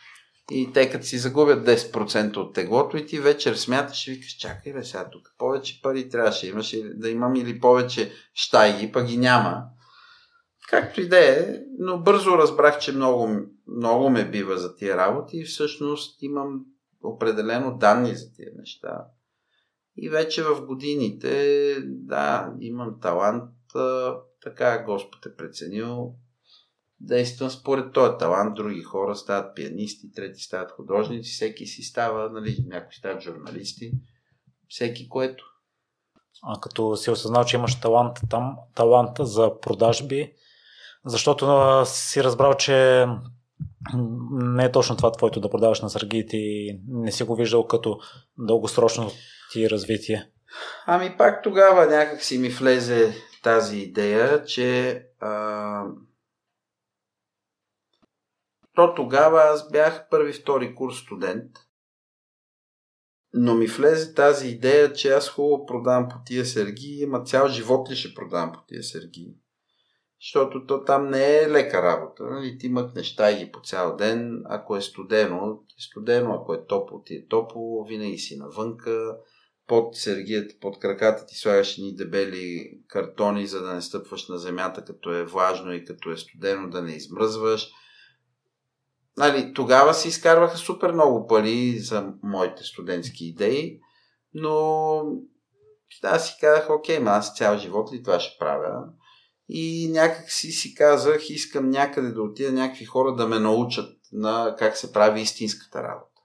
И 0.50 0.72
те 0.72 0.90
като 0.90 1.06
си 1.06 1.18
загубят 1.18 1.66
10% 1.66 2.36
от 2.36 2.54
теглото 2.54 2.96
и 2.96 3.06
ти 3.06 3.20
вечер 3.20 3.54
смяташ 3.54 4.08
и 4.08 4.10
викаш, 4.10 4.36
чакай 4.36 4.72
бе 4.72 4.84
сега 4.84 5.10
тук, 5.10 5.34
повече 5.38 5.80
пари 5.82 6.08
трябваше 6.08 6.48
имаш 6.48 6.76
да 6.94 7.10
имам 7.10 7.36
или 7.36 7.60
повече 7.60 8.12
щайги, 8.34 8.92
пък 8.92 9.06
ги 9.06 9.16
няма. 9.16 9.62
Както 10.70 11.00
и 11.00 11.08
да 11.08 11.18
е, 11.18 11.58
но 11.78 11.98
бързо 11.98 12.38
разбрах, 12.38 12.78
че 12.78 12.92
много, 12.92 13.28
много 13.66 14.10
ме 14.10 14.30
бива 14.30 14.58
за 14.58 14.76
тия 14.76 14.96
работи 14.96 15.36
и 15.36 15.44
всъщност 15.44 16.22
имам 16.22 16.64
определено 17.02 17.76
данни 17.78 18.14
за 18.14 18.32
тия 18.32 18.50
неща. 18.58 19.04
И 19.96 20.08
вече 20.08 20.42
в 20.42 20.66
годините, 20.66 21.76
да, 21.84 22.52
имам 22.60 23.00
талант, 23.00 23.50
така 24.42 24.84
Господ 24.86 25.26
е 25.26 25.36
преценил. 25.36 26.14
Действам 27.00 27.50
според 27.50 27.92
този 27.92 28.18
талант, 28.18 28.54
други 28.54 28.82
хора 28.82 29.16
стават 29.16 29.56
пианисти, 29.56 30.12
трети 30.12 30.42
стават 30.42 30.70
художници, 30.70 31.30
всеки 31.30 31.66
си 31.66 31.82
става, 31.82 32.30
нали, 32.30 32.64
някои 32.66 32.94
стават 32.94 33.22
журналисти, 33.22 33.92
всеки 34.68 35.08
което. 35.08 35.44
А 36.42 36.60
като 36.60 36.96
си 36.96 37.10
осъзнал, 37.10 37.44
че 37.44 37.56
имаш 37.56 37.80
талант 37.80 38.16
там, 38.30 38.56
талант 38.74 39.10
за 39.20 39.60
продажби, 39.60 40.32
защото 41.04 41.82
си 41.86 42.24
разбрал, 42.24 42.54
че 42.54 43.06
не 44.32 44.64
е 44.64 44.72
точно 44.72 44.96
това 44.96 45.12
твоето 45.12 45.40
да 45.40 45.50
продаваш 45.50 45.80
на 45.80 45.90
съргите 45.90 46.36
и 46.36 46.80
не 46.88 47.12
си 47.12 47.24
го 47.24 47.36
виждал 47.36 47.66
като 47.66 48.00
дългосрочно 48.38 49.10
ти 49.52 49.70
развитие. 49.70 50.30
Ами 50.86 51.16
пак 51.18 51.42
тогава 51.42 51.86
някак 51.86 52.22
си 52.22 52.38
ми 52.38 52.48
влезе 52.48 53.14
тази 53.42 53.78
идея, 53.78 54.44
че 54.44 55.02
а... 55.20 55.84
то 58.86 58.94
тогава 58.94 59.42
аз 59.42 59.70
бях 59.70 60.08
първи-втори 60.10 60.74
курс 60.74 60.96
студент, 60.96 61.50
но 63.32 63.54
ми 63.54 63.66
влезе 63.66 64.14
тази 64.14 64.48
идея, 64.48 64.92
че 64.92 65.12
аз 65.12 65.28
хубаво 65.28 65.66
продавам 65.66 66.08
по 66.08 66.16
тия 66.26 66.46
сергии, 66.46 67.04
ама 67.04 67.24
цял 67.24 67.48
живот 67.48 67.90
ли 67.90 67.96
ще 67.96 68.14
продавам 68.14 68.52
по 68.52 68.60
тия 68.68 68.82
сергии? 68.82 69.34
защото 70.20 70.66
то 70.66 70.84
там 70.84 71.10
не 71.10 71.36
е 71.36 71.50
лека 71.50 71.82
работа. 71.82 72.24
Нали? 72.24 72.58
Ти 72.58 72.68
мъкнеш 72.68 73.16
тайги 73.16 73.52
по 73.52 73.60
цял 73.60 73.96
ден, 73.96 74.42
ако 74.44 74.76
е 74.76 74.80
студено, 74.80 75.62
е 75.78 75.82
студено, 75.82 76.34
ако 76.34 76.54
е 76.54 76.66
топло, 76.66 77.02
ти 77.02 77.14
е 77.14 77.26
топло, 77.28 77.84
винаги 77.84 78.18
си 78.18 78.36
навънка, 78.36 79.16
под 79.66 79.96
сергията, 79.96 80.54
под 80.60 80.78
краката 80.78 81.26
ти 81.26 81.34
слагаш 81.34 81.76
ни 81.76 81.94
дебели 81.94 82.70
картони, 82.88 83.46
за 83.46 83.62
да 83.62 83.74
не 83.74 83.82
стъпваш 83.82 84.28
на 84.28 84.38
земята, 84.38 84.84
като 84.84 85.14
е 85.14 85.24
влажно 85.24 85.72
и 85.72 85.84
като 85.84 86.10
е 86.10 86.16
студено, 86.16 86.70
да 86.70 86.82
не 86.82 86.92
измръзваш. 86.92 87.70
Нали, 89.16 89.54
тогава 89.54 89.94
си 89.94 90.08
изкарваха 90.08 90.56
супер 90.56 90.92
много 90.92 91.26
пари 91.26 91.78
за 91.78 92.12
моите 92.22 92.64
студентски 92.64 93.26
идеи, 93.26 93.80
но 94.34 95.02
аз 96.02 96.28
си 96.28 96.36
казах, 96.40 96.70
окей, 96.70 96.98
ма 96.98 97.10
аз 97.10 97.36
цял 97.36 97.58
живот 97.58 97.92
ли 97.92 98.02
това 98.02 98.20
ще 98.20 98.38
правя? 98.38 98.84
и 99.52 99.90
някак 99.92 100.30
си 100.30 100.50
си 100.50 100.74
казах, 100.74 101.30
искам 101.30 101.70
някъде 101.70 102.10
да 102.10 102.22
отида 102.22 102.52
някакви 102.52 102.84
хора 102.84 103.14
да 103.14 103.26
ме 103.26 103.38
научат 103.38 103.98
на 104.12 104.56
как 104.58 104.76
се 104.76 104.92
прави 104.92 105.20
истинската 105.20 105.82
работа. 105.82 106.20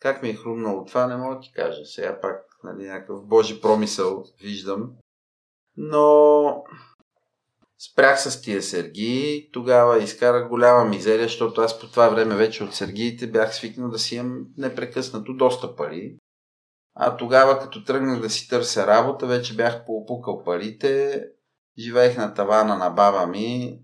Как 0.00 0.22
ми 0.22 0.28
е 0.28 0.34
хрумнало 0.34 0.84
това, 0.84 1.06
не 1.06 1.16
мога 1.16 1.34
да 1.34 1.40
ти 1.40 1.52
кажа. 1.52 1.84
Сега 1.84 2.20
пак 2.20 2.42
нали, 2.64 2.88
някакъв 2.88 3.26
Божи 3.26 3.60
промисъл 3.60 4.24
виждам. 4.40 4.90
Но 5.76 6.64
спрях 7.78 8.20
с 8.20 8.42
тия 8.42 8.62
сергии. 8.62 9.50
Тогава 9.52 10.02
изкарах 10.02 10.48
голяма 10.48 10.84
мизерия, 10.84 11.26
защото 11.26 11.60
аз 11.60 11.80
по 11.80 11.86
това 11.86 12.08
време 12.08 12.34
вече 12.36 12.64
от 12.64 12.74
сергиите 12.74 13.26
бях 13.26 13.54
свикнал 13.54 13.90
да 13.90 13.98
си 13.98 14.16
имам 14.16 14.46
непрекъснато 14.56 15.34
доста 15.34 15.76
пари. 15.76 16.16
А 16.94 17.16
тогава, 17.16 17.58
като 17.58 17.84
тръгнах 17.84 18.20
да 18.20 18.30
си 18.30 18.48
търся 18.48 18.86
работа, 18.86 19.26
вече 19.26 19.56
бях 19.56 19.84
поопукал 19.84 20.44
парите, 20.44 21.24
живеех 21.78 22.16
на 22.16 22.34
тавана 22.34 22.76
на 22.76 22.90
баба 22.90 23.26
ми. 23.26 23.78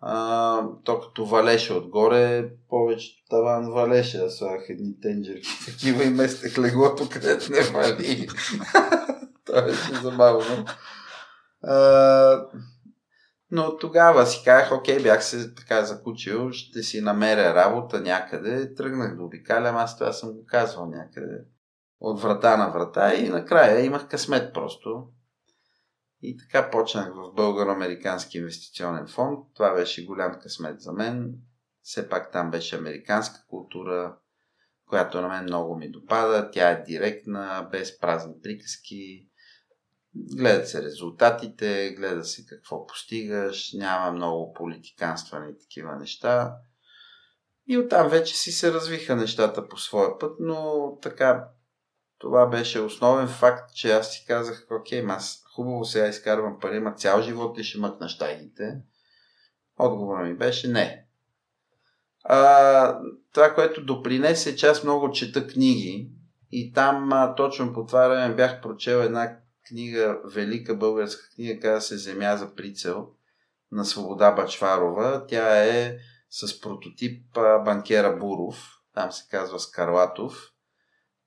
А, 0.00 0.66
то 0.84 1.00
като 1.00 1.26
валеше 1.26 1.72
отгоре, 1.72 2.50
повечето 2.68 3.24
таван 3.30 3.72
валеше. 3.72 4.18
Аз 4.18 4.34
слагах 4.34 4.66
едни 4.68 5.00
тенджерки, 5.00 5.48
такива 5.66 6.04
и 6.04 6.10
местех 6.10 6.58
леглото, 6.58 7.08
където 7.12 7.52
не 7.52 7.60
вали. 7.60 8.28
Това 9.44 9.62
беше 9.62 9.94
забавно. 10.02 10.64
А, 11.62 12.46
но 13.54 13.76
тогава 13.76 14.26
си 14.26 14.42
казах, 14.44 14.72
окей, 14.72 15.02
бях 15.02 15.24
се 15.24 15.54
така 15.54 15.84
закучил, 15.84 16.52
ще 16.52 16.82
си 16.82 17.00
намеря 17.00 17.54
работа 17.54 18.00
някъде. 18.00 18.74
Тръгнах 18.74 19.16
да 19.16 19.22
обикалям, 19.22 19.76
аз 19.76 19.98
това 19.98 20.12
съм 20.12 20.32
го 20.32 20.44
казвал 20.46 20.86
някъде. 20.86 21.44
от 22.00 22.22
врата 22.22 22.56
на 22.56 22.70
врата 22.70 23.14
и 23.14 23.28
накрая 23.28 23.84
имах 23.84 24.08
късмет 24.08 24.54
просто. 24.54 25.08
И 26.22 26.36
така 26.36 26.70
почнах 26.70 27.08
в 27.14 27.34
Българо-Американски 27.34 28.38
инвестиционен 28.38 29.06
фонд. 29.06 29.38
Това 29.54 29.74
беше 29.74 30.06
голям 30.06 30.38
късмет 30.42 30.80
за 30.80 30.92
мен. 30.92 31.34
Все 31.82 32.08
пак 32.08 32.32
там 32.32 32.50
беше 32.50 32.76
американска 32.76 33.44
култура, 33.48 34.16
която 34.88 35.20
на 35.20 35.28
мен 35.28 35.44
много 35.44 35.76
ми 35.76 35.90
допада. 35.90 36.50
Тя 36.50 36.70
е 36.70 36.82
директна, 36.82 37.68
без 37.72 38.00
празни 38.00 38.34
приказки. 38.42 39.28
Гледат 40.14 40.68
се 40.68 40.82
резултатите, 40.82 41.94
гледа 41.96 42.24
се 42.24 42.46
какво 42.46 42.86
постигаш, 42.86 43.72
няма 43.72 44.12
много 44.12 44.52
политиканстване 44.52 45.50
и 45.50 45.58
такива 45.58 45.96
неща. 45.96 46.56
И 47.66 47.78
оттам 47.78 48.08
вече 48.08 48.36
си 48.36 48.52
се 48.52 48.72
развиха 48.72 49.16
нещата 49.16 49.68
по 49.68 49.76
своя 49.76 50.18
път, 50.18 50.36
но 50.40 50.92
така 51.02 51.48
това 52.18 52.46
беше 52.46 52.80
основен 52.80 53.28
факт, 53.28 53.74
че 53.74 53.92
аз 53.92 54.12
си 54.12 54.24
казах, 54.28 54.66
окей, 54.70 55.04
аз 55.08 55.42
хубаво 55.54 55.84
сега 55.84 56.08
изкарвам 56.08 56.58
пари, 56.60 56.80
ма 56.80 56.94
цял 56.94 57.22
живот 57.22 57.58
ли 57.58 57.64
ще 57.64 57.78
мъкна 57.78 58.08
щайгите? 58.08 58.80
Отговорът 59.78 60.26
ми 60.26 60.34
беше 60.34 60.68
не. 60.68 61.06
А, 62.24 62.98
това, 63.32 63.54
което 63.54 63.84
допринесе, 63.84 64.56
че 64.56 64.66
аз 64.66 64.84
много 64.84 65.10
чета 65.10 65.46
книги 65.46 66.10
и 66.50 66.72
там 66.72 67.12
а, 67.12 67.34
точно 67.34 67.72
по 67.72 67.86
това 67.86 68.08
време 68.08 68.34
бях 68.34 68.60
прочел 68.60 68.96
една 68.96 69.36
книга, 69.68 70.20
велика 70.24 70.76
българска 70.76 71.28
книга, 71.34 71.60
каза 71.60 71.80
се 71.80 71.96
Земя 71.96 72.36
за 72.36 72.54
прицел 72.54 73.08
на 73.72 73.84
Свобода 73.84 74.32
Бачварова. 74.32 75.26
Тя 75.26 75.64
е 75.64 75.98
с 76.30 76.60
прототип 76.60 77.26
банкера 77.34 78.16
Буров, 78.16 78.78
там 78.94 79.12
се 79.12 79.24
казва 79.30 79.60
Скарлатов. 79.60 80.48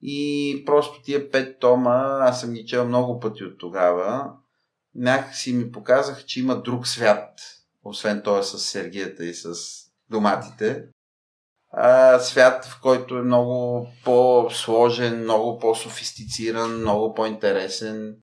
И 0.01 0.63
просто 0.65 1.01
тия 1.01 1.31
пет 1.31 1.59
тома, 1.59 2.19
аз 2.21 2.41
съм 2.41 2.53
ги 2.53 2.65
чел 2.65 2.87
много 2.87 3.19
пъти 3.19 3.43
от 3.43 3.57
тогава, 3.57 4.31
някакси 4.95 5.53
ми 5.53 5.71
показах, 5.71 6.25
че 6.25 6.39
има 6.39 6.61
друг 6.61 6.87
свят, 6.87 7.29
освен 7.83 8.21
този 8.23 8.49
с 8.49 8.59
сергията 8.59 9.25
и 9.25 9.33
с 9.33 9.55
доматите. 10.09 10.83
А, 11.71 12.19
свят, 12.19 12.65
в 12.65 12.81
който 12.81 13.17
е 13.17 13.21
много 13.21 13.87
по-сложен, 14.03 15.19
много 15.19 15.59
по-софистициран, 15.59 16.79
много 16.79 17.13
по-интересен. 17.13 18.17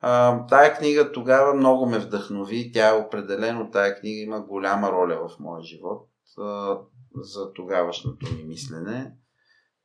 А, 0.00 0.46
тая 0.46 0.74
книга 0.74 1.12
тогава 1.12 1.54
много 1.54 1.86
ме 1.86 1.98
вдъхнови. 1.98 2.72
Тя 2.72 2.88
е 2.88 3.00
определено, 3.00 3.70
тая 3.70 4.00
книга 4.00 4.20
има 4.20 4.40
голяма 4.40 4.92
роля 4.92 5.28
в 5.28 5.38
моя 5.40 5.62
живот 5.62 6.08
а, 6.38 6.78
за 7.14 7.52
тогавашното 7.52 8.34
ми 8.34 8.44
мислене. 8.44 9.12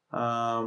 А, 0.10 0.62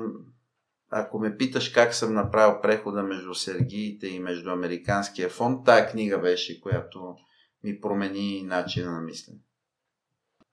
ако 0.90 1.18
ме 1.18 1.36
питаш 1.36 1.68
как 1.68 1.94
съм 1.94 2.14
направил 2.14 2.60
прехода 2.60 3.02
между 3.02 3.34
Сергиите 3.34 4.06
и 4.06 4.20
между 4.20 4.50
Американския 4.50 5.28
фонд, 5.28 5.64
тая 5.64 5.90
книга 5.90 6.18
беше, 6.18 6.60
която 6.60 7.16
ми 7.64 7.80
промени 7.80 8.42
начина 8.42 8.92
на 8.92 9.00
мислене. 9.00 9.38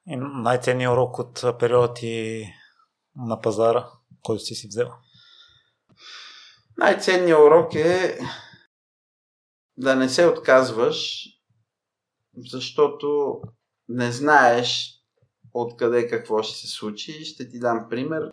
И 0.07 0.15
най-ценният 0.15 0.93
урок 0.93 1.19
от 1.19 1.59
периода 1.59 1.93
ти 1.93 2.45
на 3.15 3.41
пазара, 3.41 3.87
който 4.21 4.43
си 4.43 4.55
си 4.55 4.67
взел? 4.67 4.91
Най-ценният 6.77 7.39
урок 7.39 7.75
е 7.75 8.19
да 9.77 9.95
не 9.95 10.09
се 10.09 10.27
отказваш, 10.27 11.27
защото 12.37 13.41
не 13.89 14.11
знаеш 14.11 14.93
откъде 15.53 16.07
какво 16.07 16.43
ще 16.43 16.57
се 16.57 16.67
случи. 16.67 17.25
Ще 17.25 17.49
ти 17.49 17.59
дам 17.59 17.87
пример. 17.89 18.31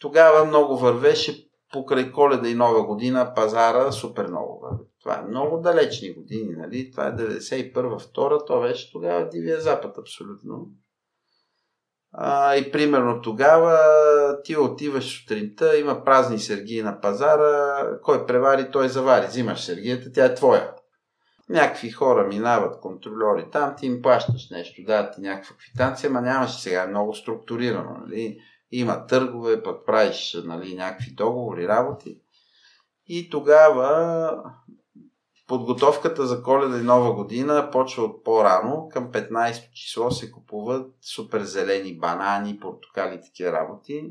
Тогава 0.00 0.44
много 0.44 0.78
вървеше 0.78 1.48
покрай 1.72 2.12
коледа 2.12 2.48
и 2.48 2.54
нова 2.54 2.86
година 2.86 3.32
пазара 3.36 3.92
супер 3.92 4.26
много 4.26 4.60
върви. 4.60 4.84
Това 5.00 5.18
е 5.18 5.28
много 5.28 5.60
далечни 5.60 6.14
години, 6.14 6.52
нали? 6.56 6.90
Това 6.90 7.06
е 7.06 7.12
91-2, 7.12 8.46
то 8.46 8.60
беше 8.60 8.92
тогава 8.92 9.28
Дивия 9.28 9.60
Запад 9.60 9.98
абсолютно. 9.98 10.66
А, 12.12 12.56
и 12.56 12.72
примерно 12.72 13.22
тогава 13.22 13.78
ти 14.44 14.56
отиваш 14.56 15.20
сутринта, 15.20 15.78
има 15.78 16.04
празни 16.04 16.38
сергии 16.38 16.82
на 16.82 17.00
пазара, 17.00 17.86
кой 18.02 18.26
превари, 18.26 18.70
той 18.70 18.88
завари. 18.88 19.26
Взимаш 19.26 19.60
сергията, 19.60 20.12
тя 20.12 20.24
е 20.24 20.34
твоя. 20.34 20.70
Някакви 21.48 21.90
хора 21.90 22.26
минават, 22.26 22.80
контролери 22.80 23.50
там, 23.52 23.74
ти 23.76 23.86
им 23.86 24.02
плащаш 24.02 24.50
нещо, 24.50 24.82
да, 24.86 25.10
ти 25.10 25.20
някаква 25.20 25.56
квитанция, 25.56 26.10
ма 26.10 26.20
нямаш 26.20 26.60
сега, 26.60 26.82
е 26.82 26.86
много 26.86 27.14
структурирано. 27.14 27.96
Нали? 28.00 28.38
Има 28.70 29.06
търгове, 29.06 29.62
пък 29.62 29.86
правиш 29.86 30.36
нали, 30.44 30.74
някакви 30.74 31.10
договори, 31.10 31.68
работи. 31.68 32.18
И 33.06 33.30
тогава 33.30 34.30
подготовката 35.52 36.26
за 36.26 36.42
коледа 36.42 36.78
и 36.78 36.82
нова 36.82 37.12
година 37.12 37.68
почва 37.72 38.02
от 38.02 38.24
по-рано. 38.24 38.88
Към 38.92 39.12
15 39.12 39.72
число 39.72 40.10
се 40.10 40.30
купуват 40.30 40.86
супер 41.02 41.42
зелени 41.42 41.98
банани, 41.98 42.60
портокали, 42.60 43.20
такива 43.20 43.52
работи. 43.52 44.04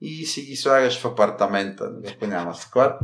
И 0.00 0.26
си 0.26 0.42
ги 0.42 0.56
слагаш 0.56 1.00
в 1.00 1.04
апартамента, 1.04 1.90
ако 2.08 2.26
няма 2.26 2.54
склад. 2.54 3.00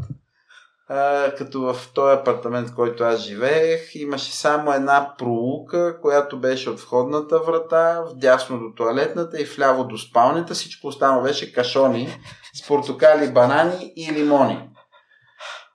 А, 0.88 1.34
като 1.34 1.60
в 1.60 1.76
този 1.94 2.20
апартамент, 2.20 2.68
в 2.68 2.74
който 2.74 3.04
аз 3.04 3.20
живеех, 3.20 3.94
имаше 3.94 4.32
само 4.32 4.72
една 4.72 5.14
пролука, 5.18 6.00
която 6.00 6.40
беше 6.40 6.70
от 6.70 6.80
входната 6.80 7.38
врата, 7.38 8.04
в 8.08 8.14
дясно 8.14 8.58
до 8.58 8.74
туалетната 8.76 9.40
и 9.40 9.44
вляво 9.44 9.84
до 9.84 9.98
спалнята. 9.98 10.54
Всичко 10.54 10.86
останало 10.86 11.22
беше 11.22 11.52
кашони 11.52 12.08
с 12.54 12.66
портокали, 12.66 13.32
банани 13.32 13.92
и 13.96 14.12
лимони. 14.12 14.71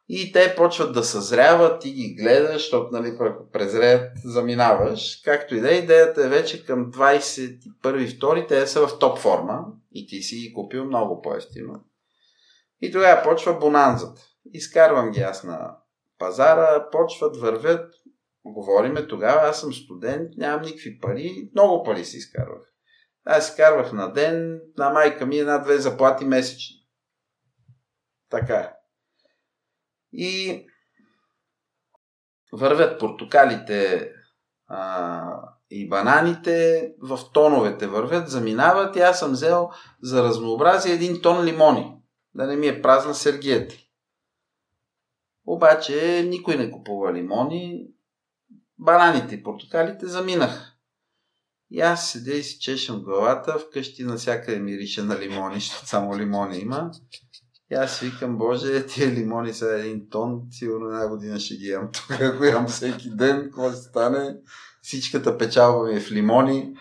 И 0.10 0.32
те 0.32 0.56
почват 0.58 0.94
да 0.94 1.04
съзряват, 1.04 1.82
ти 1.82 1.92
ги 1.92 2.16
гледаш, 2.16 2.54
защото 2.54 2.92
нали, 2.92 3.18
ако 3.20 3.52
презреят, 3.52 4.12
заминаваш. 4.26 5.22
Както 5.26 5.56
и 5.56 5.60
да 5.60 5.74
е, 5.74 5.78
идеята 5.78 6.26
е 6.26 6.30
вече 6.30 6.66
към 6.66 6.92
21-2, 6.92 8.48
те 8.48 8.68
са 8.68 8.88
в 8.88 9.00
топ 9.00 9.20
форма 9.20 9.66
и 9.92 10.08
ти 10.08 10.22
си 10.22 10.36
ги 10.36 10.54
купил 10.54 10.86
много 10.86 11.22
по-естимо. 11.22 11.74
И 12.82 12.92
тогава 12.92 13.24
почва 13.24 13.54
бонанзата. 13.54 14.22
Изкарвам 14.54 15.12
ги 15.12 15.22
аз 15.22 15.44
на 15.44 15.76
пазара, 16.20 16.90
почват, 16.92 17.38
вървят, 17.38 17.94
говориме 18.46 19.08
тогава, 19.08 19.50
аз 19.50 19.62
съм 19.62 19.74
студент, 19.74 20.30
нямам 20.38 20.62
никакви 20.62 21.00
пари, 21.00 21.50
много 21.56 21.84
пари 21.84 22.06
си 22.06 22.18
изкарвах. 22.18 22.74
Аз 23.26 23.50
изкарвах 23.50 23.94
на 23.94 24.14
ден, 24.14 24.62
на 24.78 24.90
майка 24.90 25.26
ми 25.26 25.38
една-две 25.38 25.78
заплати 25.78 26.26
месечни. 26.26 26.76
Така 28.30 28.56
е. 28.56 28.77
И 30.14 30.66
вървят 32.54 33.00
портокалите 33.00 34.12
а, 34.68 35.24
и 35.70 35.90
бананите 35.90 36.90
в 37.02 37.20
тоновете 37.34 37.88
вървят, 37.88 38.30
заминават 38.30 38.96
и 38.96 39.00
аз 39.00 39.20
съм 39.20 39.32
взел 39.32 39.70
за 40.02 40.24
разнообразие 40.24 40.94
един 40.94 41.22
тон 41.22 41.46
лимони. 41.46 41.94
Да 42.36 42.48
не 42.48 42.56
ми 42.56 42.68
е 42.68 42.82
празна 42.82 43.16
сергията. 43.16 43.76
Обаче 45.46 46.24
никой 46.30 46.56
не 46.56 46.72
купува 46.72 47.14
лимони. 47.14 47.88
Бананите 48.80 49.36
и 49.36 49.44
портокалите 49.44 50.08
заминах. 50.08 50.74
И 51.72 51.82
аз 51.82 52.12
седя 52.12 52.34
и 52.34 52.44
си 52.44 52.60
чешам 52.60 53.04
главата, 53.04 53.60
вкъщи 53.60 54.04
навсякъде 54.04 54.60
мирише 54.60 55.04
на 55.04 55.20
лимони, 55.20 55.56
защото 55.56 55.88
само 55.88 56.18
лимони 56.18 56.58
има. 56.58 56.92
И 57.72 57.76
аз 57.76 58.00
викам, 58.00 58.38
боже, 58.38 58.86
тия 58.86 59.12
лимони 59.12 59.54
са 59.54 59.80
един 59.80 60.10
тон, 60.10 60.42
сигурно 60.52 60.88
една 60.88 61.08
година 61.08 61.40
ще 61.40 61.56
ги 61.56 61.68
ям 61.68 61.90
тук, 61.94 62.22
ако 62.22 62.44
ям 62.44 62.68
всеки 62.68 63.10
ден, 63.10 63.42
какво 63.44 63.72
ще 63.72 63.82
стане? 63.82 64.36
Всичката 64.82 65.38
печалба 65.38 65.88
ми 65.88 65.96
е 65.96 66.00
в 66.00 66.12
лимони. 66.12 66.76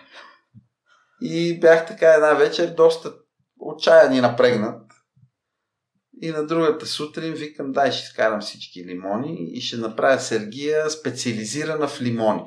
И 1.21 1.59
бях 1.59 1.87
така 1.87 2.13
една 2.13 2.33
вечер 2.33 2.73
доста 2.73 3.13
отчаян 3.59 4.13
и 4.13 4.21
напрегнат. 4.21 4.91
И 6.21 6.31
на 6.31 6.47
другата 6.47 6.85
сутрин 6.85 7.33
викам, 7.33 7.71
дай 7.71 7.91
ще 7.91 8.07
скарам 8.07 8.41
всички 8.41 8.85
лимони 8.85 9.51
и 9.53 9.61
ще 9.61 9.77
направя 9.77 10.19
сергия 10.19 10.89
специализирана 10.89 11.87
в 11.87 12.01
лимони. 12.01 12.43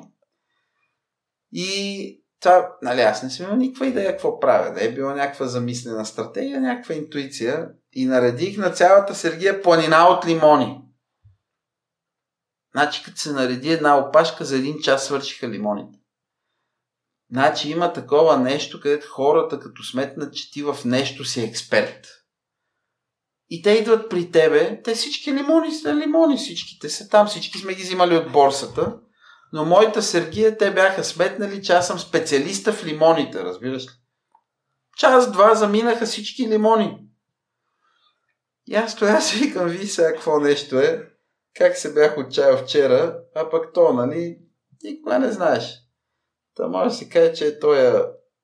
И 1.51 2.23
това, 2.39 2.75
нали, 2.81 3.01
аз 3.01 3.23
не 3.23 3.29
съм 3.29 3.45
имал 3.45 3.57
никаква 3.57 3.87
идея 3.87 4.11
какво 4.11 4.39
правя. 4.39 4.73
Да 4.73 4.83
е 4.85 4.91
била 4.91 5.15
някаква 5.15 5.45
замислена 5.45 6.05
стратегия, 6.05 6.61
някаква 6.61 6.95
интуиция 6.95 7.69
и 7.93 8.05
наредих 8.05 8.57
на 8.57 8.69
цялата 8.69 9.15
Сергия 9.15 9.61
планина 9.61 10.07
от 10.07 10.25
лимони. 10.25 10.81
Значи, 12.71 13.03
като 13.03 13.17
се 13.17 13.31
нареди 13.31 13.71
една 13.71 13.97
опашка, 13.97 14.45
за 14.45 14.55
един 14.55 14.79
час 14.79 15.05
свършиха 15.05 15.49
лимоните. 15.49 15.99
Значи 17.31 17.69
има 17.69 17.93
такова 17.93 18.37
нещо, 18.37 18.79
където 18.79 19.07
хората, 19.07 19.59
като 19.59 19.83
сметнат, 19.83 20.33
че 20.33 20.51
ти 20.51 20.63
в 20.63 20.77
нещо 20.85 21.25
си 21.25 21.41
експерт. 21.41 22.07
И 23.49 23.61
те 23.61 23.71
идват 23.71 24.09
при 24.09 24.31
тебе, 24.31 24.81
те 24.83 24.93
всички 24.93 25.33
лимони 25.33 25.71
са 25.71 25.95
лимони, 25.95 26.37
всичките 26.37 26.89
са 26.89 27.09
там, 27.09 27.27
всички 27.27 27.59
сме 27.59 27.73
ги 27.73 27.83
взимали 27.83 28.15
от 28.15 28.31
борсата 28.31 28.97
но 29.53 29.65
моята 29.65 30.01
Сергия, 30.01 30.57
те 30.57 30.73
бяха 30.73 31.03
сметнали, 31.03 31.63
че 31.63 31.73
аз 31.73 31.87
съм 31.87 31.99
специалиста 31.99 32.73
в 32.73 32.85
лимоните, 32.85 33.43
разбираш 33.43 33.83
ли? 33.83 33.89
Час-два 34.97 35.55
заминаха 35.55 36.05
всички 36.05 36.47
лимони. 36.47 36.97
И 38.67 38.75
аз 38.75 38.91
стоя 38.91 39.21
си 39.21 39.39
викам, 39.39 39.67
ви 39.67 39.87
сега 39.87 40.13
какво 40.13 40.39
нещо 40.39 40.79
е, 40.79 41.09
как 41.55 41.77
се 41.77 41.93
бях 41.93 42.17
отчаял 42.17 42.57
вчера, 42.57 43.19
а 43.35 43.49
пък 43.49 43.73
то, 43.73 43.93
нали, 43.93 44.37
никога 44.83 45.19
не 45.19 45.31
знаеш. 45.31 45.77
Та 46.55 46.67
може 46.67 46.89
да 46.89 46.95
се 46.95 47.09
каже, 47.09 47.33
че 47.33 47.59
този 47.59 48.01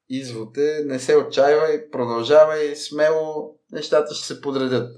извод 0.10 0.58
е, 0.58 0.82
не 0.86 1.00
се 1.00 1.16
отчаивай, 1.16 1.90
продължавай, 1.92 2.76
смело, 2.76 3.56
нещата 3.72 4.14
ще 4.14 4.26
се 4.26 4.42
подредят. 4.42 4.92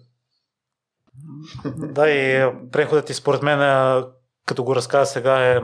Да, 1.65 2.09
и 2.09 2.51
преходът 2.71 3.05
ти 3.05 3.13
според 3.13 3.41
мен, 3.41 3.59
като 4.45 4.63
го 4.63 4.75
разказа 4.75 5.11
сега, 5.11 5.45
е 5.45 5.61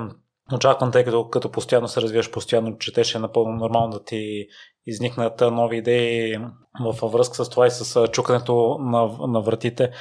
очакван, 0.53 0.91
тъй 0.91 1.03
като 1.03 1.29
като 1.29 1.51
постоянно 1.51 1.87
се 1.87 2.01
развиваш, 2.01 2.31
постоянно 2.31 2.77
четеш, 2.77 3.15
е 3.15 3.19
напълно 3.19 3.55
нормално 3.55 3.89
да 3.89 4.03
ти 4.03 4.47
изникнат 4.87 5.41
нови 5.41 5.77
идеи 5.77 6.37
във 6.85 7.11
връзка 7.11 7.45
с 7.45 7.49
това 7.49 7.67
и 7.67 7.71
с 7.71 8.07
чукането 8.07 8.77
на, 8.79 9.09
на 9.27 9.41
вратите. 9.41 9.91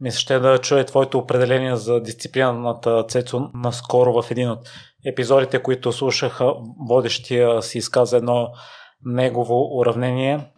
Мисля, 0.00 0.18
ще 0.18 0.38
да 0.38 0.58
чуя 0.58 0.84
твоето 0.84 1.18
определение 1.18 1.76
за 1.76 2.00
дисциплината 2.00 3.04
Цецо 3.08 3.50
наскоро 3.54 4.22
в 4.22 4.30
един 4.30 4.50
от 4.50 4.68
епизодите, 5.06 5.62
които 5.62 5.92
слушаха, 5.92 6.54
водещия 6.88 7.62
си 7.62 7.78
изказа 7.78 8.16
едно 8.16 8.48
негово 9.04 9.78
уравнение. 9.78 10.52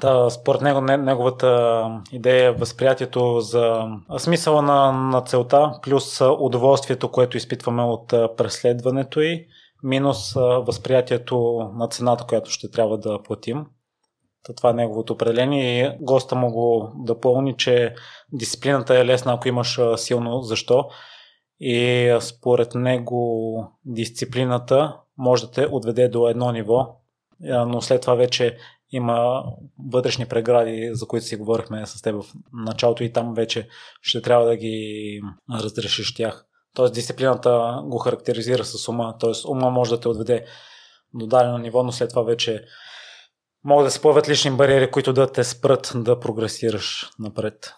Да, 0.00 0.30
според 0.30 0.60
него, 0.60 0.80
неговата 0.80 1.82
идея 2.12 2.48
е 2.48 2.52
възприятието 2.52 3.40
за 3.40 3.84
смисъла 4.18 4.62
на, 4.62 4.92
на 4.92 5.20
целта, 5.20 5.72
плюс 5.82 6.20
удоволствието, 6.20 7.10
което 7.10 7.36
изпитваме 7.36 7.82
от 7.82 8.08
преследването 8.08 9.20
й, 9.20 9.46
минус 9.82 10.34
възприятието 10.36 11.70
на 11.74 11.88
цената, 11.88 12.24
която 12.24 12.50
ще 12.50 12.70
трябва 12.70 12.98
да 12.98 13.22
платим. 13.22 13.66
Това 14.56 14.70
е 14.70 14.72
неговото 14.72 15.12
определение 15.12 15.84
и 15.84 16.04
госта 16.04 16.34
му 16.34 16.52
го 16.52 16.92
допълни, 16.96 17.56
че 17.56 17.94
дисциплината 18.32 18.98
е 18.98 19.06
лесна, 19.06 19.32
ако 19.32 19.48
имаш 19.48 19.80
силно 19.96 20.42
защо. 20.42 20.88
И 21.60 22.16
според 22.20 22.74
него 22.74 23.64
дисциплината 23.84 24.96
може 25.18 25.46
да 25.46 25.50
те 25.50 25.68
отведе 25.70 26.08
до 26.08 26.28
едно 26.28 26.52
ниво, 26.52 26.96
но 27.40 27.80
след 27.80 28.00
това 28.00 28.14
вече 28.14 28.56
има 28.90 29.44
вътрешни 29.90 30.26
прегради, 30.26 30.90
за 30.92 31.06
които 31.06 31.26
си 31.26 31.36
говорихме 31.36 31.86
с 31.86 32.02
теб 32.02 32.22
в 32.22 32.32
началото 32.52 33.04
и 33.04 33.12
там 33.12 33.34
вече 33.34 33.68
ще 34.02 34.22
трябва 34.22 34.46
да 34.46 34.56
ги 34.56 35.20
разрешиш 35.50 36.14
тях. 36.14 36.47
Тоест 36.78 36.94
дисциплината 36.94 37.82
го 37.84 37.98
характеризира 37.98 38.64
с 38.64 38.88
ума, 38.88 39.18
т.е. 39.20 39.48
ума 39.48 39.70
може 39.70 39.90
да 39.90 40.00
те 40.00 40.08
отведе 40.08 40.46
до 41.14 41.26
дадено 41.26 41.58
ниво, 41.58 41.82
но 41.82 41.92
след 41.92 42.10
това 42.10 42.22
вече 42.22 42.64
могат 43.64 43.86
да 43.86 43.90
се 43.90 44.02
появят 44.02 44.28
лични 44.28 44.56
бариери, 44.56 44.90
които 44.90 45.12
да 45.12 45.32
те 45.32 45.44
спрат 45.44 45.92
да 45.94 46.20
прогресираш 46.20 47.10
напред. 47.18 47.72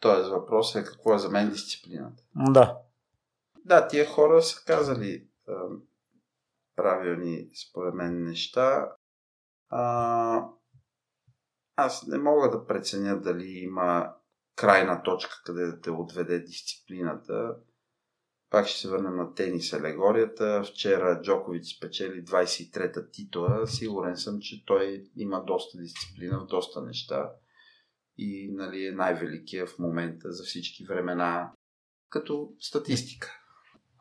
Тоест 0.00 0.30
въпросът 0.30 0.82
е 0.82 0.84
какво 0.84 1.14
е 1.14 1.18
за 1.18 1.28
мен 1.28 1.50
дисциплината. 1.50 2.22
Да. 2.36 2.78
Да, 3.64 3.88
тия 3.88 4.06
хора 4.06 4.42
са 4.42 4.64
казали 4.64 5.12
е, 5.12 5.52
правилни, 6.76 7.48
според 7.68 7.94
мен, 7.94 8.24
неща. 8.24 8.88
А, 9.68 10.44
аз 11.76 12.06
не 12.06 12.18
мога 12.18 12.50
да 12.50 12.66
преценя 12.66 13.20
дали 13.20 13.48
има 13.48 14.12
крайна 14.56 15.02
точка, 15.02 15.42
къде 15.44 15.66
да 15.66 15.80
те 15.80 15.90
отведе 15.90 16.38
дисциплината. 16.38 17.54
Пак 18.50 18.66
ще 18.66 18.80
се 18.80 18.88
върнем 18.88 19.16
на 19.16 19.34
тенис 19.34 19.72
алегорията. 19.72 20.62
Вчера 20.64 21.20
Джокович 21.22 21.76
спечели 21.76 22.24
23-та 22.24 23.10
титла. 23.10 23.66
Сигурен 23.66 24.16
съм, 24.16 24.40
че 24.40 24.64
той 24.66 25.04
има 25.16 25.44
доста 25.44 25.78
дисциплина 25.78 26.38
в 26.38 26.46
доста 26.46 26.82
неща. 26.82 27.30
И 28.18 28.48
нали, 28.52 28.86
е 28.86 28.92
най-великия 28.92 29.66
в 29.66 29.78
момента 29.78 30.32
за 30.32 30.44
всички 30.44 30.84
времена 30.84 31.52
като 32.10 32.52
статистика. 32.60 33.40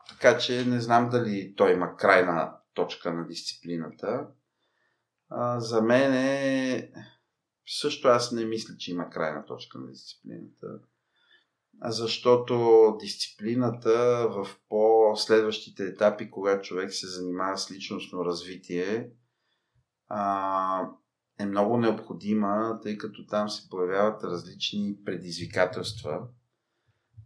Така 0.09 0.37
че 0.37 0.65
не 0.65 0.81
знам 0.81 1.09
дали 1.09 1.53
той 1.57 1.73
има 1.73 1.95
крайна 1.95 2.53
точка 2.73 3.13
на 3.13 3.27
дисциплината. 3.27 4.27
А, 5.29 5.59
за 5.59 5.81
мен 5.81 6.13
е... 6.13 6.91
Също 7.79 8.07
аз 8.07 8.31
не 8.31 8.45
мисля, 8.45 8.73
че 8.77 8.91
има 8.91 9.09
крайна 9.09 9.45
точка 9.45 9.79
на 9.79 9.87
дисциплината. 9.87 10.67
Защото 11.83 12.95
дисциплината 12.99 14.27
в 14.29 14.47
по-следващите 14.69 15.83
етапи, 15.83 16.31
когато 16.31 16.67
човек 16.67 16.93
се 16.93 17.07
занимава 17.07 17.57
с 17.57 17.71
личностно 17.71 18.25
развитие, 18.25 19.09
е 21.39 21.45
много 21.45 21.77
необходима, 21.77 22.79
тъй 22.83 22.97
като 22.97 23.25
там 23.25 23.49
се 23.49 23.69
появяват 23.69 24.23
различни 24.23 24.95
предизвикателства, 25.05 26.27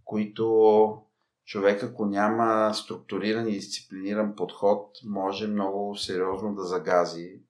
които 0.03 0.97
човек, 1.45 1.83
ако 1.83 2.05
няма 2.05 2.73
структуриран 2.73 3.47
и 3.47 3.51
дисциплиниран 3.51 4.35
подход, 4.35 4.97
може 5.05 5.47
много 5.47 5.95
сериозно 5.95 6.55
да 6.55 6.63
загази 6.63 7.41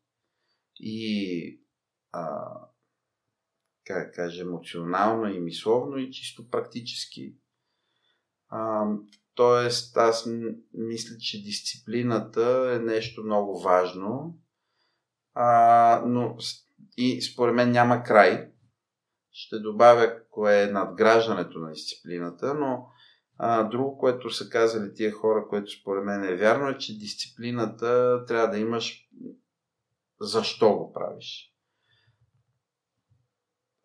и 0.79 1.61
а, 2.11 2.53
как 3.85 4.15
кажа, 4.15 4.41
емоционално 4.41 5.29
и 5.29 5.39
мисловно 5.39 5.97
и 5.97 6.11
чисто 6.11 6.49
практически. 6.49 7.35
А, 8.49 8.85
тоест, 9.35 9.97
аз 9.97 10.29
мисля, 10.73 11.17
че 11.19 11.43
дисциплината 11.43 12.71
е 12.75 12.79
нещо 12.79 13.23
много 13.23 13.59
важно, 13.59 14.37
а, 15.33 16.03
но 16.05 16.37
и 16.97 17.21
според 17.21 17.55
мен 17.55 17.71
няма 17.71 18.03
край. 18.03 18.51
Ще 19.31 19.59
добавя 19.59 20.23
кое 20.29 20.63
е 20.63 20.71
надграждането 20.71 21.59
на 21.59 21.71
дисциплината, 21.71 22.53
но 22.53 22.87
а, 23.37 23.63
друго, 23.63 23.97
което 23.97 24.29
са 24.29 24.49
казали 24.49 24.93
тия 24.93 25.11
хора, 25.11 25.47
което 25.49 25.71
според 25.71 26.03
мен 26.03 26.23
е 26.23 26.35
вярно, 26.35 26.69
е, 26.69 26.77
че 26.77 26.97
дисциплината 26.97 28.23
трябва 28.27 28.47
да 28.47 28.57
имаш 28.57 29.09
защо 30.19 30.77
го 30.77 30.93
правиш. 30.93 31.50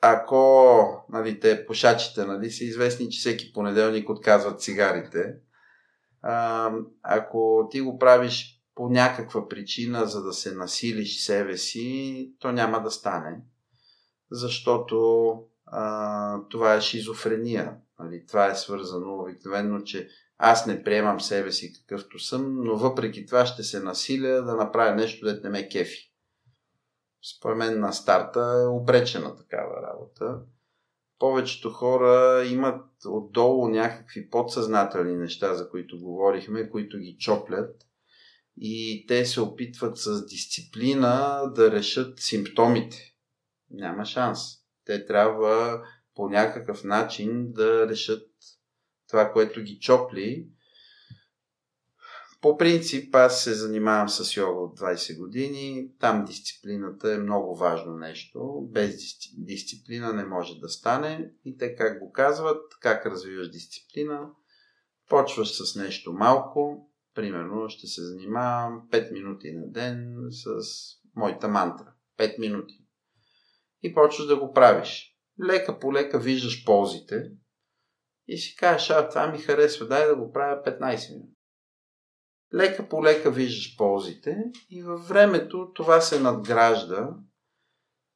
Ако 0.09 1.05
нали, 1.09 1.41
те 1.41 1.67
пушачите 1.67 2.25
нали, 2.25 2.51
са 2.51 2.65
известни, 2.65 3.11
че 3.11 3.19
всеки 3.19 3.53
понеделник 3.53 4.09
отказват 4.09 4.61
цигарите, 4.61 5.35
а, 6.23 6.71
ако 7.03 7.69
ти 7.71 7.81
го 7.81 7.99
правиш 7.99 8.63
по 8.75 8.89
някаква 8.89 9.49
причина, 9.49 10.07
за 10.07 10.23
да 10.23 10.33
се 10.33 10.55
насилиш 10.55 11.25
себе 11.25 11.57
си, 11.57 12.33
то 12.39 12.53
няма 12.53 12.83
да 12.83 12.91
стане. 12.91 13.41
Защото 14.31 15.31
а, 15.67 16.41
това 16.51 16.75
е 16.75 16.81
шизофрения. 16.81 17.77
Нали? 17.99 18.25
Това 18.29 18.47
е 18.47 18.55
свързано 18.55 19.19
обикновено, 19.19 19.83
че 19.83 20.09
аз 20.39 20.67
не 20.67 20.83
приемам 20.83 21.21
себе 21.21 21.53
си 21.53 21.73
какъвто 21.73 22.19
съм, 22.19 22.65
но 22.65 22.77
въпреки 22.77 23.27
това 23.27 23.47
ще 23.47 23.63
се 23.63 23.81
насиля 23.81 24.43
да 24.43 24.55
направя 24.55 24.95
нещо, 24.95 25.27
дете 25.27 25.41
не 25.43 25.51
ме 25.51 25.69
кефи 25.69 26.16
според 27.35 27.59
мен 27.59 27.81
на 27.81 27.93
старта 27.93 28.63
е 28.63 28.67
обречена 28.67 29.37
такава 29.37 29.83
работа. 29.83 30.41
Повечето 31.19 31.71
хора 31.71 32.45
имат 32.47 32.85
отдолу 33.07 33.69
някакви 33.69 34.31
подсъзнателни 34.31 35.17
неща, 35.17 35.55
за 35.55 35.71
които 35.71 36.01
говорихме, 36.01 36.71
които 36.71 36.99
ги 36.99 37.17
чоплят 37.19 37.87
и 38.57 39.05
те 39.09 39.27
се 39.27 39.41
опитват 39.41 39.99
с 39.99 40.27
дисциплина 40.27 41.43
да 41.55 41.71
решат 41.71 42.21
симптомите. 42.21 43.15
Няма 43.71 44.05
шанс. 44.05 44.41
Те 44.85 45.05
трябва 45.05 45.83
по 46.15 46.29
някакъв 46.29 46.85
начин 46.85 47.53
да 47.53 47.89
решат 47.89 48.29
това, 49.09 49.33
което 49.33 49.63
ги 49.63 49.79
чопли 49.79 50.49
по 52.41 52.57
принцип 52.57 53.15
аз 53.15 53.45
се 53.45 53.55
занимавам 53.55 54.09
с 54.09 54.37
йога 54.37 54.61
от 54.61 54.79
20 54.79 55.19
години. 55.19 55.89
Там 56.01 56.25
дисциплината 56.25 57.13
е 57.13 57.19
много 57.19 57.57
важно 57.57 57.97
нещо. 57.97 58.69
Без 58.71 58.97
дисциплина 59.39 60.13
не 60.13 60.25
може 60.25 60.61
да 60.61 60.69
стане. 60.69 61.31
И 61.45 61.57
те 61.57 61.75
как 61.75 61.99
го 61.99 62.13
казват, 62.13 62.63
как 62.81 63.07
развиваш 63.07 63.51
дисциплина. 63.51 64.31
Почваш 65.09 65.53
с 65.53 65.77
нещо 65.77 66.13
малко. 66.13 66.91
Примерно 67.15 67.69
ще 67.69 67.87
се 67.87 68.03
занимавам 68.03 68.89
5 68.93 69.13
минути 69.13 69.53
на 69.53 69.71
ден 69.71 70.17
с 70.31 70.47
моята 71.17 71.49
мантра. 71.49 71.93
5 72.19 72.39
минути. 72.39 72.75
И 73.83 73.95
почваш 73.95 74.27
да 74.27 74.37
го 74.37 74.53
правиш. 74.53 75.17
Лека 75.45 75.79
по 75.79 75.93
лека 75.93 76.19
виждаш 76.19 76.65
ползите 76.65 77.31
и 78.29 78.39
си 78.39 78.57
кажеш, 78.57 78.91
а 78.91 79.09
това 79.09 79.27
ми 79.27 79.39
харесва, 79.39 79.87
дай 79.87 80.07
да 80.07 80.17
го 80.17 80.33
правя 80.33 80.63
15 80.67 81.13
минути 81.13 81.36
лека 82.57 82.89
по 82.89 83.05
лека 83.05 83.31
виждаш 83.31 83.77
ползите 83.77 84.37
и 84.71 84.83
във 84.83 85.09
времето 85.09 85.73
това 85.75 86.01
се 86.01 86.21
надгражда 86.21 87.09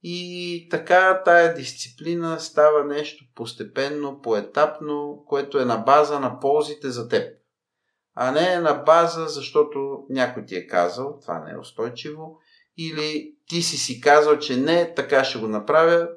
и 0.03 0.69
така 0.71 1.23
тая 1.25 1.55
дисциплина 1.55 2.41
става 2.41 2.85
нещо 2.85 3.25
постепенно, 3.35 4.21
поетапно, 4.23 5.25
което 5.27 5.59
е 5.59 5.65
на 5.65 5.77
база 5.77 6.21
на 6.21 6.41
ползите 6.41 6.91
за 6.91 7.09
теб. 7.09 7.37
А 8.15 8.31
не 8.31 8.53
е 8.53 8.61
на 8.61 8.75
база, 8.75 9.29
защото 9.29 10.05
някой 10.11 10.45
ти 10.47 10.57
е 10.57 10.67
казал, 10.67 11.19
това 11.23 11.45
не 11.45 11.53
е 11.53 11.59
устойчиво, 11.59 12.39
или 12.79 13.35
ти 13.47 13.63
си 13.63 13.77
си 13.77 14.01
казал, 14.01 14.39
че 14.39 14.57
не, 14.57 14.95
така 14.95 15.25
ще 15.25 15.39
го 15.39 15.49
направя, 15.49 16.09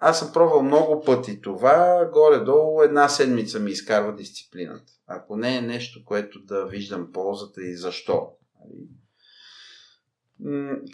аз 0.00 0.18
съм 0.18 0.32
пробвал 0.32 0.62
много 0.62 1.04
пъти 1.04 1.40
това, 1.40 2.08
горе-долу 2.12 2.82
една 2.82 3.08
седмица 3.08 3.60
ми 3.60 3.70
изкарва 3.70 4.14
дисциплината. 4.14 4.92
Ако 5.06 5.36
не 5.36 5.56
е 5.56 5.60
нещо, 5.60 6.04
което 6.04 6.40
да 6.44 6.66
виждам 6.66 7.12
ползата 7.12 7.62
и 7.62 7.76
защо. 7.76 8.28
Нали? 8.60 8.88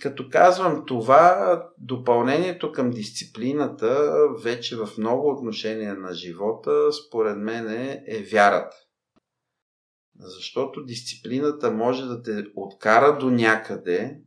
Като 0.02 0.28
казвам 0.30 0.84
това, 0.86 1.62
допълнението 1.78 2.72
към 2.72 2.90
дисциплината 2.90 4.12
вече 4.42 4.76
в 4.76 4.88
много 4.98 5.30
отношения 5.30 5.94
на 5.94 6.14
живота, 6.14 6.92
според 6.92 7.36
мен 7.36 7.68
е 8.06 8.26
вярата. 8.32 8.76
Защото 10.18 10.84
дисциплината 10.84 11.70
може 11.70 12.04
да 12.04 12.22
те 12.22 12.44
откара 12.56 13.18
до 13.18 13.30
някъде, 13.30 14.20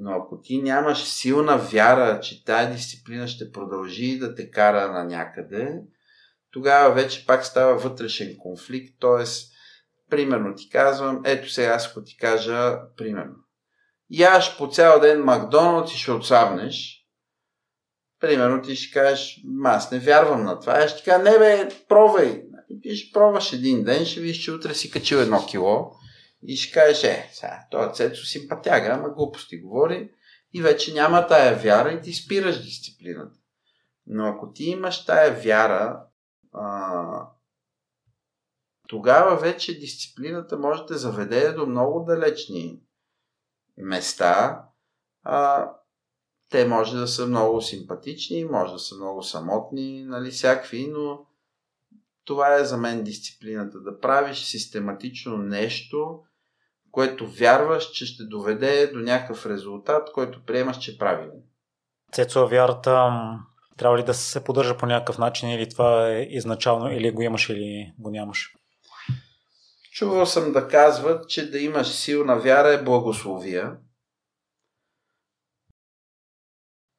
но 0.00 0.10
ако 0.10 0.40
ти 0.40 0.62
нямаш 0.62 1.04
силна 1.04 1.58
вяра, 1.58 2.20
че 2.20 2.44
тая 2.44 2.72
дисциплина 2.72 3.28
ще 3.28 3.52
продължи 3.52 4.18
да 4.18 4.34
те 4.34 4.50
кара 4.50 4.92
на 4.92 5.04
някъде, 5.04 5.80
тогава 6.52 6.94
вече 6.94 7.26
пак 7.26 7.44
става 7.44 7.78
вътрешен 7.78 8.36
конфликт. 8.38 8.94
т.е. 9.00 9.24
примерно 10.10 10.54
ти 10.54 10.68
казвам, 10.68 11.22
ето 11.24 11.50
сега 11.50 11.68
аз 11.68 11.88
ако 11.88 12.04
ти 12.04 12.16
кажа, 12.16 12.78
примерно, 12.96 13.34
яш 14.10 14.58
по 14.58 14.68
цял 14.68 15.00
ден 15.00 15.24
Макдоналдс 15.24 15.94
и 15.94 15.98
ще 15.98 16.12
отслабнеш, 16.12 17.04
примерно 18.20 18.62
ти 18.62 18.76
ще 18.76 19.00
кажеш, 19.00 19.40
аз 19.64 19.90
не 19.90 19.98
вярвам 19.98 20.44
на 20.44 20.60
това. 20.60 20.72
Аз 20.72 20.90
ще 20.90 21.10
кажа, 21.10 21.22
не 21.22 21.38
бе, 21.38 21.68
пробвай. 21.88 22.42
Ти 22.82 22.96
ще 22.96 23.12
пробваш 23.12 23.52
един 23.52 23.84
ден, 23.84 24.04
ще 24.04 24.20
видиш, 24.20 24.44
че 24.44 24.52
утре 24.52 24.74
си 24.74 24.90
качил 24.90 25.16
едно 25.16 25.46
кило 25.46 25.92
и 26.42 26.56
ще 26.56 26.72
кажеш, 26.72 27.04
е, 27.04 27.30
сега, 27.32 27.66
този 27.70 27.94
Цецо 27.94 28.24
симпатяга, 28.24 28.86
ама 28.92 29.08
глупости 29.08 29.60
говори 29.60 30.10
и 30.52 30.62
вече 30.62 30.94
няма 30.94 31.26
тая 31.26 31.56
вяра 31.56 31.92
и 31.92 32.02
ти 32.02 32.12
спираш 32.12 32.62
дисциплината. 32.62 33.38
Но 34.06 34.26
ако 34.26 34.52
ти 34.52 34.64
имаш 34.64 35.04
тая 35.04 35.40
вяра, 35.42 36.04
а, 36.52 37.28
тогава 38.88 39.36
вече 39.36 39.78
дисциплината 39.78 40.58
може 40.58 40.84
да 40.84 40.98
заведе 40.98 41.52
до 41.52 41.66
много 41.66 42.04
далечни 42.04 42.80
места. 43.76 44.64
А, 45.22 45.70
те 46.50 46.68
може 46.68 46.96
да 46.96 47.08
са 47.08 47.26
много 47.26 47.62
симпатични, 47.62 48.44
може 48.44 48.72
да 48.72 48.78
са 48.78 48.96
много 48.96 49.22
самотни, 49.22 50.04
нали, 50.04 50.30
всякакви, 50.30 50.86
но 50.86 51.26
това 52.24 52.54
е 52.54 52.64
за 52.64 52.76
мен 52.76 53.04
дисциплината. 53.04 53.80
Да 53.80 54.00
правиш 54.00 54.44
систематично 54.44 55.36
нещо, 55.36 56.22
което 56.90 57.30
вярваш, 57.30 57.90
че 57.90 58.06
ще 58.06 58.24
доведе 58.24 58.86
до 58.86 58.98
някакъв 58.98 59.46
резултат, 59.46 60.12
който 60.12 60.44
приемаш, 60.44 60.78
че 60.78 60.90
е 60.90 60.98
правилен. 60.98 61.42
Цецо, 62.12 62.48
вярата 62.48 63.12
трябва 63.78 63.98
ли 63.98 64.02
да 64.02 64.14
се 64.14 64.44
поддържа 64.44 64.76
по 64.76 64.86
някакъв 64.86 65.18
начин 65.18 65.50
или 65.50 65.68
това 65.68 66.08
е 66.08 66.22
изначално, 66.22 66.92
или 66.92 67.10
го 67.10 67.22
имаш, 67.22 67.48
или 67.48 67.92
го 67.98 68.10
нямаш? 68.10 68.54
Чувал 69.92 70.26
съм 70.26 70.52
да 70.52 70.68
казват, 70.68 71.28
че 71.28 71.50
да 71.50 71.58
имаш 71.58 71.88
силна 71.88 72.38
вяра 72.38 72.68
е 72.68 72.84
благословия. 72.84 73.76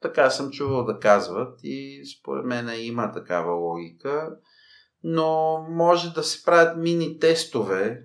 Така 0.01 0.29
съм 0.29 0.51
чувал 0.51 0.85
да 0.85 0.99
казват 0.99 1.59
и 1.63 2.05
според 2.19 2.45
мен 2.45 2.69
има 2.85 3.11
такава 3.11 3.53
логика, 3.53 4.29
но 5.03 5.59
може 5.69 6.13
да 6.13 6.23
се 6.23 6.43
правят 6.43 6.77
мини 6.77 7.19
тестове, 7.19 8.01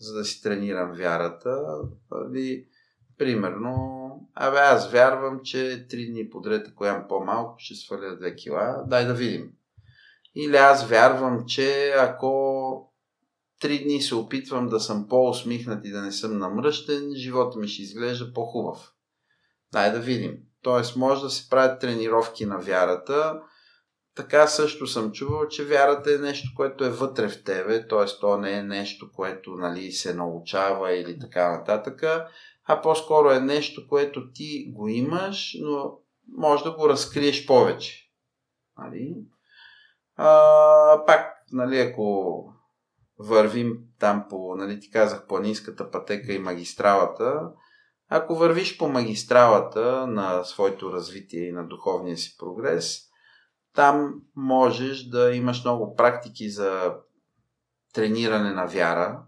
за 0.00 0.14
да 0.14 0.24
си 0.24 0.42
тренирам 0.42 0.92
вярата. 0.92 1.62
Нали, 2.10 2.66
примерно, 3.18 3.74
абе 4.34 4.58
аз 4.58 4.90
вярвам, 4.90 5.40
че 5.44 5.86
три 5.90 6.06
дни 6.06 6.30
подред, 6.30 6.68
ако 6.68 6.84
ям 6.84 7.04
по-малко, 7.08 7.54
ще 7.58 7.74
сваля 7.74 8.18
2 8.18 8.36
кила. 8.36 8.84
Дай 8.86 9.06
да 9.06 9.14
видим. 9.14 9.52
Или 10.34 10.56
аз 10.56 10.88
вярвам, 10.88 11.44
че 11.46 11.92
ако 11.98 12.92
три 13.60 13.84
дни 13.84 14.02
се 14.02 14.14
опитвам 14.14 14.68
да 14.68 14.80
съм 14.80 15.08
по-усмихнат 15.08 15.84
и 15.84 15.90
да 15.90 16.02
не 16.02 16.12
съм 16.12 16.38
намръщен, 16.38 17.14
живота 17.14 17.58
ми 17.58 17.68
ще 17.68 17.82
изглежда 17.82 18.32
по-хубав. 18.32 18.92
Дай 19.72 19.92
да 19.92 20.00
видим. 20.00 20.38
Тоест, 20.62 20.96
може 20.96 21.22
да 21.22 21.30
се 21.30 21.48
правят 21.48 21.80
тренировки 21.80 22.46
на 22.46 22.58
вярата, 22.58 23.40
така 24.18 24.46
също 24.46 24.86
съм 24.86 25.12
чувал, 25.12 25.48
че 25.48 25.64
вярата 25.64 26.14
е 26.14 26.18
нещо, 26.18 26.48
което 26.56 26.84
е 26.84 26.90
вътре 26.90 27.28
в 27.28 27.44
тебе, 27.44 27.88
т.е. 27.88 28.20
то 28.20 28.38
не 28.38 28.52
е 28.52 28.62
нещо, 28.62 29.12
което 29.12 29.50
нали, 29.50 29.92
се 29.92 30.14
научава 30.14 30.92
или 30.92 31.18
така 31.18 31.58
нататък, 31.58 32.02
а 32.64 32.80
по-скоро 32.82 33.30
е 33.30 33.40
нещо, 33.40 33.88
което 33.88 34.32
ти 34.32 34.72
го 34.74 34.88
имаш, 34.88 35.56
но 35.60 35.98
може 36.36 36.64
да 36.64 36.70
го 36.70 36.88
разкриеш 36.88 37.46
повече. 37.46 38.10
Нали? 38.78 39.14
А, 40.16 41.04
пак, 41.06 41.26
нали, 41.52 41.78
ако 41.78 42.44
вървим 43.18 43.78
там 44.00 44.26
по, 44.30 44.54
нали, 44.56 44.80
ти 44.80 44.90
казах, 44.90 45.26
планинската 45.26 45.90
пътека 45.90 46.32
и 46.32 46.38
магистралата, 46.38 47.50
ако 48.08 48.34
вървиш 48.34 48.78
по 48.78 48.88
магистралата 48.88 50.06
на 50.06 50.44
своето 50.44 50.92
развитие 50.92 51.48
и 51.48 51.52
на 51.52 51.66
духовния 51.66 52.16
си 52.16 52.36
прогрес, 52.38 53.07
там 53.78 54.22
можеш 54.36 55.02
да 55.02 55.34
имаш 55.34 55.64
много 55.64 55.94
практики 55.94 56.50
за 56.50 56.94
трениране 57.94 58.52
на 58.52 58.66
вяра. 58.66 59.22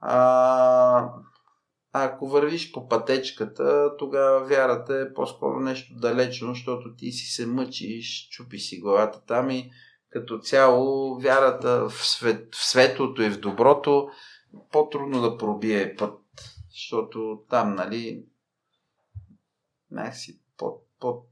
А, 0.00 1.12
ако 1.92 2.28
вървиш 2.28 2.72
по 2.72 2.88
пътечката, 2.88 3.96
тогава 3.98 4.46
вярата 4.46 4.94
е 4.94 5.14
по-скоро 5.14 5.60
нещо 5.60 5.94
далечно, 5.94 6.48
защото 6.48 6.94
ти 6.94 7.12
си 7.12 7.26
се 7.26 7.46
мъчиш, 7.46 8.28
чупи 8.30 8.58
си 8.58 8.80
главата 8.80 9.24
там 9.26 9.50
и 9.50 9.70
като 10.10 10.38
цяло 10.38 11.18
вярата 11.20 11.88
в, 11.88 12.06
свет, 12.06 12.54
в 12.54 12.64
светлото 12.64 13.22
и 13.22 13.30
в 13.30 13.40
доброто 13.40 14.08
по-трудно 14.72 15.20
да 15.20 15.38
пробие 15.38 15.96
път, 15.96 16.20
защото 16.70 17.42
там, 17.50 17.74
нали, 17.74 18.24
някакси 19.90 20.40
по, 20.56 20.80
по 21.00 21.27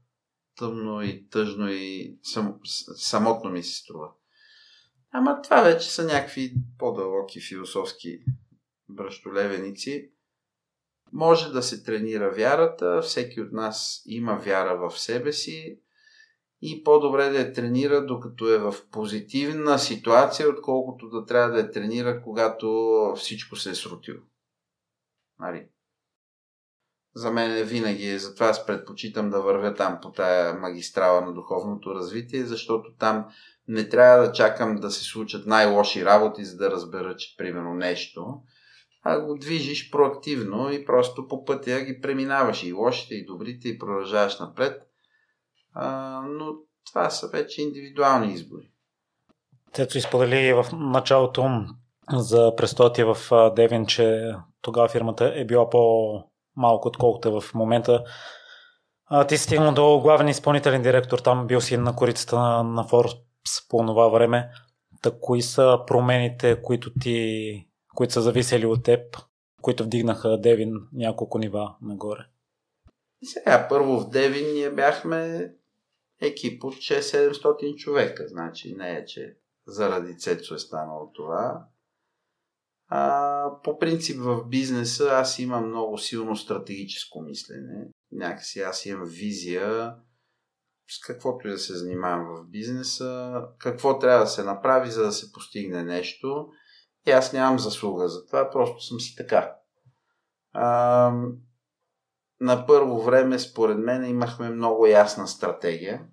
тъмно 0.57 1.01
и 1.01 1.29
тъжно 1.29 1.69
и 1.69 2.17
сам, 2.23 2.59
самотно 2.95 3.49
ми 3.49 3.63
се 3.63 3.77
струва. 3.77 4.11
Ама 5.11 5.41
това 5.41 5.61
вече 5.61 5.91
са 5.91 6.03
някакви 6.03 6.53
по-дълбоки 6.77 7.41
философски 7.41 8.19
бръщолевеници. 8.89 10.11
Може 11.13 11.51
да 11.51 11.63
се 11.63 11.83
тренира 11.83 12.31
вярата, 12.31 13.01
всеки 13.01 13.41
от 13.41 13.51
нас 13.51 14.01
има 14.05 14.35
вяра 14.35 14.89
в 14.89 14.99
себе 14.99 15.33
си 15.33 15.79
и 16.61 16.83
по-добре 16.83 17.29
да 17.29 17.39
я 17.39 17.53
тренира 17.53 18.05
докато 18.05 18.53
е 18.53 18.57
в 18.57 18.75
позитивна 18.91 19.79
ситуация, 19.79 20.49
отколкото 20.49 21.09
да 21.09 21.25
трябва 21.25 21.51
да 21.51 21.59
я 21.59 21.71
тренира, 21.71 22.21
когато 22.23 23.13
всичко 23.17 23.55
се 23.55 23.69
е 23.69 23.75
срутило. 23.75 24.19
Нали? 25.39 25.67
За 27.17 27.31
мен 27.31 27.57
е 27.57 27.63
винаги 27.63 28.19
затова 28.19 28.47
аз 28.47 28.65
предпочитам 28.65 29.29
да 29.29 29.41
вървя 29.41 29.73
там 29.73 29.99
по 30.01 30.11
тая 30.11 30.53
магистрала 30.53 31.21
на 31.21 31.33
духовното 31.33 31.95
развитие, 31.95 32.45
защото 32.45 32.93
там 32.99 33.25
не 33.67 33.89
трябва 33.89 34.27
да 34.27 34.31
чакам 34.31 34.75
да 34.75 34.91
се 34.91 35.03
случат 35.03 35.45
най-лоши 35.45 36.05
работи, 36.05 36.45
за 36.45 36.57
да 36.57 36.71
разбера, 36.71 37.15
че 37.15 37.35
примерно 37.37 37.73
нещо, 37.73 38.41
а 39.03 39.19
го 39.19 39.37
движиш 39.37 39.91
проактивно 39.91 40.71
и 40.71 40.85
просто 40.85 41.27
по 41.27 41.45
пътя 41.45 41.81
ги 41.81 42.01
преминаваш 42.01 42.63
и 42.63 42.73
лошите, 42.73 43.15
и 43.15 43.25
добрите, 43.25 43.67
и 43.67 43.79
продължаваш 43.79 44.39
напред. 44.39 44.81
А, 45.73 46.21
но 46.27 46.53
това 46.89 47.09
са 47.09 47.27
вече 47.27 47.61
индивидуални 47.61 48.33
избори. 48.33 48.71
Тето 49.73 49.97
изподели 49.97 50.53
в 50.53 50.65
началото 50.73 51.49
за 52.13 52.53
престоя 52.57 53.13
в 53.13 53.31
Девин, 53.55 53.85
че 53.85 54.35
тогава 54.61 54.89
фирмата 54.89 55.33
е 55.35 55.45
била 55.45 55.69
по 55.69 56.23
малко 56.57 56.87
отколкото 56.87 57.27
е 57.27 57.41
в 57.41 57.53
момента. 57.53 58.03
А, 59.05 59.27
ти 59.27 59.37
стигнал 59.37 59.73
до 59.73 59.99
главен 59.99 60.27
изпълнителен 60.27 60.81
директор, 60.81 61.19
там 61.19 61.47
бил 61.47 61.61
си 61.61 61.77
на 61.77 61.95
корицата 61.95 62.35
на, 62.35 62.63
на 62.63 62.83
Forbes 62.83 63.69
по 63.69 63.85
това 63.85 64.07
време. 64.07 64.49
Та 65.01 65.11
кои 65.21 65.41
са 65.41 65.79
промените, 65.87 66.61
които 66.61 66.93
ти, 67.01 67.67
които 67.95 68.13
са 68.13 68.21
зависели 68.21 68.65
от 68.65 68.83
теб, 68.83 69.17
които 69.61 69.83
вдигнаха 69.83 70.37
Девин 70.37 70.73
няколко 70.93 71.37
нива 71.37 71.75
нагоре? 71.81 72.21
Сега, 73.23 73.67
първо 73.69 73.99
в 73.99 74.09
Девин 74.09 74.53
ние 74.53 74.69
бяхме 74.69 75.51
екип 76.21 76.63
от 76.63 76.73
6-700 76.73 77.75
човека, 77.75 78.27
значи 78.27 78.75
не 78.77 78.91
е, 78.91 79.05
че 79.05 79.37
заради 79.67 80.17
Цецо 80.17 80.55
е 80.55 80.59
станало 80.59 81.11
това. 81.13 81.65
А, 82.87 83.51
по 83.63 83.79
принцип 83.79 84.21
в 84.21 84.45
бизнеса 84.45 85.09
аз 85.11 85.39
имам 85.39 85.67
много 85.67 85.97
силно 85.97 86.35
стратегическо 86.35 87.21
мислене. 87.21 87.87
Някакси 88.11 88.59
аз 88.59 88.85
имам 88.85 89.05
визия 89.05 89.95
с 90.89 90.99
каквото 90.99 91.47
и 91.47 91.51
да 91.51 91.57
се 91.57 91.77
занимавам 91.77 92.25
в 92.25 92.49
бизнеса, 92.49 93.41
какво 93.59 93.99
трябва 93.99 94.19
да 94.19 94.27
се 94.27 94.43
направи, 94.43 94.91
за 94.91 95.03
да 95.03 95.11
се 95.11 95.31
постигне 95.31 95.83
нещо. 95.83 96.47
И 97.07 97.11
аз 97.11 97.33
нямам 97.33 97.59
заслуга 97.59 98.07
за 98.07 98.25
това, 98.25 98.49
просто 98.49 98.81
съм 98.81 98.99
си 98.99 99.15
така. 99.15 99.55
А, 100.53 101.11
на 102.39 102.65
първо 102.67 103.01
време, 103.01 103.39
според 103.39 103.77
мен, 103.77 104.09
имахме 104.09 104.49
много 104.49 104.85
ясна 104.85 105.27
стратегия. 105.27 106.07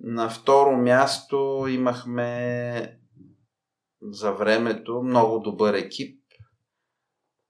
На 0.00 0.30
второ 0.30 0.76
място 0.76 1.66
имахме 1.68 2.99
за 4.02 4.32
времето 4.32 5.02
много 5.02 5.38
добър 5.38 5.74
екип, 5.74 6.20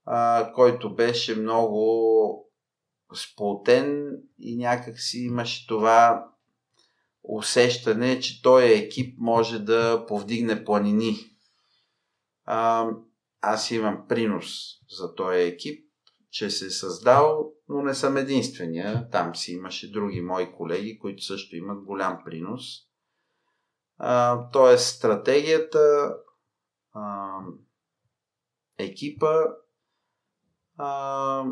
а, 0.04 0.52
който 0.52 0.94
беше 0.94 1.36
много 1.36 2.50
сплотен 3.14 4.16
и 4.38 4.56
някак 4.56 5.00
си 5.00 5.18
имаше 5.18 5.66
това 5.66 6.26
усещане, 7.22 8.20
че 8.20 8.42
този 8.42 8.66
екип 8.66 9.18
може 9.18 9.58
да 9.58 10.04
повдигне 10.08 10.64
планини. 10.64 11.16
А, 12.44 12.88
аз 13.40 13.70
имам 13.70 14.04
принос 14.08 14.46
за 14.98 15.14
този 15.14 15.38
екип, 15.38 15.86
че 16.30 16.50
се 16.50 16.66
е 16.66 16.70
създал, 16.70 17.52
но 17.68 17.82
не 17.82 17.94
съм 17.94 18.16
единствения. 18.16 19.08
Там 19.10 19.36
си 19.36 19.52
имаше 19.52 19.90
други 19.90 20.20
мои 20.20 20.52
колеги, 20.52 20.98
които 20.98 21.24
също 21.24 21.56
имат 21.56 21.84
голям 21.84 22.18
принос. 22.24 22.62
А, 23.98 24.50
тоест, 24.50 24.96
стратегията, 24.96 26.14
а, 26.92 27.38
екипа, 28.78 29.34
а, 30.76 31.44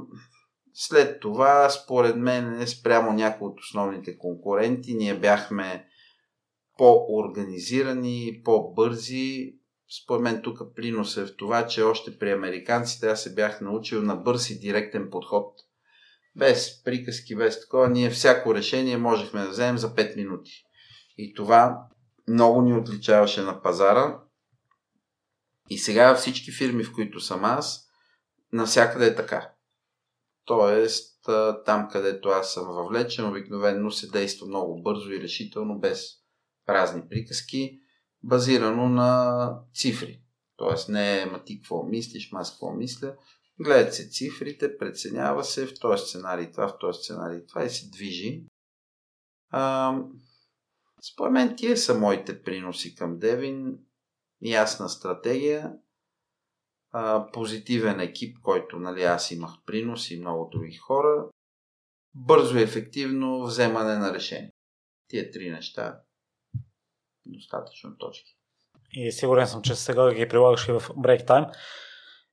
след 0.73 1.21
това, 1.21 1.71
според 1.71 2.17
мен, 2.17 2.67
спрямо 2.67 3.13
някои 3.13 3.49
от 3.49 3.61
основните 3.61 4.19
конкуренти, 4.19 4.95
ние 4.95 5.19
бяхме 5.19 5.89
по-организирани, 6.79 8.41
по-бързи. 8.45 9.55
Според 10.03 10.23
мен 10.23 10.43
тук 10.43 10.59
принос 10.75 11.17
е 11.17 11.27
в 11.27 11.37
това, 11.37 11.67
че 11.67 11.83
още 11.83 12.19
при 12.19 12.31
американците 12.33 13.09
аз 13.09 13.23
се 13.23 13.35
бях 13.35 13.61
научил 13.61 14.03
на 14.03 14.17
бърз 14.17 14.51
и 14.51 14.59
директен 14.59 15.11
подход. 15.11 15.55
Без 16.37 16.83
приказки, 16.85 17.37
без 17.37 17.61
такова, 17.61 17.89
ние 17.89 18.11
всяко 18.11 18.55
решение 18.55 18.97
можехме 18.97 19.41
да 19.41 19.49
вземем 19.49 19.79
за 19.79 19.95
5 19.95 20.17
минути. 20.17 20.65
И 21.19 21.35
това 21.35 21.79
много 22.29 22.63
ни 22.63 22.75
отличаваше 22.75 23.43
на 23.43 23.63
пазара. 23.63 24.21
И 25.71 25.79
сега 25.79 26.15
всички 26.15 26.53
фирми, 26.53 26.85
в 26.85 26.95
които 26.95 27.21
съм 27.21 27.45
аз, 27.45 27.89
навсякъде 28.53 29.07
е 29.07 29.15
така. 29.15 29.53
Тоест, 30.45 31.29
там 31.65 31.89
където 31.93 32.29
аз 32.29 32.55
съм 32.55 32.67
въвлечен, 32.67 33.29
обикновено 33.29 33.91
се 33.91 34.11
действа 34.11 34.47
много 34.47 34.83
бързо 34.83 35.11
и 35.11 35.21
решително, 35.21 35.79
без 35.79 36.11
празни 36.67 37.03
приказки, 37.09 37.81
базирано 38.23 38.89
на 38.89 39.51
цифри. 39.75 40.23
Тоест 40.57 40.89
не 40.89 41.23
е 41.23 41.27
ма 41.27 41.45
ти 41.45 41.61
какво 41.61 41.83
мислиш, 41.83 42.33
ма 42.33 42.41
аз 42.41 42.51
какво 42.51 42.73
мисля. 42.73 43.15
Гледат 43.61 43.95
се 43.95 44.09
цифрите, 44.09 44.79
преценява 44.79 45.45
се 45.45 45.67
в 45.67 45.79
този 45.81 46.07
сценарий 46.07 46.51
това, 46.51 46.69
в 46.69 46.79
този 46.79 47.03
сценарий 47.03 47.47
това 47.47 47.65
и 47.65 47.71
се 47.71 47.91
движи. 47.91 48.45
А, 49.51 49.95
според 51.13 51.33
мен 51.33 51.57
тия 51.57 51.77
са 51.77 51.99
моите 51.99 52.43
приноси 52.43 52.95
към 52.95 53.19
Девин. 53.19 53.79
Ясна 54.43 54.89
стратегия, 54.89 55.73
а, 56.93 57.27
позитивен 57.33 58.01
екип, 58.01 58.37
който 58.43 58.79
нали, 58.79 59.03
аз 59.03 59.31
имах 59.31 59.53
принос 59.67 60.11
и 60.11 60.21
много 60.21 60.49
други 60.53 60.77
хора, 60.77 61.29
бързо 62.15 62.59
и 62.59 62.63
ефективно 62.63 63.43
вземане 63.43 63.99
на 63.99 64.15
решение. 64.15 64.53
Тия 65.09 65.31
три 65.31 65.51
неща 65.51 66.01
достатъчно 67.27 67.99
точки. 67.99 68.37
И 68.93 69.13
сигурен 69.13 69.47
съм, 69.47 69.63
че 69.63 69.75
сега 69.75 70.15
ги 70.15 70.29
прилагаш 70.29 70.69
и 70.69 70.73
в 70.73 70.81
Break 70.81 71.27
Time. 71.27 71.55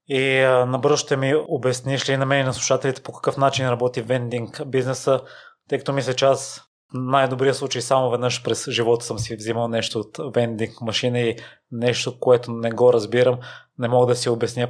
И 0.08 0.42
набързо 0.68 0.98
ще 0.98 1.18
ми 1.18 1.36
обясниш 1.48 2.10
ли 2.10 2.18
на 2.18 2.26
мен 2.26 2.42
и 2.42 2.44
на 2.44 2.54
слушателите 2.54 3.04
по 3.04 3.12
какъв 3.12 3.38
начин 3.38 3.70
работи 3.70 4.02
вендинг 4.02 4.62
бизнеса, 4.68 5.22
тъй 5.70 5.78
като 5.78 5.94
мисля, 5.94 6.14
че 6.14 6.26
аз 6.26 6.64
най-добрия 6.94 7.54
случай 7.54 7.82
само 7.82 8.10
веднъж 8.10 8.44
през 8.44 8.70
живота 8.70 9.06
съм 9.06 9.20
си 9.20 9.36
взимал 9.36 9.68
нещо 9.68 10.00
от 10.00 10.36
вендинг 10.36 10.82
машина 10.82 11.20
и 11.20 11.36
нещо, 11.72 12.20
което 12.20 12.52
не 12.52 12.72
го 12.72 12.94
разбирам, 12.94 13.40
не 13.80 13.88
мога 13.88 14.06
да 14.06 14.16
си 14.16 14.30
обясня 14.30 14.70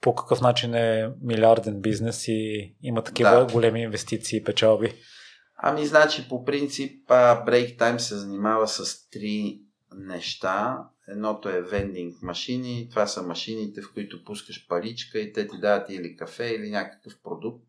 по 0.00 0.14
какъв 0.14 0.40
начин 0.40 0.74
е 0.74 1.10
милиарден 1.22 1.80
бизнес 1.80 2.28
и 2.28 2.74
има 2.82 3.02
такива 3.02 3.30
да. 3.30 3.52
големи 3.52 3.82
инвестиции 3.82 4.36
и 4.36 4.44
печалби. 4.44 4.94
Ами, 5.56 5.86
значи, 5.86 6.28
по 6.28 6.44
принцип, 6.44 7.08
Break 7.08 7.78
Time 7.78 7.96
се 7.96 8.16
занимава 8.16 8.68
с 8.68 9.08
три 9.10 9.60
неща. 9.96 10.78
Едното 11.08 11.48
е 11.48 11.62
вендинг 11.62 12.22
машини. 12.22 12.88
Това 12.90 13.06
са 13.06 13.22
машините, 13.22 13.82
в 13.82 13.92
които 13.94 14.24
пускаш 14.24 14.66
паричка 14.68 15.18
и 15.18 15.32
те 15.32 15.48
ти 15.48 15.58
дават 15.60 15.90
или 15.90 16.16
кафе, 16.16 16.44
или 16.44 16.70
някакъв 16.70 17.12
продукт. 17.22 17.66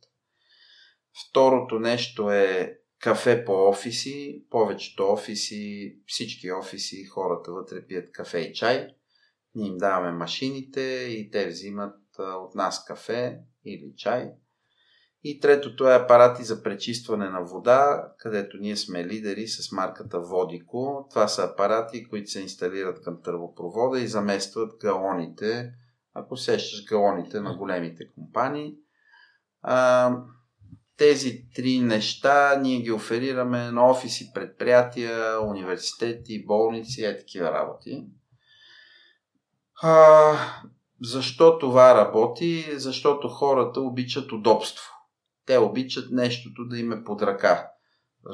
Второто 1.29 1.79
нещо 1.79 2.31
е 2.31 2.77
кафе 2.99 3.45
по 3.45 3.69
офиси. 3.69 4.45
Повечето 4.49 5.11
офиси, 5.11 5.95
всички 6.07 6.51
офиси, 6.51 7.05
хората 7.05 7.51
вътре 7.51 7.85
пият 7.87 8.11
кафе 8.11 8.39
и 8.39 8.53
чай. 8.53 8.87
Ние 9.55 9.67
им 9.67 9.77
даваме 9.77 10.11
машините 10.11 10.81
и 11.09 11.29
те 11.31 11.47
взимат 11.47 11.95
от 12.19 12.55
нас 12.55 12.85
кафе 12.85 13.39
или 13.65 13.93
чай. 13.97 14.31
И 15.23 15.39
третото 15.39 15.89
е 15.89 15.95
апарати 15.95 16.43
за 16.43 16.63
пречистване 16.63 17.29
на 17.29 17.43
вода, 17.43 18.11
където 18.17 18.57
ние 18.57 18.75
сме 18.75 19.05
лидери 19.05 19.47
с 19.47 19.71
марката 19.71 20.19
Водико. 20.19 21.07
Това 21.09 21.27
са 21.27 21.43
апарати, 21.43 22.09
които 22.09 22.29
се 22.29 22.41
инсталират 22.41 23.01
към 23.01 23.21
тървопровода 23.23 23.99
и 23.99 24.07
заместват 24.07 24.71
галоните, 24.81 25.71
ако 26.13 26.37
сещаш 26.37 26.85
галоните 26.85 27.41
на 27.41 27.57
големите 27.57 28.07
компании. 28.15 28.75
Тези 30.99 31.45
три 31.55 31.79
неща 31.79 32.55
ние 32.61 32.81
ги 32.81 32.91
оферираме 32.91 33.71
на 33.71 33.89
офиси, 33.89 34.31
предприятия, 34.33 35.41
университети, 35.41 36.45
болници, 36.45 37.03
е 37.03 37.17
такива 37.17 37.51
работи. 37.51 38.05
А, 39.81 40.33
защо 41.01 41.59
това 41.59 41.95
работи? 41.95 42.65
Защото 42.75 43.27
хората 43.27 43.81
обичат 43.81 44.31
удобство. 44.31 44.85
Те 45.45 45.57
обичат 45.57 46.11
нещото 46.11 46.65
да 46.65 46.79
им 46.79 46.91
е 46.91 47.03
под 47.03 47.21
ръка. 47.21 47.67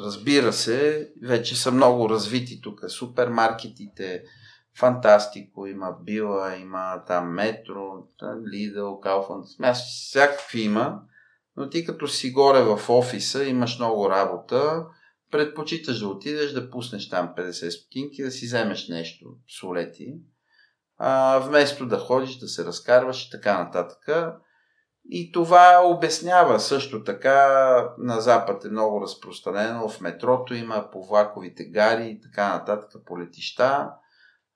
Разбира 0.06 0.54
се, 0.54 1.10
вече 1.24 1.56
са 1.56 1.72
много 1.72 2.10
развити 2.10 2.62
тук. 2.62 2.80
Супермаркетите, 2.88 4.24
Фантастико, 4.78 5.68
има 5.68 5.96
Била, 6.04 6.56
има 6.56 7.04
там 7.08 7.34
Метро, 7.34 8.08
Лидъл, 8.54 9.00
Кауфанд, 9.00 9.46
всякакви 9.74 10.62
има. 10.62 11.02
Но 11.58 11.70
ти 11.70 11.86
като 11.86 12.08
си 12.08 12.32
горе 12.32 12.62
в 12.62 12.90
офиса, 12.90 13.44
имаш 13.44 13.80
много 13.80 14.10
работа, 14.10 14.86
предпочиташ 15.32 16.00
да 16.00 16.08
отидеш 16.08 16.52
да 16.52 16.70
пуснеш 16.70 17.10
там 17.10 17.34
50 17.38 17.70
стотинки, 17.70 18.24
да 18.24 18.32
си 18.32 18.46
вземеш 18.46 18.88
нещо, 18.88 19.26
солети, 19.60 20.14
а, 20.98 21.40
вместо 21.40 21.86
да 21.86 21.98
ходиш, 21.98 22.38
да 22.38 22.48
се 22.48 22.66
разкарваш 22.66 23.26
и 23.26 23.32
така 23.32 23.64
нататък. 23.64 24.32
И 25.10 25.32
това 25.32 25.82
обяснява 25.86 26.60
също 26.60 27.04
така, 27.04 27.48
на 27.98 28.22
Запад 28.22 28.66
е 28.66 28.70
много 28.70 29.02
разпространено, 29.02 29.90
в 29.90 30.02
метрото 30.02 30.54
има, 30.54 30.90
по 30.92 31.06
влаковите 31.06 31.66
гари 31.66 32.10
и 32.10 32.22
така 32.22 32.50
нататък, 32.50 32.92
по 33.06 33.20
летища. 33.20 33.90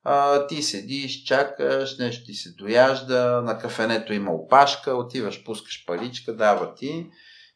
А, 0.04 0.46
ти 0.46 0.62
седиш, 0.62 1.24
чакаш, 1.24 1.98
нещо 1.98 2.24
ти 2.26 2.34
се 2.34 2.52
дояжда, 2.52 3.42
на 3.44 3.58
кафенето 3.58 4.12
има 4.12 4.32
опашка, 4.32 4.94
отиваш, 4.94 5.44
пускаш 5.44 5.84
паричка, 5.86 6.36
дава 6.36 6.74
ти. 6.74 7.10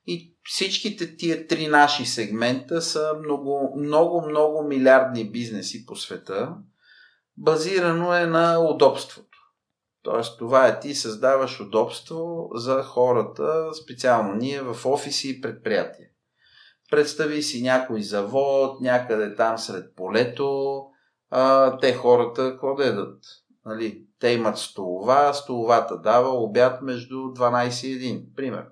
И 0.06 0.34
всичките 0.44 1.16
тия 1.16 1.46
три 1.46 1.66
наши 1.66 2.06
сегмента 2.06 2.82
са 2.82 3.12
много, 3.24 3.74
много, 3.78 4.26
много 4.28 4.62
милиардни 4.62 5.30
бизнеси 5.30 5.86
по 5.86 5.96
света. 5.96 6.54
Базирано 7.36 8.14
е 8.14 8.26
на 8.26 8.58
удобството. 8.58 9.38
Тоест, 10.02 10.38
това 10.38 10.68
е 10.68 10.80
ти 10.80 10.94
създаваш 10.94 11.60
удобство 11.60 12.50
за 12.54 12.82
хората, 12.82 13.74
специално 13.82 14.34
ние 14.34 14.60
в 14.60 14.86
офиси 14.86 15.30
и 15.30 15.40
предприятия. 15.40 16.08
Представи 16.90 17.42
си 17.42 17.62
някой 17.62 18.02
завод, 18.02 18.80
някъде 18.80 19.34
там 19.34 19.58
сред 19.58 19.96
полето, 19.96 20.80
а, 21.30 21.78
те 21.78 21.94
хората 21.94 22.50
какво 22.50 22.74
да 22.74 22.86
едат? 22.86 23.24
Нали? 23.64 24.06
Те 24.20 24.28
имат 24.28 24.58
столова, 24.58 25.34
столовата 25.34 26.00
дава 26.00 26.28
обяд 26.28 26.82
между 26.82 27.14
12 27.14 27.86
и 27.86 28.00
1, 28.00 28.34
пример. 28.34 28.66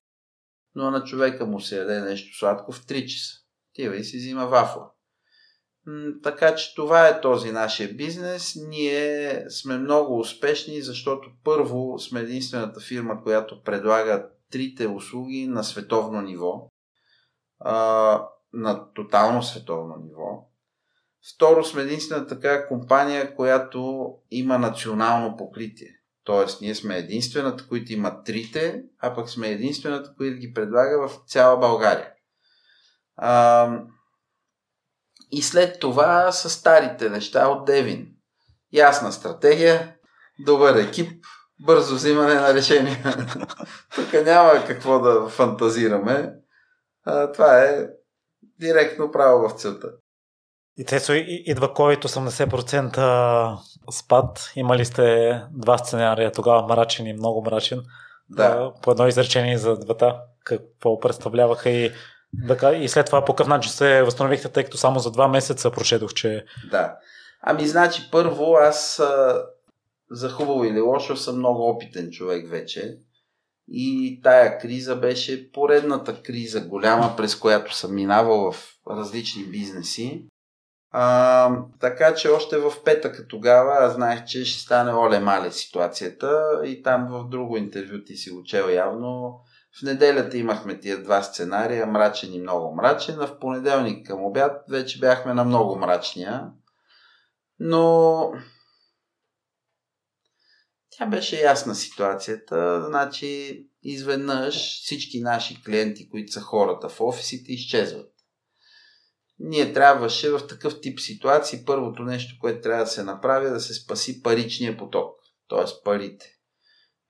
Но 0.74 0.90
на 0.90 1.04
човека 1.04 1.46
му 1.46 1.60
се 1.60 1.78
яде 1.78 2.00
нещо 2.00 2.38
сладко 2.38 2.72
в 2.72 2.86
3 2.86 3.06
часа. 3.06 3.32
Тива 3.72 3.96
и 3.96 4.04
си 4.04 4.16
взима 4.16 4.46
вафла. 4.46 4.90
Така 6.22 6.54
че 6.54 6.74
това 6.74 7.08
е 7.08 7.20
този 7.20 7.52
нашия 7.52 7.94
бизнес. 7.94 8.56
Ние 8.68 9.44
сме 9.50 9.78
много 9.78 10.18
успешни, 10.18 10.82
защото 10.82 11.28
първо 11.44 11.98
сме 11.98 12.20
единствената 12.20 12.80
фирма, 12.80 13.22
която 13.22 13.62
предлага 13.62 14.28
трите 14.50 14.86
услуги 14.86 15.46
на 15.46 15.64
световно 15.64 16.20
ниво. 16.20 16.68
А, 17.60 18.28
на 18.52 18.92
тотално 18.92 19.42
световно 19.42 19.96
ниво. 19.96 20.48
Второ, 21.34 21.64
сме 21.64 21.82
единствената 21.82 22.28
така 22.28 22.68
компания, 22.68 23.36
която 23.36 24.08
има 24.30 24.58
национално 24.58 25.36
покритие. 25.36 25.88
Тоест, 26.24 26.60
ние 26.60 26.74
сме 26.74 26.98
единствената, 26.98 27.68
които 27.68 27.92
има 27.92 28.22
трите, 28.22 28.82
а 28.98 29.14
пък 29.14 29.30
сме 29.30 29.48
единствената, 29.48 30.14
която 30.16 30.38
ги 30.38 30.52
предлага 30.52 31.08
в 31.08 31.20
цяла 31.26 31.58
България. 31.58 32.08
А, 33.16 33.80
И 35.30 35.42
след 35.42 35.80
това 35.80 36.32
са 36.32 36.50
старите 36.50 37.10
неща 37.10 37.48
от 37.48 37.64
Девин. 37.64 38.08
Ясна 38.72 39.12
стратегия, 39.12 39.96
добър 40.38 40.76
екип, 40.76 41.24
бързо 41.60 41.94
взимане 41.94 42.34
на 42.34 42.54
решения. 42.54 42.96
Тук 43.94 44.12
няма 44.12 44.64
какво 44.66 45.00
да 45.00 45.28
фантазираме. 45.28 46.34
А, 47.04 47.32
това 47.32 47.62
е 47.62 47.88
директно 48.60 49.12
право 49.12 49.48
в 49.48 49.60
целта. 49.60 49.88
И 50.78 50.84
Цецо, 50.84 51.12
идва 51.26 51.68
COVID 51.68 52.04
80% 52.04 53.58
спад. 53.90 54.52
Имали 54.56 54.84
сте 54.84 55.40
два 55.50 55.78
сценария, 55.78 56.32
тогава 56.32 56.66
мрачен 56.66 57.06
и 57.06 57.12
много 57.12 57.42
мрачен. 57.42 57.82
Да. 58.30 58.72
По 58.82 58.90
едно 58.90 59.06
изречение 59.06 59.58
за 59.58 59.76
двата, 59.76 60.20
какво 60.44 61.00
представляваха 61.00 61.70
и, 61.70 61.92
да, 62.32 62.76
и 62.76 62.88
след 62.88 63.06
това 63.06 63.24
по 63.24 63.32
какъв 63.32 63.48
начин 63.48 63.72
се 63.72 64.02
възстановихте, 64.02 64.48
тъй 64.48 64.64
като 64.64 64.76
само 64.76 64.98
за 64.98 65.10
два 65.10 65.28
месеца 65.28 65.70
прочетох, 65.70 66.14
че... 66.14 66.44
Да. 66.70 66.96
Ами, 67.42 67.66
значи, 67.66 68.08
първо 68.12 68.54
аз 68.54 69.02
за 70.10 70.30
хубаво 70.30 70.64
или 70.64 70.80
лошо 70.80 71.16
съм 71.16 71.38
много 71.38 71.68
опитен 71.68 72.10
човек 72.10 72.50
вече. 72.50 72.96
И 73.68 74.20
тая 74.22 74.58
криза 74.58 74.96
беше 74.96 75.52
поредната 75.52 76.22
криза, 76.22 76.60
голяма, 76.60 77.14
през 77.16 77.36
която 77.36 77.74
съм 77.74 77.94
минавал 77.94 78.52
в 78.52 78.74
различни 78.90 79.44
бизнеси. 79.44 80.26
А, 80.94 81.64
така 81.80 82.14
че 82.14 82.28
още 82.28 82.58
в 82.58 82.72
петъка 82.84 83.28
тогава 83.28 83.72
аз 83.78 83.94
знаех, 83.94 84.24
че 84.24 84.44
ще 84.44 84.62
стане 84.62 84.92
оле-мале 84.92 85.50
ситуацията 85.50 86.60
и 86.64 86.82
там 86.82 87.08
в 87.10 87.28
друго 87.28 87.56
интервю 87.56 88.04
ти 88.06 88.16
си 88.16 88.30
го 88.30 88.42
чел 88.44 88.68
явно. 88.68 89.40
В 89.78 89.82
неделята 89.82 90.38
имахме 90.38 90.80
тия 90.80 91.02
два 91.02 91.22
сценария, 91.22 91.86
мрачен 91.86 92.34
и 92.34 92.40
много 92.40 92.74
мрачен, 92.74 93.20
а 93.20 93.26
в 93.26 93.38
понеделник 93.38 94.06
към 94.06 94.24
обяд 94.24 94.64
вече 94.68 94.98
бяхме 94.98 95.34
на 95.34 95.44
много 95.44 95.76
мрачния. 95.76 96.50
Но 97.58 98.32
тя 100.90 101.06
беше 101.06 101.40
ясна 101.40 101.74
ситуацията. 101.74 102.84
Значи, 102.86 103.66
изведнъж 103.82 104.82
всички 104.82 105.20
наши 105.20 105.62
клиенти, 105.64 106.10
които 106.10 106.32
са 106.32 106.40
хората 106.40 106.88
в 106.88 107.00
офисите, 107.00 107.52
изчезват. 107.52 108.11
Ние 109.38 109.72
трябваше 109.72 110.30
в 110.30 110.46
такъв 110.46 110.80
тип 110.80 111.00
ситуации 111.00 111.64
първото 111.66 112.02
нещо, 112.02 112.34
което 112.40 112.60
трябва 112.60 112.84
да 112.84 112.90
се 112.90 113.02
направи 113.02 113.46
е 113.46 113.50
да 113.50 113.60
се 113.60 113.74
спаси 113.74 114.22
паричния 114.22 114.76
поток, 114.76 115.10
т.е. 115.48 115.64
парите. 115.84 116.26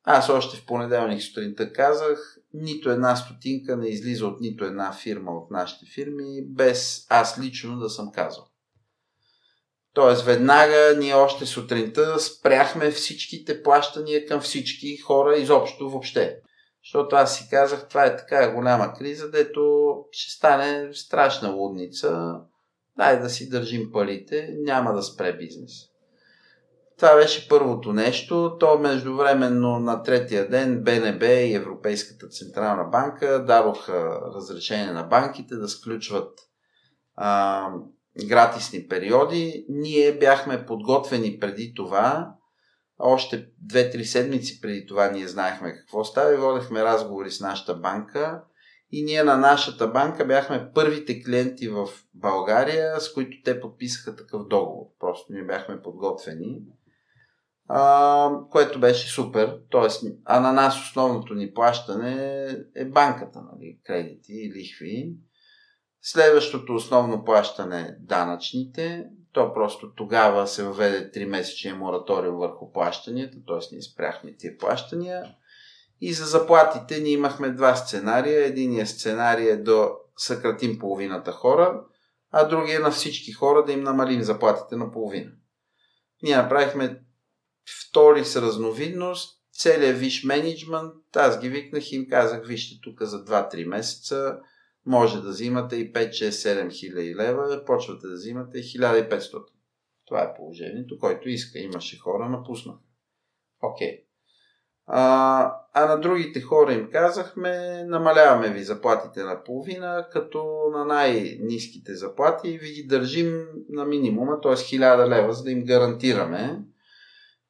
Аз 0.05 0.28
още 0.28 0.57
в 0.57 0.66
понеделник 0.66 1.23
сутринта 1.23 1.73
казах, 1.73 2.36
нито 2.55 2.90
една 2.90 3.16
стотинка 3.16 3.77
не 3.77 3.89
излиза 3.89 4.27
от 4.27 4.40
нито 4.40 4.65
една 4.65 4.93
фирма 4.93 5.31
от 5.32 5.51
нашите 5.51 5.86
фирми, 5.94 6.47
без 6.49 7.07
аз 7.09 7.40
лично 7.40 7.78
да 7.78 7.90
съм 7.90 8.12
казал. 8.12 8.47
Тоест, 9.94 10.24
веднага 10.24 10.97
ние 10.99 11.15
още 11.15 11.47
сутринта 11.47 12.20
спряхме 12.20 12.90
всичките 12.90 13.62
плащания 13.62 14.27
към 14.27 14.40
всички 14.40 14.97
хора 14.97 15.36
изобщо 15.36 15.90
въобще. 15.90 16.36
Защото 16.85 17.17
аз 17.17 17.37
си 17.37 17.49
казах, 17.51 17.89
това 17.89 18.05
е 18.05 18.17
така 18.17 18.53
голяма 18.53 18.93
криза, 18.93 19.31
дето 19.31 19.95
ще 20.11 20.33
стане 20.33 20.95
страшна 20.95 21.51
лудница. 21.51 22.35
Дай 22.97 23.21
да 23.21 23.31
си 23.31 23.49
държим 23.49 23.93
парите, 23.93 24.55
няма 24.59 24.93
да 24.93 25.03
спре 25.03 25.33
бизнес. 25.37 25.73
Това 26.99 27.17
беше 27.17 27.49
първото 27.49 27.93
нещо. 27.93 28.57
То 28.61 28.79
междувременно 28.79 29.79
на 29.79 30.03
третия 30.03 30.51
ден 30.51 30.85
БНБ 30.85 31.27
и 31.27 31.55
Европейската 31.55 32.29
Централна 32.29 32.85
банка 32.85 33.45
дадоха 33.45 34.21
разрешение 34.37 34.93
на 34.93 35.03
банките 35.03 35.55
да 35.55 35.69
сключват 35.69 36.39
а, 37.17 37.69
гратисни 38.29 38.89
периоди. 38.89 39.67
Ние 39.69 40.13
бяхме 40.13 40.67
подготвени 40.67 41.39
преди 41.41 41.73
това. 41.77 42.35
Още 43.05 43.49
2-3 43.66 44.03
седмици 44.03 44.61
преди 44.61 44.87
това 44.87 45.11
ние 45.11 45.29
знаехме 45.29 45.73
какво 45.73 46.05
става 46.05 46.35
и 46.35 46.37
водехме 46.37 46.85
разговори 46.85 47.31
с 47.31 47.41
нашата 47.41 47.74
банка. 47.74 48.43
И 48.91 49.05
ние 49.05 49.23
на 49.23 49.37
нашата 49.37 49.89
банка 49.89 50.27
бяхме 50.27 50.70
първите 50.74 51.23
клиенти 51.23 51.69
в 51.69 51.89
България, 52.15 53.01
с 53.01 53.12
които 53.12 53.37
те 53.45 53.61
подписаха 53.61 54.16
такъв 54.16 54.47
договор. 54.49 54.87
Просто 55.01 55.33
ние 55.33 55.45
бяхме 55.45 55.83
подготвени. 55.83 56.59
А, 57.69 58.31
което 58.51 58.81
беше 58.81 59.12
супер. 59.12 59.59
Тоест, 59.70 60.05
а 60.24 60.41
на 60.41 60.53
нас 60.53 60.81
основното 60.81 61.35
ни 61.35 61.53
плащане 61.53 62.47
е 62.74 62.85
банката, 62.85 63.43
нали? 63.53 63.79
кредити 63.85 64.33
и 64.33 64.53
лихви. 64.53 65.15
Следващото 66.03 66.74
основно 66.74 67.24
плащане 67.24 67.81
е 67.81 67.97
данъчните. 68.01 69.07
То 69.33 69.55
просто 69.55 69.93
тогава 69.95 70.47
се 70.47 70.65
въведе 70.65 71.11
3 71.11 71.25
месечния 71.25 71.75
мораториум 71.75 72.37
върху 72.37 72.73
плащанията, 72.73 73.37
т.е. 73.47 73.59
ние 73.73 73.83
спряхме 73.83 74.37
тия 74.37 74.59
плащания. 74.59 75.25
И 76.01 76.13
за 76.13 76.25
заплатите 76.25 77.01
ние 77.01 77.13
имахме 77.13 77.51
два 77.51 77.77
сценария. 77.77 78.45
Единият 78.45 78.89
сценарий 78.89 79.51
е 79.51 79.57
да 79.57 79.91
съкратим 80.17 80.79
половината 80.79 81.33
хора, 81.33 81.85
а 82.31 82.45
другия 82.45 82.77
е 82.77 82.83
на 82.83 82.91
всички 82.91 83.33
хора 83.33 83.65
да 83.65 83.73
им 83.73 83.83
намалим 83.83 84.23
заплатите 84.23 84.77
на 84.77 84.93
половина. 84.93 85.31
Ние 86.23 86.37
направихме 86.37 87.01
втори 87.89 88.25
с 88.25 88.43
разновидност, 88.43 89.43
целият 89.53 89.99
виш 89.99 90.25
менеджмент, 90.25 91.17
аз 91.17 91.41
ги 91.41 91.49
викнах 91.49 91.93
и 91.93 91.97
им 91.97 92.07
казах, 92.11 92.47
вижте 92.47 92.81
тук 92.83 93.03
за 93.03 93.25
2-3 93.25 93.65
месеца 93.65 94.39
може 94.87 95.23
да 95.23 95.29
взимате 95.29 95.77
и 95.77 95.93
5, 95.93 96.09
6, 96.09 96.29
7 96.29 96.73
хиляди 96.73 97.15
лева, 97.15 97.65
почвате 97.67 98.07
да 98.07 98.15
взимате 98.15 98.59
1500. 98.59 99.45
Това 100.07 100.23
е 100.23 100.35
положението, 100.35 100.99
който 100.99 101.29
иска. 101.29 101.59
Имаше 101.59 101.99
хора, 101.99 102.29
напуснаха. 102.29 102.79
Окей. 103.63 103.89
Okay. 103.89 104.03
А, 104.87 105.55
а 105.75 105.87
на 105.87 106.01
другите 106.01 106.41
хора 106.41 106.73
им 106.73 106.89
казахме, 106.93 107.85
намаляваме 107.85 108.51
ви 108.51 108.65
заплатите 108.65 109.25
на 109.25 109.45
половина, 109.45 110.07
като 110.13 110.45
на 110.73 110.85
най-низките 110.85 111.95
заплати 111.95 112.59
ви 112.59 112.73
ги 112.73 112.87
държим 112.87 113.47
на 113.69 113.85
минимума, 113.85 114.41
т.е. 114.41 114.53
1000 114.53 115.09
лева, 115.09 115.33
за 115.33 115.43
да 115.43 115.51
им 115.51 115.65
гарантираме. 115.65 116.61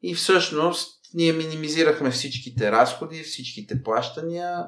И 0.03 0.15
всъщност 0.15 1.01
ние 1.15 1.33
минимизирахме 1.33 2.11
всичките 2.11 2.73
разходи, 2.73 3.23
всичките 3.23 3.83
плащания, 3.83 4.67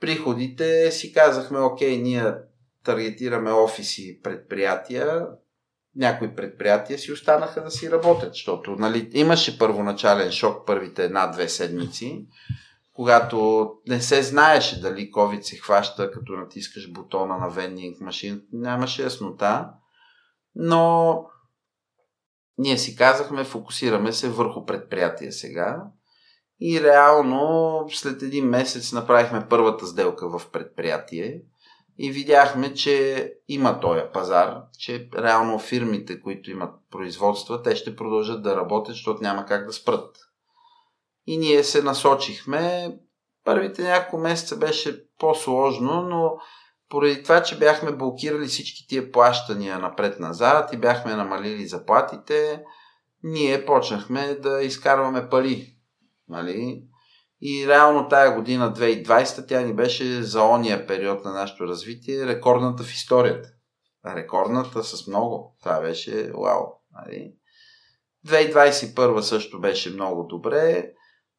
приходите 0.00 0.90
си 0.90 1.12
казахме, 1.12 1.58
окей, 1.58 1.96
ние 1.96 2.34
таргетираме 2.84 3.52
офиси, 3.52 4.20
предприятия, 4.22 5.26
някои 5.96 6.34
предприятия 6.34 6.98
си 6.98 7.12
останаха 7.12 7.64
да 7.64 7.70
си 7.70 7.90
работят, 7.90 8.32
защото 8.32 8.70
нали, 8.70 9.10
имаше 9.12 9.58
първоначален 9.58 10.32
шок 10.32 10.66
първите 10.66 11.04
една-две 11.04 11.48
седмици, 11.48 12.26
когато 12.92 13.70
не 13.86 14.00
се 14.00 14.22
знаеше 14.22 14.80
дали 14.80 15.10
COVID 15.10 15.40
се 15.40 15.56
хваща, 15.56 16.10
като 16.10 16.32
натискаш 16.32 16.92
бутона 16.92 17.38
на 17.38 17.48
вендинг 17.48 18.00
машин, 18.00 18.42
нямаше 18.52 19.02
яснота, 19.02 19.70
но 20.54 21.24
ние 22.58 22.78
си 22.78 22.96
казахме, 22.96 23.44
фокусираме 23.44 24.12
се 24.12 24.28
върху 24.28 24.66
предприятия 24.66 25.32
сега 25.32 25.82
и 26.60 26.80
реално 26.82 27.84
след 27.90 28.22
един 28.22 28.44
месец 28.44 28.92
направихме 28.92 29.46
първата 29.48 29.86
сделка 29.86 30.38
в 30.38 30.50
предприятие 30.50 31.42
и 31.98 32.10
видяхме, 32.10 32.74
че 32.74 33.32
има 33.48 33.80
този 33.80 34.02
пазар, 34.12 34.62
че 34.78 35.08
реално 35.18 35.58
фирмите, 35.58 36.20
които 36.20 36.50
имат 36.50 36.70
производства, 36.90 37.62
те 37.62 37.76
ще 37.76 37.96
продължат 37.96 38.42
да 38.42 38.56
работят, 38.56 38.94
защото 38.94 39.22
няма 39.22 39.46
как 39.46 39.66
да 39.66 39.72
спрат. 39.72 40.16
И 41.26 41.38
ние 41.38 41.64
се 41.64 41.82
насочихме. 41.82 42.94
Първите 43.44 43.82
няколко 43.82 44.18
месеца 44.18 44.56
беше 44.56 45.04
по-сложно, 45.18 46.02
но 46.02 46.36
поради 46.88 47.22
това, 47.22 47.42
че 47.42 47.58
бяхме 47.58 47.92
блокирали 47.92 48.46
всички 48.46 48.86
тия 48.88 49.12
плащания 49.12 49.78
напред-назад 49.78 50.72
и 50.72 50.76
бяхме 50.76 51.14
намалили 51.14 51.66
заплатите, 51.66 52.62
ние 53.22 53.66
почнахме 53.66 54.34
да 54.34 54.62
изкарваме 54.62 55.28
пари 55.28 55.79
Нали? 56.30 56.82
И 57.40 57.68
реално 57.68 58.08
тая 58.08 58.34
година, 58.34 58.74
2020, 58.74 59.48
тя 59.48 59.60
ни 59.60 59.74
беше 59.74 60.22
за 60.22 60.42
ония 60.42 60.86
период 60.86 61.24
на 61.24 61.32
нашето 61.32 61.66
развитие 61.66 62.26
рекордната 62.26 62.82
в 62.82 62.92
историята. 62.92 63.48
Рекордната 64.06 64.84
с 64.84 65.06
много. 65.06 65.56
Това 65.62 65.80
беше 65.80 66.32
вау. 66.32 66.64
Нали? 66.92 67.32
2021 68.26 69.20
също 69.20 69.60
беше 69.60 69.90
много 69.90 70.22
добре, 70.22 70.90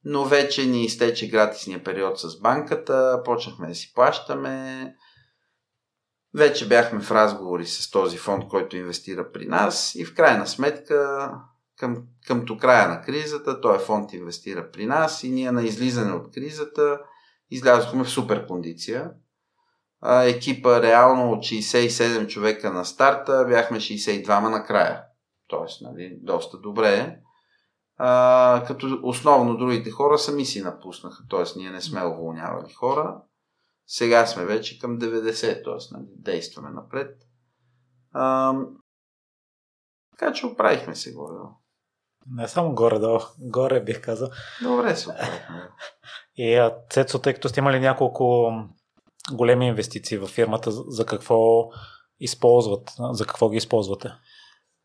но 0.04 0.26
вече 0.26 0.66
ни 0.66 0.84
изтече 0.84 1.30
гратисния 1.30 1.84
период 1.84 2.20
с 2.20 2.40
банката, 2.40 3.22
почнахме 3.26 3.68
да 3.68 3.76
си 3.76 3.92
плащаме. 3.94 4.96
Вече 6.36 6.68
бяхме 6.68 7.02
в 7.02 7.12
разговори 7.12 7.66
с 7.66 7.92
този 7.92 8.18
фонд, 8.18 8.48
който 8.48 8.78
инвестира 8.78 9.32
при 9.32 9.46
нас 9.46 9.96
и 9.96 10.06
в 10.06 10.16
крайна 10.16 10.48
сметка 10.48 11.32
към, 11.82 12.04
къмто 12.28 12.58
края 12.58 12.88
на 12.88 13.02
кризата, 13.02 13.62
този 13.62 13.86
фонд 13.86 14.14
инвестира 14.14 14.72
при 14.72 14.86
нас 14.86 15.24
и 15.24 15.32
ние 15.32 15.52
на 15.52 15.64
излизане 15.64 16.12
от 16.12 16.32
кризата 16.32 17.00
излязохме 17.50 18.04
в 18.04 18.10
супер 18.10 18.48
кондиция. 18.48 19.12
а, 20.02 20.24
екипа 20.24 20.82
реално 20.82 21.32
от 21.32 21.40
67 21.40 22.28
човека 22.28 22.74
на 22.74 22.86
старта, 22.86 23.46
бяхме 23.50 23.78
62 23.78 24.50
накрая. 24.50 25.04
Тоест, 25.48 25.82
нали, 25.82 26.18
доста 26.22 26.58
добре. 26.58 27.20
А, 27.98 28.64
като 28.68 29.00
основно 29.04 29.58
другите 29.58 29.92
хора 29.92 30.18
сами 30.18 30.46
си 30.46 30.62
напуснаха, 30.62 31.24
т.е. 31.30 31.60
ние 31.60 31.72
не 31.72 31.82
сме 31.82 32.06
уволнявали 32.06 32.74
хора. 32.74 33.22
Сега 33.88 34.26
сме 34.26 34.46
вече 34.46 34.80
към 34.80 35.00
90, 35.00 35.64
т.е. 35.64 35.98
Нали, 35.98 36.08
действаме 36.18 36.70
напред. 36.70 37.18
А, 38.12 38.54
така 40.12 40.34
че 40.34 40.46
оправихме 40.46 40.96
се 40.96 41.14
горе. 41.14 41.61
Не 42.30 42.48
само 42.48 42.76
горе-долу, 42.76 43.20
горе 43.40 43.84
бих 43.84 44.02
казал. 44.02 44.30
Добре 44.62 44.80
оправихме. 44.80 45.14
И 46.36 46.70
Цецо, 46.90 47.20
тъй 47.20 47.34
като 47.34 47.50
сте 47.50 47.60
имали 47.60 47.80
няколко 47.80 48.52
големи 49.34 49.68
инвестиции 49.68 50.18
в 50.18 50.28
фирмата, 50.28 50.72
за 50.72 51.06
какво 51.06 51.70
използват, 52.20 52.92
за 53.12 53.26
какво 53.26 53.50
ги 53.50 53.58
използвате? 53.58 54.12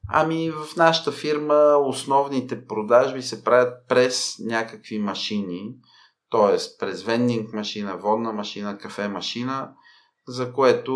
Ами 0.08 0.50
в 0.50 0.76
нашата 0.76 1.12
фирма 1.12 1.76
основните 1.84 2.66
продажби 2.66 3.22
се 3.22 3.44
правят 3.44 3.88
през 3.88 4.38
някакви 4.38 4.98
машини, 4.98 5.74
т.е. 6.30 6.78
през 6.78 7.02
вендинг 7.02 7.52
машина, 7.52 7.96
водна 7.96 8.32
машина, 8.32 8.78
кафе 8.78 9.08
машина, 9.08 9.72
за 10.28 10.52
което 10.52 10.92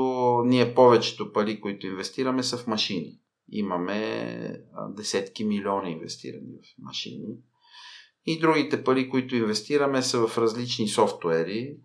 ние 0.47 0.75
повечето 0.75 1.33
пари, 1.33 1.61
които 1.61 1.87
инвестираме, 1.87 2.43
са 2.43 2.57
в 2.57 2.67
машини. 2.67 3.20
Имаме 3.51 4.63
десетки 4.97 5.45
милиони 5.45 5.91
инвестирани 5.93 6.53
в 6.63 6.83
машини. 6.83 7.37
И 8.27 8.39
другите 8.39 8.85
пари, 8.85 9.09
които 9.09 9.37
инвестираме, 9.37 10.03
са 10.03 10.27
в 10.27 10.39
различни 10.39 10.89
софтуери. 10.89 11.77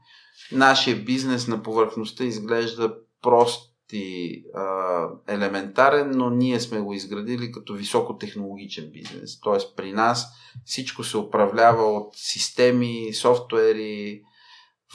Нашия 0.52 1.04
бизнес 1.04 1.48
на 1.48 1.64
повърхността 1.64 2.24
изглежда 2.24 2.96
прост 3.22 3.76
и 3.94 4.44
а, 4.56 5.08
елементарен, 5.28 6.12
но 6.12 6.30
ние 6.30 6.60
сме 6.60 6.80
го 6.80 6.94
изградили 6.94 7.52
като 7.52 7.74
високотехнологичен 7.74 8.92
бизнес. 8.92 9.40
Тоест 9.40 9.76
при 9.76 9.92
нас 9.92 10.28
всичко 10.66 11.04
се 11.04 11.18
управлява 11.18 11.84
от 11.84 12.14
системи, 12.16 13.14
софтуери, 13.14 14.22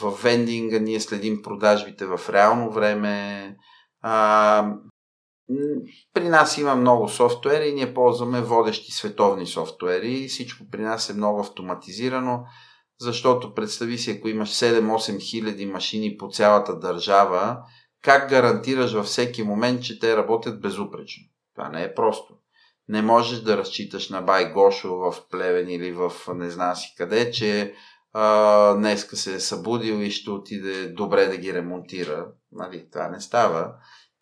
в 0.00 0.22
вендинга 0.22 0.78
ние 0.78 1.00
следим 1.00 1.42
продажбите 1.42 2.06
в 2.06 2.20
реално 2.28 2.72
време. 2.72 3.56
А, 4.00 4.74
при 6.14 6.28
нас 6.28 6.58
има 6.58 6.74
много 6.74 7.08
софтуери 7.08 7.68
и 7.68 7.74
ние 7.74 7.94
ползваме 7.94 8.40
водещи 8.40 8.92
световни 8.92 9.46
софтуери. 9.46 10.28
Всичко 10.28 10.64
при 10.70 10.82
нас 10.82 11.10
е 11.10 11.14
много 11.14 11.40
автоматизирано, 11.40 12.44
защото 13.00 13.54
представи 13.54 13.98
си, 13.98 14.10
ако 14.10 14.28
имаш 14.28 14.50
7-8 14.50 15.20
хиляди 15.20 15.66
машини 15.66 16.16
по 16.16 16.28
цялата 16.28 16.78
държава, 16.78 17.58
как 18.02 18.30
гарантираш 18.30 18.92
във 18.92 19.06
всеки 19.06 19.42
момент, 19.42 19.82
че 19.82 19.98
те 19.98 20.16
работят 20.16 20.60
безупречно? 20.60 21.22
Това 21.54 21.68
не 21.68 21.82
е 21.82 21.94
просто. 21.94 22.34
Не 22.88 23.02
можеш 23.02 23.40
да 23.40 23.56
разчиташ 23.56 24.08
на 24.08 24.22
Бай 24.22 24.52
Гошо 24.52 24.94
в 24.94 25.14
Плевен 25.30 25.70
или 25.70 25.92
в 25.92 26.12
не 26.34 26.50
знам 26.50 26.76
си 26.76 26.94
къде, 26.98 27.30
че 27.30 27.74
а, 28.12 28.74
днеска 28.74 29.16
се 29.16 29.34
е 29.34 29.40
събудил 29.40 29.94
и 29.94 30.10
ще 30.10 30.30
отиде 30.30 30.86
добре 30.88 31.26
да 31.26 31.36
ги 31.36 31.54
ремонтира. 31.54 32.26
Нали, 32.52 32.86
това 32.92 33.08
не 33.08 33.20
става. 33.20 33.74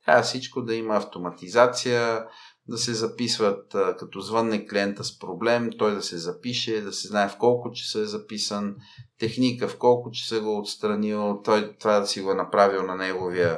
Трябва 0.08 0.22
всичко 0.22 0.62
да 0.62 0.74
има 0.74 0.96
автоматизация, 0.96 2.24
да 2.68 2.78
се 2.78 2.94
записват, 2.94 3.76
като 3.98 4.20
звънне 4.20 4.66
клиента 4.66 5.04
с 5.04 5.18
проблем, 5.18 5.70
той 5.78 5.94
да 5.94 6.02
се 6.02 6.18
запише, 6.18 6.80
да 6.80 6.92
се 6.92 7.08
знае 7.08 7.28
в 7.28 7.36
колко 7.38 7.72
часа 7.72 8.00
е 8.00 8.04
записан, 8.04 8.76
техника 9.18 9.68
в 9.68 9.78
колко 9.78 10.10
часа 10.10 10.40
го 10.40 10.58
отстранил, 10.58 11.40
той 11.44 11.76
това 11.80 12.00
да 12.00 12.06
си 12.06 12.20
го 12.20 12.30
е 12.30 12.34
направил 12.34 12.82
на 12.82 12.96
неговия 12.96 13.56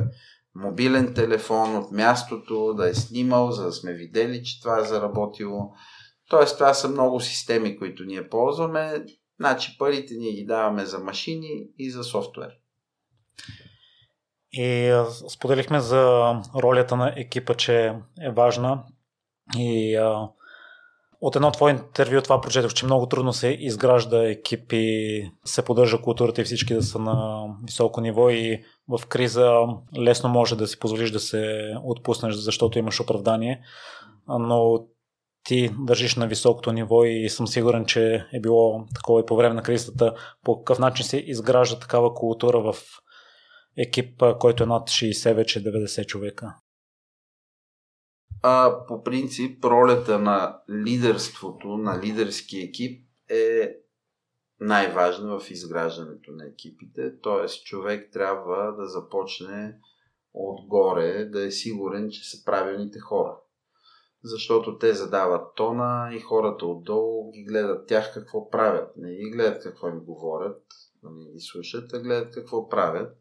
мобилен 0.55 1.15
телефон 1.15 1.77
от 1.77 1.93
мястото, 1.93 2.75
да 2.75 2.89
е 2.89 2.95
снимал, 2.95 3.51
за 3.51 3.65
да 3.65 3.73
сме 3.73 3.95
видели, 3.95 4.43
че 4.45 4.61
това 4.61 4.81
е 4.81 4.85
заработило. 4.85 5.73
Тоест, 6.29 6.55
това 6.59 6.75
са 6.75 6.89
много 6.89 7.21
системи, 7.21 7.79
които 7.79 8.05
ние 8.05 8.29
ползваме. 8.29 9.05
Значи 9.41 9.77
парите 9.79 10.15
ние 10.15 10.33
ги 10.33 10.45
даваме 10.47 10.85
за 10.85 10.99
машини 10.99 11.67
и 11.79 11.91
за 11.91 12.05
софтуер. 12.05 12.51
И 14.53 15.03
споделихме 15.29 15.81
за 15.81 16.35
ролята 16.57 16.97
на 16.97 17.13
екипа, 17.17 17.55
че 17.55 17.95
е 18.21 18.31
важна. 18.31 18.83
И 19.59 19.97
а, 19.97 20.29
от 21.21 21.37
едно 21.37 21.51
твое 21.51 21.73
интервю 21.73 22.23
това 22.23 22.41
прочетох, 22.41 22.73
че 22.73 22.85
много 22.85 23.07
трудно 23.07 23.33
се 23.33 23.49
изгражда 23.49 24.29
екип 24.29 24.73
и 24.73 25.31
се 25.45 25.65
поддържа 25.65 26.03
културата 26.03 26.41
и 26.41 26.45
всички 26.45 26.75
да 26.75 26.83
са 26.83 26.99
на 26.99 27.47
високо 27.65 28.01
ниво 28.01 28.31
и 28.31 28.65
в 28.89 29.07
криза 29.07 29.67
лесно 29.99 30.29
може 30.29 30.57
да 30.57 30.67
си 30.67 30.79
позволиш 30.79 31.11
да 31.11 31.21
се 31.21 31.75
отпуснеш, 31.85 32.35
защото 32.35 32.79
имаш 32.79 33.01
оправдание, 33.01 33.61
но 34.29 34.87
ти 35.45 35.71
държиш 35.79 36.17
на 36.17 36.27
високото 36.27 36.73
ниво 36.73 37.05
и 37.05 37.29
съм 37.29 37.47
сигурен, 37.47 37.87
че 37.87 38.27
е 38.33 38.41
било 38.41 38.85
такова 38.95 39.21
и 39.21 39.27
по 39.27 39.37
време 39.37 39.55
на 39.55 39.63
кризата. 39.63 40.15
По 40.45 40.59
какъв 40.59 40.79
начин 40.79 41.05
се 41.05 41.17
изгражда 41.17 41.79
такава 41.79 42.15
култура 42.15 42.61
в 42.61 42.77
екип, 43.81 44.23
който 44.41 44.63
е 44.63 44.67
над 44.67 44.89
60 44.89 45.35
вече 45.35 45.65
90 45.65 46.07
човека? 46.07 46.55
А, 48.43 48.87
по 48.87 49.03
принцип, 49.03 49.65
ролята 49.65 50.19
на 50.19 50.63
лидерството, 50.71 51.69
на 51.69 52.03
лидерски 52.03 52.59
екип 52.59 53.07
е 53.31 53.77
най-важна 54.61 55.41
в 55.41 55.51
изграждането 55.51 56.33
на 56.33 56.47
екипите. 56.47 57.21
Тоест, 57.21 57.65
човек 57.65 58.13
трябва 58.13 58.73
да 58.73 58.87
започне 58.87 59.79
отгоре, 60.35 61.25
да 61.25 61.47
е 61.47 61.51
сигурен, 61.51 62.11
че 62.11 62.31
са 62.31 62.45
правилните 62.45 62.99
хора. 62.99 63.37
Защото 64.25 64.79
те 64.79 64.95
задават 64.95 65.55
тона 65.55 66.11
и 66.15 66.21
хората 66.21 66.67
отдолу 66.67 67.31
ги 67.31 67.45
гледат 67.45 67.89
тях 67.89 68.15
какво 68.15 68.51
правят. 68.51 68.97
Не 68.97 69.15
ги 69.15 69.31
гледат 69.31 69.63
какво 69.63 69.89
им 69.89 70.01
говорят, 70.01 70.63
не 71.03 71.33
ги 71.33 71.41
слушат, 71.41 71.93
а 71.93 72.01
гледат 72.01 72.35
какво 72.35 72.69
правят 72.69 73.17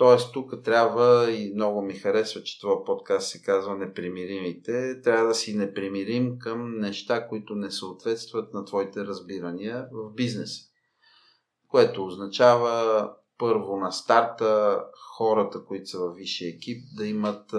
Тоест, 0.00 0.32
тук 0.32 0.62
трябва 0.64 1.32
и 1.32 1.52
много 1.54 1.82
ми 1.82 1.94
харесва, 1.94 2.42
че 2.42 2.60
това 2.60 2.84
подкаст 2.84 3.28
се 3.28 3.42
казва 3.42 3.76
Непримиримите. 3.76 5.00
Трябва 5.00 5.28
да 5.28 5.34
си 5.34 5.56
непримирим 5.56 6.38
към 6.38 6.78
неща, 6.78 7.28
които 7.28 7.54
не 7.54 7.70
съответстват 7.70 8.54
на 8.54 8.64
твоите 8.64 9.00
разбирания 9.04 9.88
в 9.92 10.14
бизнеса. 10.14 10.62
Което 11.68 12.06
означава 12.06 13.08
първо 13.38 13.76
на 13.76 13.90
старта 13.92 14.80
хората, 15.16 15.64
които 15.64 15.86
са 15.86 15.98
във 15.98 16.16
висшия 16.16 16.54
екип, 16.54 16.84
да 16.96 17.06
имат 17.06 17.50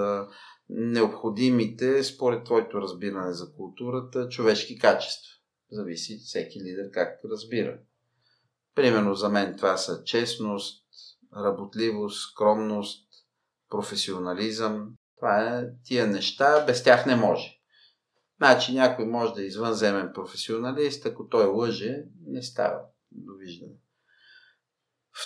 необходимите, 0.70 2.04
според 2.04 2.44
твоето 2.44 2.82
разбиране 2.82 3.34
за 3.34 3.54
културата, 3.54 4.30
човешки 4.30 4.80
качества. 4.80 5.32
Зависи 5.72 6.18
всеки 6.18 6.60
лидер 6.60 6.92
как 6.94 7.20
разбира. 7.32 7.80
Примерно 8.76 9.16
за 9.16 9.30
мен 9.30 9.56
това 9.58 9.78
са 9.78 10.04
честност, 10.04 10.81
работливост, 11.38 12.30
скромност, 12.30 13.08
професионализъм. 13.70 14.94
Това 15.18 15.58
е 15.58 15.64
тия 15.84 16.08
неща, 16.08 16.66
без 16.66 16.84
тях 16.84 17.06
не 17.06 17.16
може. 17.16 17.58
Значи 18.38 18.74
някой 18.74 19.06
може 19.06 19.34
да 19.34 19.42
е 19.42 19.46
извънземен 19.46 20.12
професионалист, 20.14 21.06
ако 21.06 21.28
той 21.28 21.46
лъже, 21.46 22.04
не 22.28 22.42
става. 22.42 22.80
Довиждане. 23.12 23.74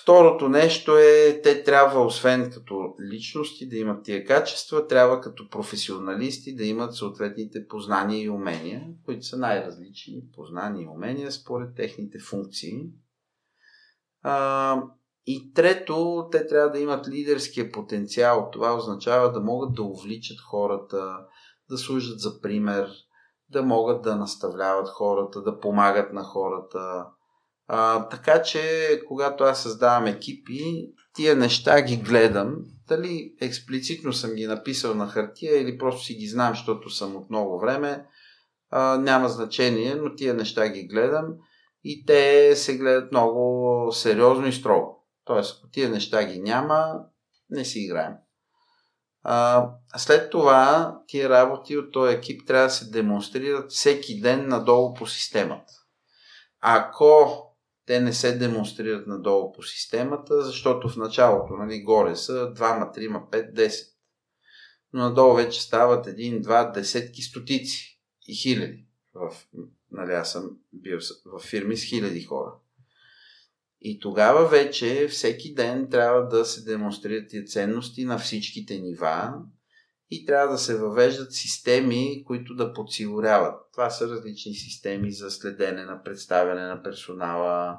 Второто 0.01 0.49
нещо 0.49 0.97
е, 0.97 1.41
те 1.43 1.63
трябва, 1.63 2.05
освен 2.05 2.51
като 2.51 2.95
личности 3.11 3.69
да 3.69 3.77
имат 3.77 4.03
тия 4.03 4.25
качества, 4.25 4.87
трябва 4.87 5.21
като 5.21 5.49
професионалисти 5.49 6.55
да 6.55 6.65
имат 6.65 6.95
съответните 6.95 7.67
познания 7.67 8.23
и 8.23 8.29
умения, 8.29 8.87
които 9.05 9.25
са 9.25 9.37
най-различни 9.37 10.23
познания 10.35 10.83
и 10.83 10.87
умения 10.87 11.31
според 11.31 11.75
техните 11.75 12.19
функции. 12.19 12.89
И 15.25 15.53
трето, 15.53 16.27
те 16.31 16.47
трябва 16.47 16.71
да 16.71 16.79
имат 16.79 17.07
лидерския 17.07 17.71
потенциал. 17.71 18.49
Това 18.53 18.75
означава 18.75 19.31
да 19.31 19.39
могат 19.39 19.73
да 19.73 19.83
увличат 19.83 20.37
хората, 20.49 21.17
да 21.69 21.77
служат 21.77 22.19
за 22.19 22.41
пример, 22.41 22.89
да 23.49 23.63
могат 23.63 24.01
да 24.01 24.15
наставляват 24.15 24.89
хората, 24.89 25.41
да 25.41 25.59
помагат 25.59 26.13
на 26.13 26.23
хората. 26.23 27.05
А, 27.67 28.09
така 28.09 28.41
че, 28.41 28.61
когато 29.07 29.43
аз 29.43 29.63
създавам 29.63 30.05
екипи, 30.05 30.63
тия 31.15 31.35
неща 31.35 31.81
ги 31.81 31.97
гледам. 31.97 32.55
Дали 32.87 33.33
експлицитно 33.41 34.13
съм 34.13 34.33
ги 34.33 34.47
написал 34.47 34.95
на 34.95 35.07
хартия 35.07 35.61
или 35.61 35.77
просто 35.77 36.03
си 36.03 36.13
ги 36.13 36.27
знам, 36.27 36.53
защото 36.53 36.89
съм 36.89 37.15
от 37.15 37.29
много 37.29 37.59
време, 37.59 38.05
а, 38.69 38.97
няма 38.97 39.29
значение, 39.29 39.95
но 39.95 40.15
тия 40.15 40.33
неща 40.33 40.69
ги 40.69 40.87
гледам 40.87 41.25
и 41.83 42.05
те 42.05 42.55
се 42.55 42.77
гледат 42.77 43.11
много 43.11 43.91
сериозно 43.91 44.47
и 44.47 44.53
строго. 44.53 45.04
Тоест, 45.25 45.57
ако 45.57 45.69
тия 45.69 45.89
неща 45.89 46.25
ги 46.25 46.39
няма, 46.39 47.05
не 47.49 47.65
си 47.65 47.79
играем. 47.79 48.13
А, 49.23 49.69
след 49.97 50.29
това 50.31 50.97
тия 51.07 51.29
работи 51.29 51.77
от 51.77 51.91
този 51.91 52.15
екип 52.15 52.47
трябва 52.47 52.65
да 52.65 52.73
се 52.73 52.89
демонстрират 52.89 53.71
всеки 53.71 54.21
ден 54.21 54.47
надолу 54.47 54.93
по 54.93 55.07
системата. 55.07 55.73
Ако 56.61 57.41
те 57.85 58.01
не 58.01 58.13
се 58.13 58.37
демонстрират 58.37 59.07
надолу 59.07 59.51
по 59.51 59.63
системата, 59.63 60.41
защото 60.41 60.89
в 60.89 60.97
началото, 60.97 61.53
нали, 61.53 61.83
горе 61.83 62.15
са 62.15 62.33
2, 62.33 62.97
3, 62.97 63.29
5, 63.29 63.53
10. 63.53 63.87
Но 64.93 65.03
надолу 65.03 65.35
вече 65.35 65.61
стават 65.61 66.07
един, 66.07 66.41
два, 66.41 66.63
десетки, 66.63 67.21
стотици 67.21 67.99
и 68.27 68.35
хиляди. 68.35 68.85
В, 69.13 69.35
нали, 69.91 70.11
аз 70.11 70.31
съм 70.31 70.57
бил 70.73 70.99
в 71.25 71.39
фирми 71.39 71.77
с 71.77 71.83
хиляди 71.83 72.23
хора. 72.23 72.51
И 73.87 73.99
тогава 73.99 74.47
вече 74.47 75.07
всеки 75.07 75.53
ден 75.53 75.89
трябва 75.89 76.27
да 76.27 76.45
се 76.45 76.63
демонстрират 76.63 77.29
тия 77.29 77.43
ценности 77.43 78.05
на 78.05 78.17
всичките 78.17 78.79
нива 78.79 79.33
и 80.11 80.25
трябва 80.25 80.51
да 80.51 80.57
се 80.57 80.77
въвеждат 80.77 81.33
системи, 81.33 82.23
които 82.25 82.55
да 82.55 82.73
подсигуряват. 82.73 83.55
Това 83.73 83.89
са 83.89 84.07
различни 84.07 84.53
системи 84.53 85.11
за 85.11 85.31
следене 85.31 85.85
на 85.85 86.03
представяне 86.03 86.61
на 86.61 86.83
персонала, 86.83 87.77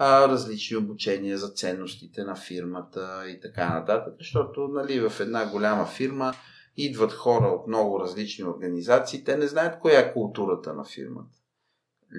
различни 0.00 0.76
обучения 0.76 1.38
за 1.38 1.48
ценностите 1.48 2.24
на 2.24 2.36
фирмата 2.36 3.24
и 3.28 3.40
така 3.40 3.78
нататък, 3.78 4.14
защото 4.18 4.68
нали, 4.68 5.08
в 5.08 5.20
една 5.20 5.50
голяма 5.50 5.86
фирма 5.86 6.34
идват 6.76 7.12
хора 7.12 7.46
от 7.46 7.66
много 7.66 8.00
различни 8.00 8.44
организации, 8.44 9.24
те 9.24 9.36
не 9.36 9.46
знаят 9.46 9.78
коя 9.80 10.00
е 10.00 10.12
културата 10.12 10.74
на 10.74 10.84
фирмата 10.84 11.36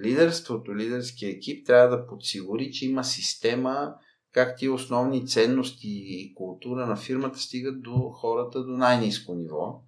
лидерството, 0.04 0.76
лидерския 0.76 1.30
екип 1.30 1.66
трябва 1.66 1.98
да 1.98 2.08
подсигури, 2.08 2.72
че 2.72 2.86
има 2.86 3.04
система 3.04 3.94
как 4.34 4.58
ти 4.58 4.70
основни 4.70 5.28
ценности 5.28 5.88
и 5.88 6.34
култура 6.36 6.86
на 6.86 6.96
фирмата 6.96 7.40
стигат 7.40 7.82
до 7.82 8.10
хората 8.10 8.64
до 8.64 8.72
най-низко 8.72 9.36
ниво. 9.36 9.82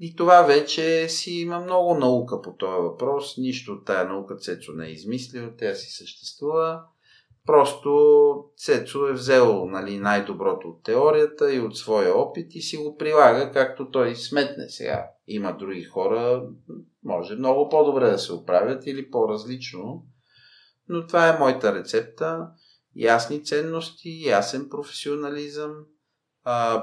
И 0.00 0.16
това 0.16 0.42
вече 0.42 1.08
си 1.08 1.30
има 1.30 1.60
много 1.60 1.94
наука 1.94 2.42
по 2.42 2.52
този 2.52 2.82
въпрос. 2.82 3.36
Нищо 3.38 3.72
от 3.72 3.84
тая 3.84 4.08
наука 4.08 4.36
Цецо 4.36 4.72
не 4.72 4.86
е 4.86 4.90
измислил, 4.90 5.50
тя 5.58 5.74
си 5.74 5.90
съществува. 5.90 6.82
Просто 7.48 7.90
Цецо 8.56 9.08
е 9.08 9.12
взел 9.12 9.66
нали, 9.66 9.98
най-доброто 9.98 10.68
от 10.68 10.82
теорията 10.82 11.54
и 11.54 11.60
от 11.60 11.76
своя 11.76 12.14
опит 12.16 12.54
и 12.54 12.62
си 12.62 12.76
го 12.76 12.96
прилага 12.96 13.52
както 13.52 13.90
той 13.90 14.16
сметне 14.16 14.68
сега. 14.68 15.10
Има 15.26 15.56
други 15.56 15.84
хора, 15.84 16.48
може 17.04 17.36
много 17.36 17.68
по-добре 17.68 18.10
да 18.10 18.18
се 18.18 18.32
оправят 18.32 18.86
или 18.86 19.10
по-различно, 19.10 20.06
но 20.88 21.06
това 21.06 21.28
е 21.28 21.38
моята 21.38 21.74
рецепта. 21.74 22.48
Ясни 22.96 23.44
ценности, 23.44 24.22
ясен 24.26 24.68
професионализъм, 24.68 25.72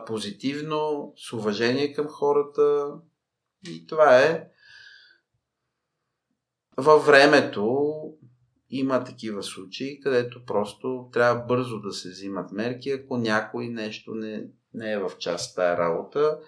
позитивно, 0.05 1.13
с 1.17 1.33
уважение 1.33 1.93
към 1.93 2.07
хората 2.07 2.93
и 3.69 3.87
това 3.87 4.21
е. 4.21 4.47
Във 6.77 7.05
времето 7.05 7.95
има 8.79 9.03
такива 9.03 9.43
случаи, 9.43 9.99
където 9.99 10.45
просто 10.45 11.09
трябва 11.13 11.45
бързо 11.45 11.79
да 11.79 11.91
се 11.91 12.09
взимат 12.09 12.51
мерки, 12.51 12.89
ако 12.89 13.17
някой 13.17 13.67
нещо 13.67 14.15
не, 14.15 14.47
не 14.73 14.91
е 14.91 14.99
в 14.99 15.11
част 15.19 15.55
тая 15.55 15.77
работа. 15.77 16.39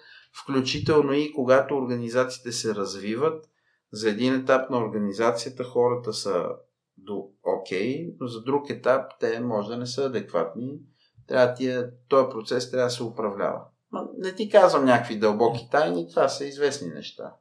Включително 0.42 1.12
и 1.12 1.32
когато 1.32 1.76
организациите 1.76 2.52
се 2.52 2.74
развиват, 2.74 3.44
за 3.92 4.10
един 4.10 4.34
етап 4.34 4.70
на 4.70 4.78
организацията 4.78 5.64
хората 5.64 6.12
са 6.12 6.46
до 6.96 7.28
окей, 7.42 7.96
okay, 7.96 8.14
но 8.20 8.26
за 8.26 8.42
друг 8.42 8.70
етап 8.70 9.12
те 9.20 9.40
може 9.40 9.68
да 9.68 9.76
не 9.76 9.86
са 9.86 10.04
адекватни. 10.04 10.78
Трябва 11.28 11.54
тия, 11.54 11.90
този 12.08 12.28
процес 12.30 12.70
трябва 12.70 12.86
да 12.86 12.90
се 12.90 13.02
управлява. 13.02 13.60
Не 14.18 14.34
ти 14.34 14.48
казвам 14.48 14.84
някакви 14.84 15.18
дълбоки 15.18 15.68
тайни, 15.70 16.08
това 16.08 16.28
са 16.28 16.44
известни 16.44 16.88
неща. 16.88 17.34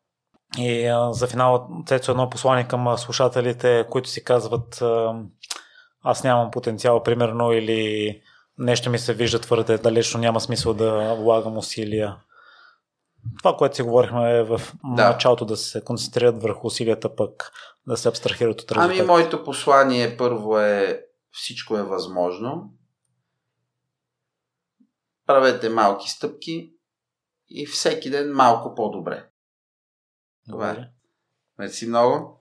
И 0.57 0.85
а, 0.85 1.13
за 1.13 1.27
финал, 1.27 1.69
Цецо, 1.85 2.11
едно 2.11 2.29
послание 2.29 2.67
към 2.67 2.97
слушателите, 2.97 3.87
които 3.89 4.09
си 4.09 4.23
казват 4.23 4.81
а, 4.81 5.13
аз 6.03 6.23
нямам 6.23 6.51
потенциал, 6.51 7.03
примерно, 7.03 7.51
или 7.51 8.21
нещо 8.57 8.89
ми 8.89 8.99
се 8.99 9.13
вижда 9.13 9.39
твърде 9.39 9.77
далечно, 9.77 10.19
няма 10.19 10.41
смисъл 10.41 10.73
да 10.73 11.15
влагам 11.15 11.57
усилия. 11.57 12.17
Това, 13.39 13.57
което 13.57 13.75
си 13.75 13.81
говорихме 13.81 14.37
е 14.37 14.43
в 14.43 14.61
да. 14.83 15.09
началото 15.09 15.45
да 15.45 15.57
се 15.57 15.83
концентрират 15.83 16.41
върху 16.41 16.67
усилията, 16.67 17.15
пък 17.15 17.51
да 17.87 17.97
се 17.97 18.09
абстрахират 18.09 18.61
от 18.61 18.71
резултата. 18.71 18.99
Ами, 18.99 19.07
моето 19.07 19.43
послание 19.43 20.17
първо 20.17 20.59
е 20.59 21.01
всичко 21.31 21.77
е 21.77 21.83
възможно. 21.83 22.73
Правете 25.25 25.69
малки 25.69 26.09
стъпки 26.09 26.73
и 27.49 27.65
всеки 27.65 28.09
ден 28.09 28.33
малко 28.33 28.75
по-добре. 28.75 29.29
Това 30.49 30.71
е. 30.71 30.89
Мерси 31.59 31.87
много. 31.87 32.39